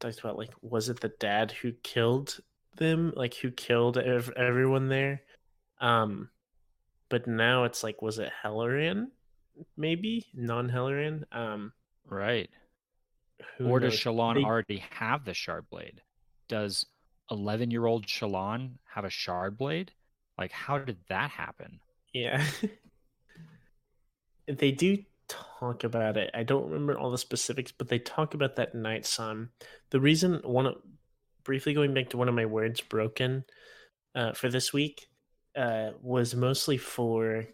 talked 0.00 0.20
about 0.20 0.38
like 0.38 0.52
was 0.62 0.88
it 0.88 1.00
the 1.00 1.12
dad 1.20 1.52
who 1.52 1.72
killed 1.82 2.40
them 2.76 3.12
like 3.16 3.34
who 3.34 3.50
killed 3.50 3.98
ev- 3.98 4.32
everyone 4.36 4.88
there 4.88 5.22
um 5.80 6.30
but 7.08 7.26
now 7.26 7.64
it's 7.64 7.82
like 7.82 8.00
was 8.00 8.18
it 8.18 8.32
Helaran 8.42 9.08
maybe 9.76 10.26
non-Helaran 10.34 11.24
um 11.32 11.72
Right. 12.06 12.50
who 13.58 13.68
or 13.68 13.80
does? 13.80 13.94
Shallan 13.94 14.34
They- 14.34 14.44
already 14.44 14.78
have 14.90 15.24
the 15.24 15.34
shard 15.34 15.68
blade? 15.70 16.02
Does 16.48 16.86
11 17.30 17.70
year 17.70 17.86
old 17.86 18.06
Shallan 18.06 18.78
have 18.94 19.04
a 19.04 19.10
shard 19.10 19.56
blade? 19.56 19.92
Like, 20.38 20.52
how 20.52 20.78
did 20.78 20.98
that 21.08 21.30
happen? 21.30 21.80
yeah 22.12 22.44
they 24.48 24.72
do 24.72 24.98
talk 25.28 25.84
about 25.84 26.16
it. 26.16 26.30
I 26.34 26.42
don't 26.42 26.64
remember 26.70 26.98
all 26.98 27.10
the 27.12 27.18
specifics, 27.18 27.70
but 27.70 27.88
they 27.88 28.00
talk 28.00 28.34
about 28.34 28.56
that 28.56 28.74
night 28.74 29.06
sun. 29.06 29.50
The 29.90 30.00
reason 30.00 30.40
one 30.42 30.66
of, 30.66 30.74
briefly 31.44 31.72
going 31.72 31.94
back 31.94 32.10
to 32.10 32.16
one 32.16 32.28
of 32.28 32.34
my 32.34 32.46
words 32.46 32.80
broken 32.80 33.44
uh, 34.14 34.32
for 34.32 34.48
this 34.48 34.72
week 34.72 35.06
uh, 35.56 35.90
was 36.02 36.34
mostly 36.34 36.76
for 36.78 37.46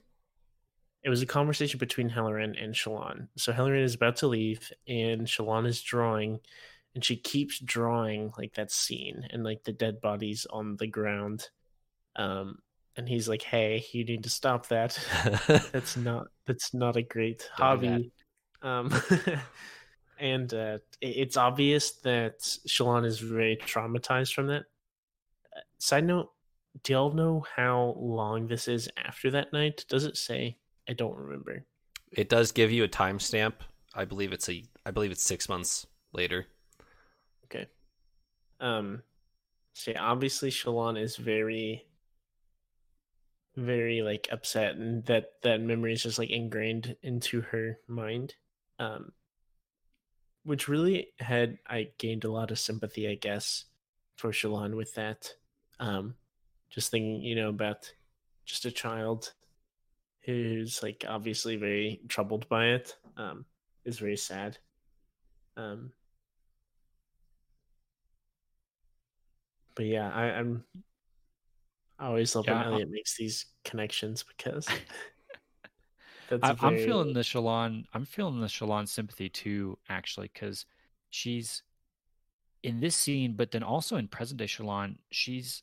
it 1.07 1.09
was 1.09 1.23
a 1.23 1.27
conversation 1.27 1.79
between 1.79 2.11
Helaran 2.11 2.61
and 2.61 2.75
Shallan. 2.75 3.29
So 3.37 3.53
Helaran 3.53 3.85
is 3.85 3.95
about 3.95 4.17
to 4.17 4.27
leave, 4.27 4.73
and 4.89 5.21
Shallan 5.29 5.65
is 5.65 5.81
drawing, 5.81 6.41
and 6.97 7.05
she 7.05 7.15
keeps 7.17 7.61
drawing 7.61 8.33
like 8.37 8.55
that 8.55 8.73
scene 8.73 9.25
and 9.31 9.45
like 9.45 9.63
the 9.63 9.73
dead 9.73 10.01
bodies 10.01 10.49
on 10.51 10.77
the 10.79 10.89
ground. 10.89 11.49
Um, 12.17 12.59
and 12.97 13.09
he's 13.09 13.29
like, 13.29 13.43
"Hey, 13.43 13.85
you 13.93 14.05
need 14.05 14.25
to 14.25 14.31
stop 14.31 14.67
that. 14.67 14.99
that's 15.73 15.97
not 15.97 16.27
that's 16.45 16.75
not 16.75 16.97
a 16.97 17.03
great 17.03 17.49
hobby." 17.55 18.11
Um, 18.63 18.93
and 20.19 20.53
uh, 20.53 20.79
it- 21.01 21.17
it's 21.23 21.37
obvious 21.37 21.93
that 22.03 22.41
Shallan 22.41 23.07
is 23.07 23.21
very 23.21 23.57
traumatized 23.59 24.35
from 24.35 24.49
that. 24.49 24.65
Uh, 25.57 25.61
Side 25.79 26.05
note: 26.07 26.31
Do 26.83 26.95
y'all 26.95 27.13
know 27.13 27.45
how 27.55 27.95
long 27.97 28.49
this 28.49 28.67
is 28.67 28.89
after 28.97 29.31
that 29.31 29.53
night? 29.53 29.85
Does 29.89 30.05
it 30.05 30.17
say? 30.17 30.57
I 30.89 30.93
don't 30.93 31.17
remember. 31.17 31.65
it 32.13 32.29
does 32.29 32.53
give 32.53 32.71
you 32.71 32.85
a 32.85 32.89
timestamp. 32.89 33.55
I 33.95 34.05
believe 34.05 34.33
it's 34.33 34.49
a. 34.49 34.65
I 34.85 34.91
believe 34.91 35.11
it's 35.11 35.23
six 35.23 35.49
months 35.49 35.87
later. 36.13 36.47
Okay. 37.45 37.67
Um. 38.61 39.03
So 39.75 39.91
yeah, 39.91 40.03
obviously 40.03 40.51
Shallan 40.51 41.01
is 41.01 41.17
very, 41.17 41.87
very 43.57 44.03
like 44.03 44.29
upset, 44.31 44.77
and 44.77 45.05
that 45.07 45.33
that 45.43 45.61
memory 45.61 45.93
is 45.93 46.03
just 46.03 46.19
like 46.19 46.31
ingrained 46.31 46.97
into 47.03 47.41
her 47.43 47.79
mind. 47.89 48.35
Um. 48.79 49.13
Which 50.45 50.69
really 50.69 51.09
had 51.19 51.59
I 51.67 51.89
gained 51.99 52.25
a 52.25 52.31
lot 52.31 52.51
of 52.53 52.59
sympathy, 52.59 53.09
I 53.09 53.17
guess, 53.17 53.65
for 54.17 54.31
Shallan 54.31 54.77
with 54.77 54.95
that. 54.95 55.33
Um, 55.81 56.15
just 56.71 56.91
thinking, 56.91 57.21
you 57.21 57.35
know, 57.35 57.49
about 57.49 57.93
just 58.45 58.65
a 58.65 58.71
child 58.71 59.33
who's 60.27 60.83
like 60.83 61.05
obviously 61.09 61.57
very 61.57 62.01
troubled 62.09 62.49
by 62.49 62.67
it. 62.67 62.97
Um, 63.17 63.47
is 63.85 63.99
very 64.01 64.17
sad. 64.17 64.59
Um, 65.57 65.93
but 69.75 69.87
yeah, 69.87 70.11
I, 70.13 70.25
I'm. 70.33 70.65
I 71.99 72.09
always 72.09 72.35
love 72.37 72.45
Yeah, 72.47 72.59
when 72.65 72.73
Elliot 72.75 72.91
makes 72.91 73.17
these 73.17 73.47
connections 73.65 74.23
because 74.23 74.69
that's 76.29 76.45
I, 76.45 76.51
I'm 76.51 76.57
very- 76.75 76.85
feeling 76.85 77.15
the 77.15 77.21
Shallan. 77.21 77.85
I'm 77.95 78.05
feeling 78.05 78.41
the 78.41 78.49
Shallan 78.49 78.87
sympathy 78.89 79.29
too, 79.31 79.79
actually, 79.89 80.29
because 80.35 80.67
she's 81.09 81.63
in 82.63 82.81
this 82.81 82.97
scene, 82.97 83.35
but 83.35 83.53
then 83.53 83.63
also 83.63 83.97
in 83.97 84.09
present 84.09 84.39
day 84.39 84.47
Shallan, 84.47 84.97
she's 85.11 85.63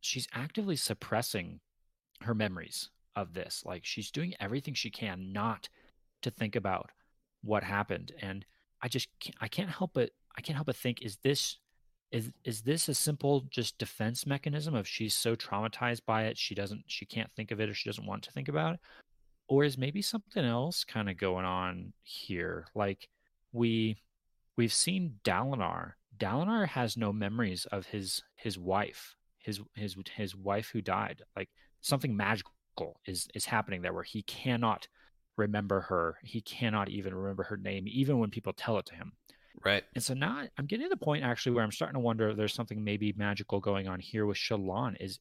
she's 0.00 0.28
actively 0.32 0.76
suppressing 0.76 1.60
her 2.22 2.34
memories 2.34 2.90
of 3.16 3.34
this. 3.34 3.62
Like 3.64 3.84
she's 3.84 4.10
doing 4.10 4.34
everything 4.38 4.74
she 4.74 4.90
can 4.90 5.32
not 5.32 5.68
to 6.22 6.30
think 6.30 6.54
about 6.54 6.90
what 7.42 7.64
happened, 7.64 8.12
and 8.20 8.44
I 8.82 8.88
just 8.88 9.08
can't, 9.20 9.36
I 9.40 9.48
can't 9.48 9.70
help 9.70 9.92
but 9.94 10.10
I 10.36 10.42
can't 10.42 10.56
help 10.56 10.66
but 10.66 10.76
think: 10.76 11.02
is 11.02 11.18
this 11.24 11.58
is 12.12 12.30
is 12.44 12.62
this 12.62 12.88
a 12.88 12.94
simple 12.94 13.42
just 13.50 13.78
defense 13.78 14.26
mechanism 14.26 14.74
of 14.74 14.86
she's 14.86 15.14
so 15.14 15.34
traumatized 15.34 16.02
by 16.06 16.24
it 16.24 16.38
she 16.38 16.54
doesn't 16.54 16.84
she 16.86 17.04
can't 17.04 17.30
think 17.34 17.50
of 17.50 17.60
it 17.60 17.68
or 17.68 17.74
she 17.74 17.88
doesn't 17.88 18.06
want 18.06 18.22
to 18.22 18.30
think 18.30 18.48
about 18.48 18.74
it 18.74 18.80
or 19.48 19.64
is 19.64 19.76
maybe 19.76 20.00
something 20.02 20.44
else 20.44 20.84
kind 20.84 21.10
of 21.10 21.16
going 21.16 21.44
on 21.44 21.92
here 22.02 22.66
like 22.74 23.08
we 23.52 23.96
we've 24.56 24.72
seen 24.72 25.16
Dalinar 25.24 25.92
Dalinar 26.16 26.68
has 26.68 26.96
no 26.96 27.12
memories 27.12 27.66
of 27.66 27.86
his 27.86 28.22
his 28.36 28.56
wife 28.56 29.16
his 29.38 29.60
his 29.74 29.96
his 30.14 30.36
wife 30.36 30.70
who 30.72 30.80
died 30.80 31.22
like 31.36 31.48
something 31.80 32.16
magical 32.16 32.52
is 33.06 33.28
is 33.34 33.44
happening 33.44 33.82
there 33.82 33.92
where 33.92 34.02
he 34.02 34.22
cannot 34.22 34.88
remember 35.36 35.80
her 35.80 36.16
he 36.22 36.40
cannot 36.40 36.88
even 36.88 37.14
remember 37.14 37.42
her 37.42 37.56
name 37.56 37.84
even 37.86 38.18
when 38.18 38.30
people 38.30 38.52
tell 38.52 38.78
it 38.78 38.86
to 38.86 38.94
him 38.94 39.12
Right. 39.64 39.84
and 39.94 40.04
so 40.04 40.14
now 40.14 40.44
I'm 40.58 40.66
getting 40.66 40.84
to 40.84 40.90
the 40.90 40.96
point 40.96 41.24
actually 41.24 41.52
where 41.52 41.64
I'm 41.64 41.72
starting 41.72 41.94
to 41.94 42.00
wonder 42.00 42.28
if 42.28 42.36
there's 42.36 42.54
something 42.54 42.84
maybe 42.84 43.14
magical 43.16 43.58
going 43.58 43.88
on 43.88 44.00
here 44.00 44.26
with 44.26 44.36
Shallan. 44.36 44.96
Is 45.00 45.18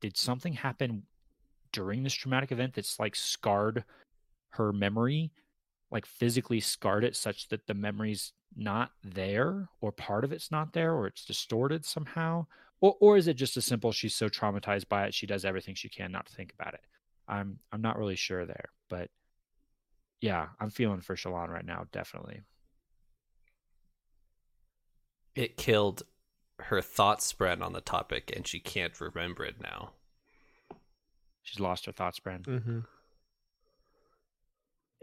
did 0.00 0.16
something 0.16 0.52
happen 0.52 1.04
during 1.72 2.02
this 2.02 2.12
traumatic 2.12 2.52
event 2.52 2.74
that's 2.74 3.00
like 3.00 3.16
scarred 3.16 3.84
her 4.50 4.72
memory, 4.72 5.32
like 5.90 6.06
physically 6.06 6.60
scarred 6.60 7.04
it 7.04 7.16
such 7.16 7.48
that 7.48 7.66
the 7.66 7.74
memory's 7.74 8.32
not 8.54 8.90
there, 9.02 9.68
or 9.80 9.90
part 9.92 10.24
of 10.24 10.32
it's 10.32 10.50
not 10.50 10.72
there, 10.72 10.92
or 10.92 11.06
it's 11.06 11.24
distorted 11.24 11.84
somehow? 11.84 12.46
Or 12.84 12.96
or 13.00 13.16
is 13.16 13.28
it 13.28 13.34
just 13.38 13.56
as 13.56 13.64
simple 13.64 13.92
she's 13.92 14.14
so 14.14 14.28
traumatized 14.28 14.90
by 14.90 15.06
it 15.06 15.14
she 15.14 15.26
does 15.26 15.46
everything 15.46 15.74
she 15.74 15.88
can 15.88 16.12
not 16.12 16.26
to 16.26 16.34
think 16.34 16.52
about 16.52 16.74
it? 16.74 16.82
I'm 17.26 17.58
I'm 17.72 17.80
not 17.80 17.96
really 17.96 18.14
sure 18.14 18.44
there, 18.44 18.68
but 18.90 19.08
yeah, 20.20 20.48
I'm 20.60 20.68
feeling 20.68 21.00
for 21.00 21.16
Shallan 21.16 21.48
right 21.48 21.64
now, 21.64 21.86
definitely. 21.92 22.42
It 25.34 25.56
killed 25.56 26.02
her 26.58 26.82
thought 26.82 27.20
spren 27.20 27.62
on 27.62 27.72
the 27.72 27.80
topic, 27.80 28.30
and 28.36 28.46
she 28.46 28.60
can't 28.60 29.00
remember 29.00 29.46
it 29.46 29.62
now. 29.62 29.92
She's 31.42 31.60
lost 31.60 31.86
her 31.86 31.92
thought 31.92 32.14
spren. 32.14 32.42
Mhm. 32.42 32.86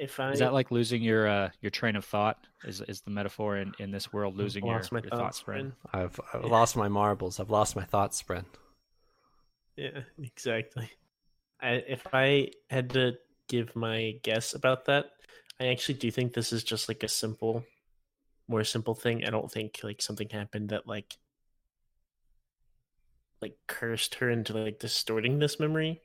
If 0.02 0.20
I 0.20 0.32
Is 0.34 0.40
that 0.40 0.52
like 0.52 0.72
losing 0.72 1.04
your 1.04 1.28
uh, 1.28 1.50
your 1.62 1.70
train 1.70 1.96
of 1.96 2.04
thought? 2.04 2.38
Is 2.64 2.82
is 2.82 3.02
the 3.02 3.12
metaphor 3.12 3.58
in, 3.58 3.72
in 3.78 3.92
this 3.92 4.12
world 4.12 4.36
losing 4.36 4.66
your, 4.66 4.82
my 4.92 5.00
your 5.00 5.10
thought 5.12 5.18
thoughts, 5.20 5.38
spread? 5.38 5.62
friend. 5.62 5.74
I've, 5.94 6.20
I've 6.34 6.44
Yeah. 6.44 6.50
lost 6.50 6.76
my 6.76 6.88
marbles. 6.88 7.40
I've 7.40 7.52
lost 7.52 7.76
my 7.76 7.84
thought 7.84 8.12
spren. 8.14 8.46
Yeah, 9.78 10.02
exactly. 10.22 10.90
I, 11.62 11.84
if 11.88 12.08
I 12.14 12.50
had 12.70 12.90
to 12.92 13.14
give 13.48 13.76
my 13.76 14.16
guess 14.24 14.56
about 14.56 14.86
that, 14.86 15.06
I 15.60 15.68
actually 15.68 16.00
do 16.00 16.10
think 16.10 16.34
this 16.34 16.52
is 16.52 16.64
just 16.64 16.88
like 16.90 17.04
a 17.04 17.08
simple, 17.08 17.64
more 18.48 18.64
simple 18.64 18.96
thing. 18.96 19.24
I 19.24 19.30
don't 19.30 19.52
think 19.52 19.80
like 19.84 20.02
something 20.02 20.30
happened 20.30 20.70
that 20.70 20.88
like 20.88 21.16
like 23.42 23.58
cursed 23.68 24.16
her 24.16 24.30
into 24.30 24.54
like 24.54 24.80
distorting 24.80 25.40
this 25.40 25.60
memory. 25.60 26.02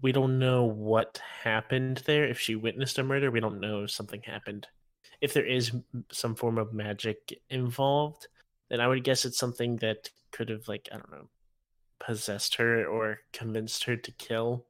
We 0.00 0.12
don't 0.12 0.38
know 0.38 0.64
what 0.64 1.20
happened 1.42 2.02
there. 2.06 2.24
If 2.24 2.38
she 2.38 2.54
witnessed 2.56 2.98
a 2.98 3.02
murder, 3.02 3.30
we 3.30 3.40
don't 3.40 3.60
know 3.60 3.84
if 3.84 3.90
something 3.90 4.22
happened. 4.22 4.66
If 5.20 5.34
there 5.34 5.46
is 5.46 5.72
some 6.12 6.34
form 6.34 6.58
of 6.58 6.72
magic 6.72 7.40
involved, 7.50 8.28
then 8.68 8.80
I 8.80 8.88
would 8.88 9.04
guess 9.04 9.24
it's 9.24 9.38
something 9.38 9.76
that 9.76 10.10
could 10.30 10.48
have 10.50 10.68
like 10.68 10.88
I 10.92 10.96
don't 10.96 11.10
know 11.10 11.28
possessed 11.98 12.56
her 12.56 12.86
or 12.86 13.20
convinced 13.32 13.84
her 13.84 13.96
to 13.96 14.12
kill 14.12 14.64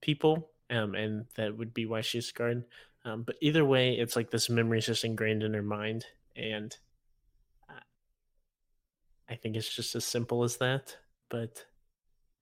people 0.00 0.50
um 0.70 0.94
and 0.94 1.26
that 1.34 1.56
would 1.56 1.74
be 1.74 1.86
why 1.86 2.00
she's 2.00 2.26
scarred 2.26 2.64
um 3.04 3.22
but 3.22 3.36
either 3.40 3.64
way 3.64 3.94
it's 3.94 4.14
like 4.14 4.30
this 4.30 4.48
memory 4.48 4.78
is 4.78 4.86
just 4.86 5.04
ingrained 5.04 5.42
in 5.42 5.52
her 5.54 5.62
mind 5.62 6.06
and 6.36 6.76
uh, 7.68 7.80
i 9.28 9.34
think 9.34 9.56
it's 9.56 9.74
just 9.74 9.96
as 9.96 10.04
simple 10.04 10.44
as 10.44 10.58
that 10.58 10.96
but 11.28 11.64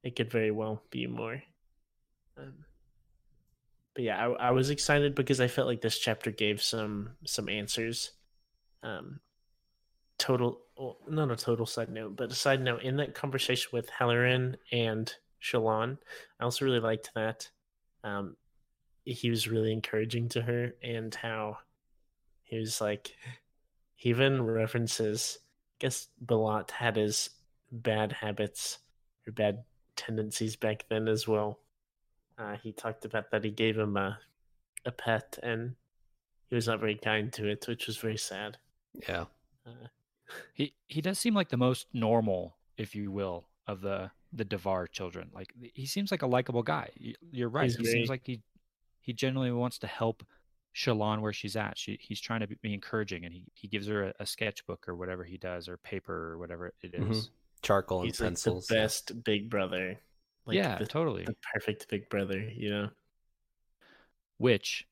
it 0.02 0.14
could 0.14 0.30
very 0.30 0.50
well 0.50 0.82
be 0.90 1.06
more 1.06 1.42
but 3.94 4.04
yeah 4.04 4.28
I, 4.28 4.48
I 4.48 4.50
was 4.50 4.70
excited 4.70 5.14
because 5.14 5.40
i 5.40 5.48
felt 5.48 5.66
like 5.66 5.80
this 5.80 5.98
chapter 5.98 6.30
gave 6.30 6.62
some 6.62 7.10
some 7.24 7.48
answers 7.48 8.12
um 8.82 9.20
total 10.18 10.60
well, 10.76 10.98
not 11.08 11.30
a 11.30 11.36
total 11.36 11.66
side 11.66 11.90
note, 11.90 12.16
but 12.16 12.30
a 12.30 12.34
side 12.34 12.62
note 12.62 12.82
in 12.82 12.96
that 12.96 13.14
conversation 13.14 13.70
with 13.72 13.90
Helaran 13.90 14.56
and 14.70 15.12
Shallan, 15.42 15.98
I 16.38 16.44
also 16.44 16.64
really 16.64 16.80
liked 16.80 17.10
that. 17.14 17.48
Um, 18.04 18.36
he 19.04 19.30
was 19.30 19.48
really 19.48 19.72
encouraging 19.72 20.28
to 20.30 20.42
her, 20.42 20.74
and 20.82 21.14
how 21.14 21.58
he 22.42 22.58
was 22.58 22.80
like, 22.80 23.14
he 23.94 24.10
even 24.10 24.42
references. 24.42 25.38
I 25.40 25.76
guess 25.78 26.08
Balat 26.24 26.70
had 26.70 26.96
his 26.96 27.30
bad 27.70 28.12
habits 28.12 28.78
or 29.26 29.32
bad 29.32 29.64
tendencies 29.94 30.56
back 30.56 30.86
then 30.88 31.08
as 31.08 31.28
well. 31.28 31.60
Uh, 32.38 32.56
he 32.62 32.72
talked 32.72 33.04
about 33.04 33.30
that 33.30 33.44
he 33.44 33.50
gave 33.50 33.76
him 33.78 33.96
a 33.96 34.18
a 34.84 34.92
pet, 34.92 35.38
and 35.42 35.74
he 36.48 36.54
was 36.54 36.66
not 36.66 36.78
very 36.80 36.94
kind 36.96 37.32
to 37.32 37.48
it, 37.48 37.66
which 37.66 37.86
was 37.86 37.96
very 37.96 38.16
sad. 38.18 38.56
Yeah. 39.08 39.24
Uh, 39.66 39.88
He 40.54 40.74
he 40.86 41.00
does 41.00 41.18
seem 41.18 41.34
like 41.34 41.48
the 41.50 41.56
most 41.56 41.86
normal, 41.92 42.56
if 42.76 42.94
you 42.94 43.10
will, 43.10 43.48
of 43.66 43.80
the 43.80 44.10
the 44.32 44.44
Davar 44.44 44.90
children. 44.90 45.30
Like 45.32 45.52
he 45.74 45.86
seems 45.86 46.10
like 46.10 46.22
a 46.22 46.26
likable 46.26 46.62
guy. 46.62 46.90
You're 47.30 47.48
right. 47.48 47.70
He 47.70 47.76
very- 47.76 47.86
seems 47.92 48.08
like 48.08 48.26
he 48.26 48.42
he 49.00 49.12
genuinely 49.12 49.52
wants 49.52 49.78
to 49.78 49.86
help 49.86 50.24
Shallan 50.74 51.20
where 51.20 51.32
she's 51.32 51.56
at. 51.56 51.78
She 51.78 51.98
he's 52.00 52.20
trying 52.20 52.40
to 52.40 52.48
be 52.48 52.74
encouraging, 52.74 53.24
and 53.24 53.32
he, 53.32 53.44
he 53.54 53.66
gives 53.68 53.86
her 53.86 54.08
a, 54.08 54.14
a 54.20 54.26
sketchbook 54.26 54.88
or 54.88 54.94
whatever 54.94 55.24
he 55.24 55.38
does, 55.38 55.68
or 55.68 55.76
paper 55.78 56.32
or 56.32 56.38
whatever 56.38 56.72
it 56.82 56.92
is. 56.94 57.26
Mhm. 57.26 57.30
Charcoal 57.62 58.00
and 58.00 58.08
he's 58.08 58.20
like 58.20 58.28
pencils. 58.28 58.66
the 58.66 58.74
best 58.74 59.24
big 59.24 59.48
brother. 59.48 59.98
Like 60.46 60.56
yeah, 60.56 60.78
the, 60.78 60.86
totally. 60.86 61.24
the 61.24 61.36
perfect 61.52 61.88
big 61.88 62.08
brother, 62.08 62.38
you 62.38 62.70
know. 62.70 62.88
Which 64.38 64.86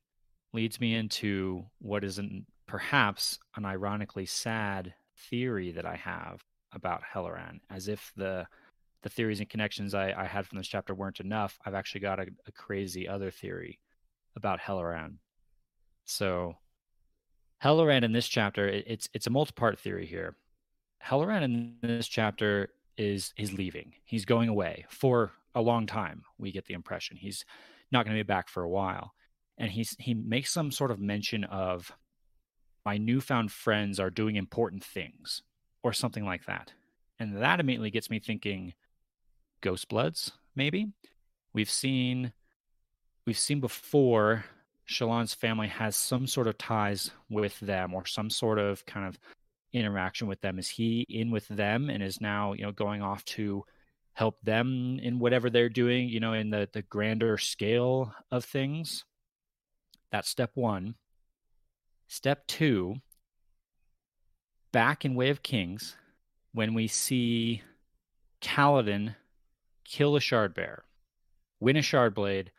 leads 0.53 0.81
me 0.81 0.95
into 0.95 1.65
what 1.79 2.03
is 2.03 2.19
an, 2.19 2.47
perhaps 2.67 3.39
an 3.57 3.65
ironically 3.65 4.27
sad 4.27 4.95
theory 5.31 5.71
that 5.73 5.87
I 5.87 5.97
have 5.97 6.43
about 6.73 7.03
Helaran, 7.15 7.61
as 7.71 7.89
if 7.89 8.13
the 8.17 8.47
the 9.03 9.11
theories 9.11 9.39
and 9.39 9.51
connections 9.51 9.95
I, 9.95 10.15
I 10.17 10.25
had 10.25 10.47
from 10.47 10.57
this 10.57 10.67
chapter 10.67 10.95
weren't 10.95 11.21
enough. 11.21 11.59
I've 11.67 11.75
actually 11.75 12.01
got 12.01 12.19
a, 12.19 12.27
a 12.47 12.53
crazy 12.53 13.07
other 13.07 13.31
theory 13.31 13.79
about 14.35 14.61
Helaran. 14.61 15.17
So 16.07 16.57
Helaran 17.63 18.03
in 18.03 18.13
this 18.13 18.27
chapter, 18.27 18.67
it, 18.67 18.85
it's 18.87 19.09
it's 19.13 19.27
a 19.27 19.31
multi-part 19.31 19.79
theory 19.79 20.07
here. 20.07 20.37
Helaran 21.05 21.43
in 21.43 21.77
this 21.83 22.09
chapter 22.09 22.71
is 22.97 23.33
is 23.37 23.53
leaving. 23.53 23.93
He's 24.05 24.25
going 24.25 24.49
away 24.49 24.87
for 24.89 25.33
a 25.55 25.61
long 25.61 25.87
time. 25.87 26.23
We 26.39 26.53
get 26.53 26.67
the 26.67 26.75
impression 26.75 27.17
he's 27.17 27.45
not 27.93 28.05
going 28.05 28.17
to 28.17 28.23
be 28.23 28.27
back 28.27 28.49
for 28.49 28.63
a 28.63 28.69
while, 28.69 29.13
and 29.59 29.71
he's 29.71 29.97
he 29.99 30.15
makes 30.15 30.53
some 30.53 30.71
sort 30.71 30.91
of 30.91 31.01
mention 31.01 31.45
of 31.45 31.93
my 32.85 32.99
newfound 32.99 33.51
friends 33.53 33.99
are 33.99 34.11
doing 34.11 34.37
important 34.37 34.85
things 34.85 35.43
or 35.83 35.93
something 35.93 36.25
like 36.25 36.47
that, 36.47 36.73
and 37.19 37.37
that 37.43 37.61
immediately 37.61 37.91
gets 37.91 38.11
me 38.11 38.19
thinking, 38.19 38.75
Ghostbloods 39.63 40.33
maybe. 40.55 40.89
We've 41.53 41.71
seen 41.71 42.33
we've 43.27 43.39
seen 43.39 43.61
before 43.61 44.45
Shallan's 44.87 45.35
family 45.35 45.69
has 45.69 45.97
some 45.97 46.27
sort 46.27 46.47
of 46.47 46.59
ties 46.59 47.11
with 47.31 47.59
them 47.61 47.95
or 47.95 48.05
some 48.07 48.29
sort 48.29 48.59
of 48.59 48.85
kind 48.87 49.07
of 49.07 49.19
interaction 49.75 50.29
with 50.29 50.41
them? 50.41 50.59
Is 50.59 50.69
he 50.69 51.05
in 51.09 51.31
with 51.31 51.49
them 51.49 51.91
and 51.91 52.03
is 52.03 52.21
now, 52.21 52.53
you 52.55 52.63
know, 52.63 52.73
going 52.73 53.03
off 53.03 53.25
to 53.27 53.65
help 54.15 54.41
them 54.43 54.99
in 55.03 55.19
whatever 55.19 55.51
they're 55.51 55.69
doing, 55.69 56.09
you 56.09 56.21
know, 56.21 56.33
in 56.33 56.51
the 56.51 56.69
the 56.73 56.83
grander 56.83 57.37
scale 57.39 58.15
of 58.31 58.45
things? 58.45 59.05
That's 60.11 60.29
step 60.29 60.53
1. 60.55 60.95
Step 62.07 62.47
2, 62.47 62.97
back 64.73 65.05
in 65.05 65.15
Way 65.15 65.31
of 65.31 65.43
Kings, 65.43 65.97
when 66.53 66.75
we 66.75 66.87
see 66.87 67.63
Kaladin 68.41 69.17
kill 69.85 70.15
a 70.15 70.21
shard 70.21 70.55
bearer, 70.55 70.85
win 71.61 71.77
a 71.77 71.83
shard 71.83 72.15
blade, 72.15 72.53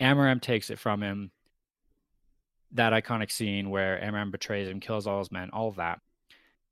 Amaram 0.00 0.40
takes 0.40 0.70
it 0.70 0.78
from 0.78 1.02
him. 1.02 1.30
That 2.72 2.92
iconic 2.92 3.32
scene 3.32 3.70
where 3.70 4.00
Amaram 4.00 4.30
betrays 4.30 4.68
him, 4.68 4.78
kills 4.78 5.06
all 5.06 5.18
his 5.18 5.32
men, 5.32 5.50
all 5.50 5.68
of 5.68 5.76
that. 5.76 6.00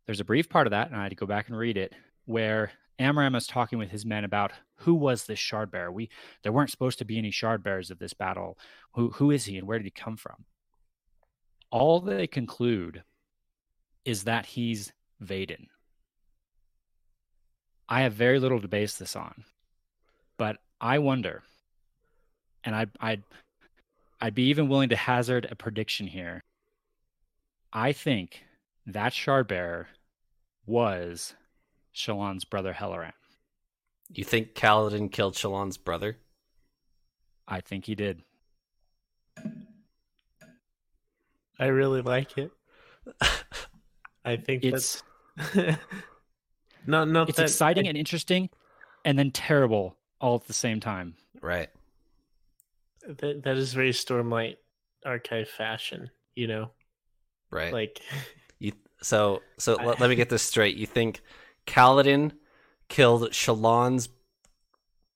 There's 0.07 0.21
a 0.21 0.25
brief 0.25 0.49
part 0.49 0.67
of 0.67 0.71
that, 0.71 0.89
and 0.89 0.97
I 0.97 1.03
had 1.03 1.11
to 1.11 1.17
go 1.17 1.27
back 1.27 1.49
and 1.49 1.59
read 1.59 1.77
it, 1.77 1.93
where 2.25 2.71
Amaram 2.99 3.37
is 3.37 3.47
talking 3.47 3.79
with 3.79 3.91
his 3.91 4.05
men 4.05 4.25
about 4.25 4.53
who 4.77 4.95
was 4.95 5.25
this 5.25 5.39
shard 5.39 5.71
bearer. 5.71 5.93
We 5.93 6.11
there 6.43 6.53
weren't 6.53 6.71
supposed 6.71 6.99
to 6.99 7.05
be 7.05 7.19
any 7.19 7.31
shard 7.31 7.63
bearers 7.63 7.91
at 7.91 7.99
this 7.99 8.13
battle. 8.13 8.59
Who 8.95 9.11
who 9.11 9.31
is 9.31 9.45
he 9.45 9.57
and 9.57 9.67
where 9.67 9.79
did 9.79 9.85
he 9.85 9.91
come 9.91 10.17
from? 10.17 10.45
All 11.71 12.01
they 12.01 12.27
conclude 12.27 13.05
is 14.05 14.25
that 14.25 14.47
he's 14.47 14.93
Veden. 15.23 15.67
I 17.89 18.03
have 18.03 18.13
very 18.15 18.39
little 18.39 18.61
to 18.61 18.69
base 18.69 18.99
this 18.99 19.17
on, 19.17 19.45
but 20.37 20.59
I 20.81 20.99
wonder, 20.99 21.43
and 22.65 22.75
I 22.75 22.87
I'd 23.01 23.23
I'd 24.21 24.35
be 24.35 24.49
even 24.49 24.69
willing 24.69 24.89
to 24.89 24.97
hazard 24.97 25.47
a 25.51 25.55
prediction 25.55 26.07
here. 26.09 26.43
I 27.73 27.93
think 27.93 28.45
that 28.87 29.13
shard 29.13 29.47
bearer 29.47 29.89
was 30.67 31.35
Shallan's 31.99 32.45
brother 32.45 32.73
Helaran. 32.73 33.13
You 34.11 34.25
think 34.25 34.55
Kaladin 34.55 35.11
killed 35.11 35.35
Shallan's 35.35 35.77
brother? 35.77 36.17
I 37.47 37.61
think 37.61 37.87
he 37.87 37.95
did. 37.95 38.23
I 41.59 41.67
really 41.67 42.03
like 42.03 42.39
it. 42.39 42.51
I 44.25 44.37
think 44.37 44.65
It's 44.65 45.03
that's 45.55 45.79
no, 46.87 47.05
not 47.05 47.29
it's 47.29 47.37
that 47.39 47.45
exciting 47.45 47.89
and 47.89 47.97
interesting, 47.97 48.49
and 49.05 49.19
then 49.19 49.31
terrible 49.31 49.97
all 50.21 50.37
at 50.37 50.45
the 50.47 50.53
same 50.53 50.81
time. 50.81 51.15
Right. 51.41 51.69
that, 53.07 53.43
that 53.45 53.57
is 53.57 53.73
very 53.73 53.91
Stormlight 53.93 54.57
archive 55.05 55.49
fashion. 55.49 56.11
You 56.35 56.47
know, 56.47 56.71
Right. 57.51 57.73
like 57.73 58.01
You 58.59 58.73
so 59.03 59.43
so 59.59 59.77
I- 59.79 59.85
let, 59.85 60.01
let 60.01 60.11
me 60.11 60.17
get 60.17 60.29
this 60.29 60.43
straight. 60.43 60.77
You 60.77 60.87
think 60.87 61.23
Kaladin 61.69 62.33
killed 62.89 63.31
Shallan's 63.31 64.09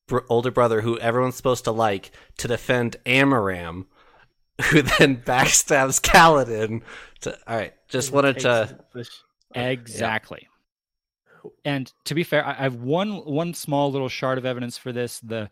br- 0.06 0.20
older 0.28 0.50
brother, 0.50 0.82
who 0.82 0.98
everyone's 0.98 1.36
supposed 1.36 1.64
to 1.64 1.72
like, 1.72 2.12
to 2.38 2.46
defend 2.46 2.96
Amaram, 3.06 3.86
who 4.70 4.82
then 4.82 5.16
backstabs 5.16 6.00
Kaladin. 6.00 6.82
To 7.22 7.36
all 7.46 7.56
right, 7.56 7.74
just 7.88 8.12
wanted 8.12 8.38
to. 8.40 8.78
Exactly. 9.54 10.48
And 11.64 11.92
to 12.04 12.14
be 12.14 12.22
fair, 12.22 12.46
I 12.46 12.50
I 12.50 12.62
have 12.62 12.76
one 12.76 13.24
one 13.24 13.54
small 13.54 13.90
little 13.90 14.08
shard 14.08 14.38
of 14.38 14.46
evidence 14.46 14.78
for 14.78 14.92
this. 14.92 15.18
The 15.20 15.50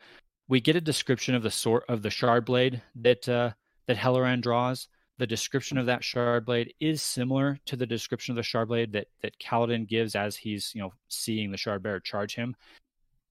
we 0.48 0.60
get 0.60 0.76
a 0.76 0.80
description 0.80 1.34
of 1.34 1.42
the 1.42 1.50
sort 1.50 1.84
of 1.88 2.02
the 2.02 2.10
shard 2.10 2.44
blade 2.44 2.82
that 2.96 3.28
uh, 3.28 3.52
that 3.86 3.96
Helaran 3.96 4.40
draws. 4.40 4.88
The 5.20 5.26
description 5.26 5.76
of 5.76 5.84
that 5.84 6.02
shard 6.02 6.46
blade 6.46 6.72
is 6.80 7.02
similar 7.02 7.58
to 7.66 7.76
the 7.76 7.84
description 7.84 8.32
of 8.32 8.36
the 8.36 8.42
shard 8.42 8.68
blade 8.68 8.92
that 8.92 9.08
that 9.20 9.38
Kaladin 9.38 9.86
gives 9.86 10.14
as 10.14 10.34
he's 10.34 10.72
you 10.74 10.80
know 10.80 10.94
seeing 11.08 11.50
the 11.50 11.58
shard 11.58 11.82
bearer 11.82 12.00
charge 12.00 12.34
him. 12.34 12.56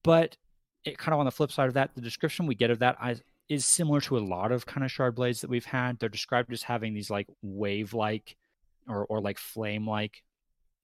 But 0.04 0.38
it 0.86 1.00
kind 1.00 1.14
of 1.16 1.20
on 1.20 1.26
the 1.26 1.32
flip 1.32 1.52
side 1.52 1.68
of 1.68 1.74
that, 1.74 1.96
the 1.96 2.02
description 2.02 2.46
we 2.46 2.54
get 2.54 2.70
of 2.70 2.78
that 2.78 2.98
is 3.08 3.24
is 3.50 3.66
similar 3.66 4.02
to 4.02 4.20
a 4.20 4.20
lot 4.20 4.52
of 4.52 4.68
kind 4.68 4.86
of 4.86 4.92
shard 4.92 5.16
blades 5.16 5.42
that 5.42 5.50
we've 5.50 5.66
had. 5.66 5.98
They're 5.98 6.10
described 6.10 6.54
as 6.54 6.62
having 6.62 6.94
these 6.94 7.10
like 7.10 7.26
wave 7.42 7.96
like 7.96 8.38
or 8.88 9.08
or 9.08 9.20
like 9.20 9.40
flame 9.40 9.90
like 9.90 10.22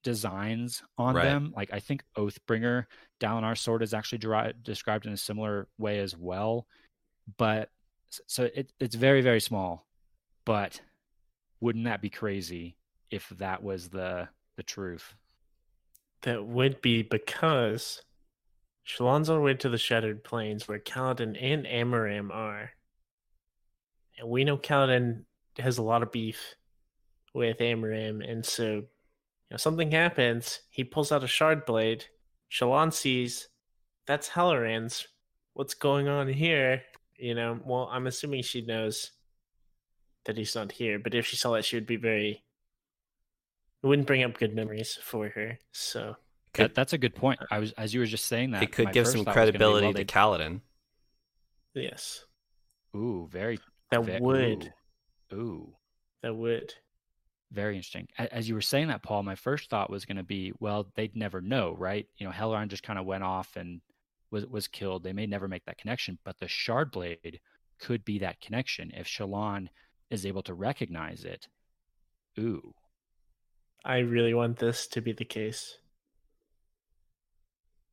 designs 0.02 0.82
on 0.98 1.14
Right. 1.14 1.26
them. 1.26 1.54
Like 1.56 1.72
I 1.72 1.82
think 1.82 2.04
Oathbringer 2.18 2.86
Dalinar 3.20 3.56
sword 3.56 3.84
is 3.84 3.94
actually 3.94 4.24
described 4.64 5.06
in 5.06 5.14
a 5.14 5.18
similar 5.18 5.68
way 5.78 6.00
as 6.00 6.18
well. 6.18 6.66
But 7.38 7.70
so 8.26 8.50
it, 8.56 8.74
it's 8.80 8.96
very 8.96 9.22
very 9.22 9.40
small. 9.40 9.86
But 10.46 10.82
wouldn't 11.60 11.86
that 11.86 12.02
be 12.02 12.10
crazy 12.10 12.78
if 13.12 13.30
that 13.38 13.64
was 13.64 13.90
the 13.90 14.28
the 14.58 14.64
truth? 14.64 15.14
That 16.24 16.46
would 16.46 16.82
be 16.82 17.04
because 17.04 18.02
Shallan's 18.88 19.30
went 19.30 19.60
to 19.62 19.70
the 19.70 19.78
Shattered 19.78 20.24
Plains 20.24 20.68
where 20.68 20.80
Kaladin 20.80 21.38
and 21.42 21.66
Amaram 21.66 22.32
are. 22.32 22.72
And 24.18 24.30
we 24.30 24.44
know 24.44 24.58
Kaladin 24.58 25.24
has 25.58 25.78
a 25.78 25.84
lot 25.84 26.04
of 26.04 26.12
beef 26.12 26.56
with 27.34 27.58
Amaram, 27.58 28.28
and 28.30 28.46
so 28.46 28.66
you 28.66 28.88
know 29.52 29.58
something 29.58 29.92
happens, 29.92 30.62
he 30.70 30.84
pulls 30.84 31.12
out 31.12 31.24
a 31.24 31.28
shard 31.28 31.66
blade, 31.66 32.06
Shallan 32.52 32.94
sees 32.94 33.50
that's 34.08 34.30
Helaran's. 34.30 35.08
What's 35.54 35.74
going 35.74 36.08
on 36.08 36.28
here? 36.28 36.84
You 37.18 37.36
know, 37.36 37.60
well, 37.66 37.90
I'm 37.92 38.08
assuming 38.08 38.44
she 38.44 38.62
knows 38.62 39.12
that 40.26 40.38
he's 40.38 40.56
not 40.56 40.72
here, 40.74 41.00
but 41.00 41.14
if 41.14 41.26
she 41.26 41.36
saw 41.36 41.54
that 41.54 41.66
she 41.66 41.76
would 41.76 41.86
be 41.88 41.96
very 41.98 42.44
it 43.84 43.88
wouldn't 43.88 44.08
bring 44.08 44.24
up 44.24 44.38
good 44.40 44.56
memories 44.56 44.98
for 45.02 45.30
her. 45.30 45.60
So 45.72 46.16
Could- 46.54 46.70
That, 46.72 46.76
that's 46.76 46.94
a 46.94 46.98
good 46.98 47.16
point. 47.16 47.40
I 47.52 47.60
was 47.60 47.72
as 47.74 47.94
you 47.94 48.00
were 48.00 48.06
just 48.06 48.26
saying 48.26 48.52
that. 48.52 48.64
it 48.64 48.72
could 48.72 48.92
give 48.94 49.08
some 49.08 49.24
thought 49.26 49.32
be, 49.32 49.34
credibility 49.34 49.86
well, 49.88 49.94
to 49.94 49.98
they- 49.98 50.06
Kaladin. 50.06 50.62
yes. 51.74 52.26
Ooh, 52.96 53.28
very 53.32 53.60
That 53.92 54.04
ve- 54.06 54.20
would. 54.20 54.72
Ooh, 55.34 55.36
ooh. 55.38 55.76
That 56.24 56.34
would. 56.36 56.74
Very 57.52 57.76
interesting. 57.76 58.08
As 58.18 58.50
you 58.50 58.56
were 58.56 58.62
saying 58.62 58.88
that, 58.88 59.04
Paul, 59.04 59.22
my 59.24 59.36
first 59.36 59.70
thought 59.70 59.90
was 59.90 60.06
going 60.06 60.18
to 60.18 60.24
be, 60.24 60.52
well, 60.60 60.88
they'd 60.96 61.16
never 61.16 61.42
know, 61.42 61.76
right? 61.78 62.08
You 62.18 62.26
know, 62.26 62.34
Helaran 62.34 62.70
just 62.70 62.84
kind 62.84 62.98
of 62.98 63.06
went 63.06 63.24
off 63.24 63.56
and 63.56 63.82
was 64.32 64.46
was 64.48 64.68
killed. 64.68 65.04
They 65.04 65.14
may 65.14 65.28
never 65.28 65.48
make 65.48 65.64
that 65.66 65.78
connection, 65.78 66.18
but 66.26 66.40
the 66.40 66.48
shard 66.48 66.92
blade 66.92 67.40
could 67.80 68.04
be 68.04 68.20
that 68.20 68.42
connection 68.42 68.92
if 68.96 69.08
Shallan 69.08 69.68
is 70.10 70.26
able 70.26 70.44
to 70.44 70.54
recognize 70.54 71.24
it. 71.24 71.48
Ooh, 72.40 72.74
I 73.84 74.00
really 74.00 74.34
want 74.34 74.58
this 74.60 74.88
to 74.88 75.02
be 75.02 75.14
the 75.14 75.26
case. 75.26 75.78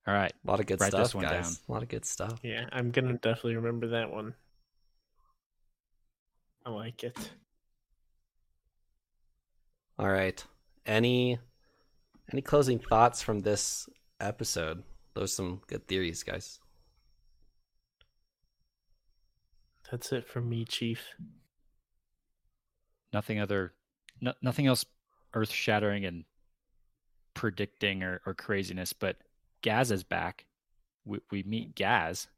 all 0.07 0.15
right. 0.15 0.33
A 0.47 0.51
lot 0.51 0.61
of 0.61 0.67
good 0.67 0.81
Write 0.81 0.93
this 0.93 1.11
stuff, 1.11 1.15
one 1.15 1.25
guys. 1.25 1.45
down. 1.45 1.57
A 1.69 1.73
lot 1.73 1.83
of 1.83 1.89
good 1.89 2.05
stuff. 2.05 2.41
Yeah, 2.43 2.67
I'm 2.73 2.91
gonna 2.91 3.15
definitely 3.15 3.57
remember 3.57 3.89
that 3.89 4.11
one. 4.11 4.35
I 6.67 6.71
like 6.71 7.03
it. 7.05 7.31
All 9.99 10.09
right. 10.09 10.45
Any 10.87 11.39
any 12.33 12.43
closing 12.43 12.79
thoughts 12.79 13.23
from 13.23 13.41
this 13.41 13.89
episode? 14.21 14.83
Those 15.15 15.25
are 15.25 15.35
some 15.35 15.61
good 15.67 15.87
theories, 15.87 16.23
guys. 16.23 16.59
That's 19.91 20.11
it 20.13 20.27
from 20.27 20.49
me, 20.49 20.65
Chief. 20.65 21.05
Nothing 23.13 23.41
other, 23.41 23.73
no, 24.21 24.33
nothing 24.43 24.67
else 24.67 24.85
earth 25.35 25.51
shattering 25.51 26.05
and 26.05 26.25
predicting 27.35 28.03
or, 28.03 28.21
or 28.27 28.35
craziness. 28.35 28.93
But 28.93 29.17
Gaz 29.63 29.91
is 29.91 30.03
back. 30.03 30.47
We 31.05 31.19
we 31.31 31.43
meet 31.43 31.75
Gaz, 31.75 32.29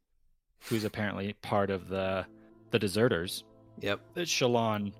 who's 0.69 0.83
apparently 0.83 1.33
part 1.41 1.69
of 1.69 1.87
the 1.89 2.25
the 2.71 2.79
deserters. 2.79 3.43
Yep. 3.81 3.99
that 4.13 4.27
Shallan 4.27 4.93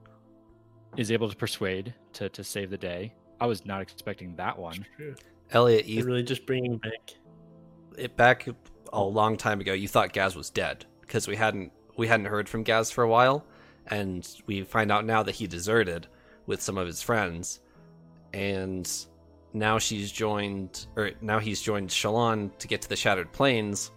is 0.98 1.10
able 1.10 1.30
to 1.30 1.36
persuade 1.36 1.94
to 2.14 2.30
to 2.30 2.44
save 2.44 2.70
the 2.70 2.78
day. 2.78 3.14
I 3.40 3.46
was 3.48 3.66
not 3.66 3.82
expecting 3.82 4.36
that 4.36 4.58
one. 4.58 4.86
True. 4.96 5.16
Elliot, 5.52 5.86
They're 5.86 5.96
you 5.96 6.04
really 6.04 6.24
just 6.24 6.46
bringing 6.46 6.78
back. 6.78 7.14
it 7.98 8.16
back 8.16 8.48
a 8.94 9.04
long 9.04 9.38
time 9.38 9.62
ago. 9.62 9.74
You 9.74 9.88
thought 9.88 10.14
Gaz 10.14 10.36
was 10.36 10.50
dead 10.50 10.86
because 11.02 11.28
we 11.28 11.36
hadn't 11.36 11.72
we 11.98 12.08
hadn't 12.08 12.26
heard 12.28 12.48
from 12.50 12.64
Gaz 12.64 12.92
for 12.92 13.04
a 13.04 13.10
while, 13.10 13.46
and 13.88 14.28
we 14.48 14.64
find 14.64 14.92
out 14.92 15.06
now 15.06 15.24
that 15.24 15.36
he 15.36 15.48
deserted 15.48 16.08
with 16.46 16.62
some 16.62 16.78
of 16.78 16.88
his 16.88 17.02
friends, 17.02 17.60
and 18.34 18.90
now 19.54 19.80
she's 19.80 20.12
joined 20.12 20.86
or 20.96 21.12
now 21.22 21.40
he's 21.40 21.62
joined 21.62 21.90
Shallan 21.90 22.56
to 22.60 22.68
get 22.68 22.82
to 22.84 22.90
the 22.90 22.96
Shattered 22.96 23.32
Plains. 23.32 23.92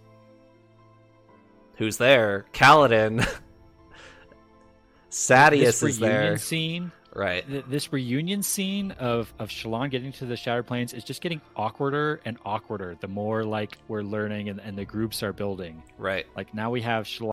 Who's 1.75 1.97
there? 1.97 2.45
Kaladin. 2.53 3.27
Sadeas 5.09 5.59
this 5.59 5.83
is 5.83 5.99
reunion 6.01 6.21
there. 6.27 6.37
scene, 6.37 6.91
Right. 7.15 7.47
th- 7.47 7.65
this 7.67 7.91
reunion 7.91 8.43
scene 8.43 8.91
of 8.99 9.33
of 9.39 9.49
Shallan 9.49 9.89
getting 9.89 10.11
to 10.13 10.25
the 10.25 10.35
Shattered 10.37 10.67
Plains 10.67 10.93
is 10.93 11.03
just 11.03 11.21
getting 11.21 11.41
awkwarder 11.57 12.19
and 12.25 12.39
awkwarder. 12.43 12.99
The 12.99 13.07
more 13.07 13.43
like 13.43 13.77
we're 13.87 14.03
learning 14.03 14.49
and, 14.49 14.59
and 14.61 14.77
the 14.77 14.85
groups 14.85 15.23
are 15.23 15.33
building. 15.33 15.81
Right. 15.97 16.27
Like 16.35 16.53
now 16.53 16.69
we 16.69 16.81
have 16.81 17.05
Shallan 17.05 17.27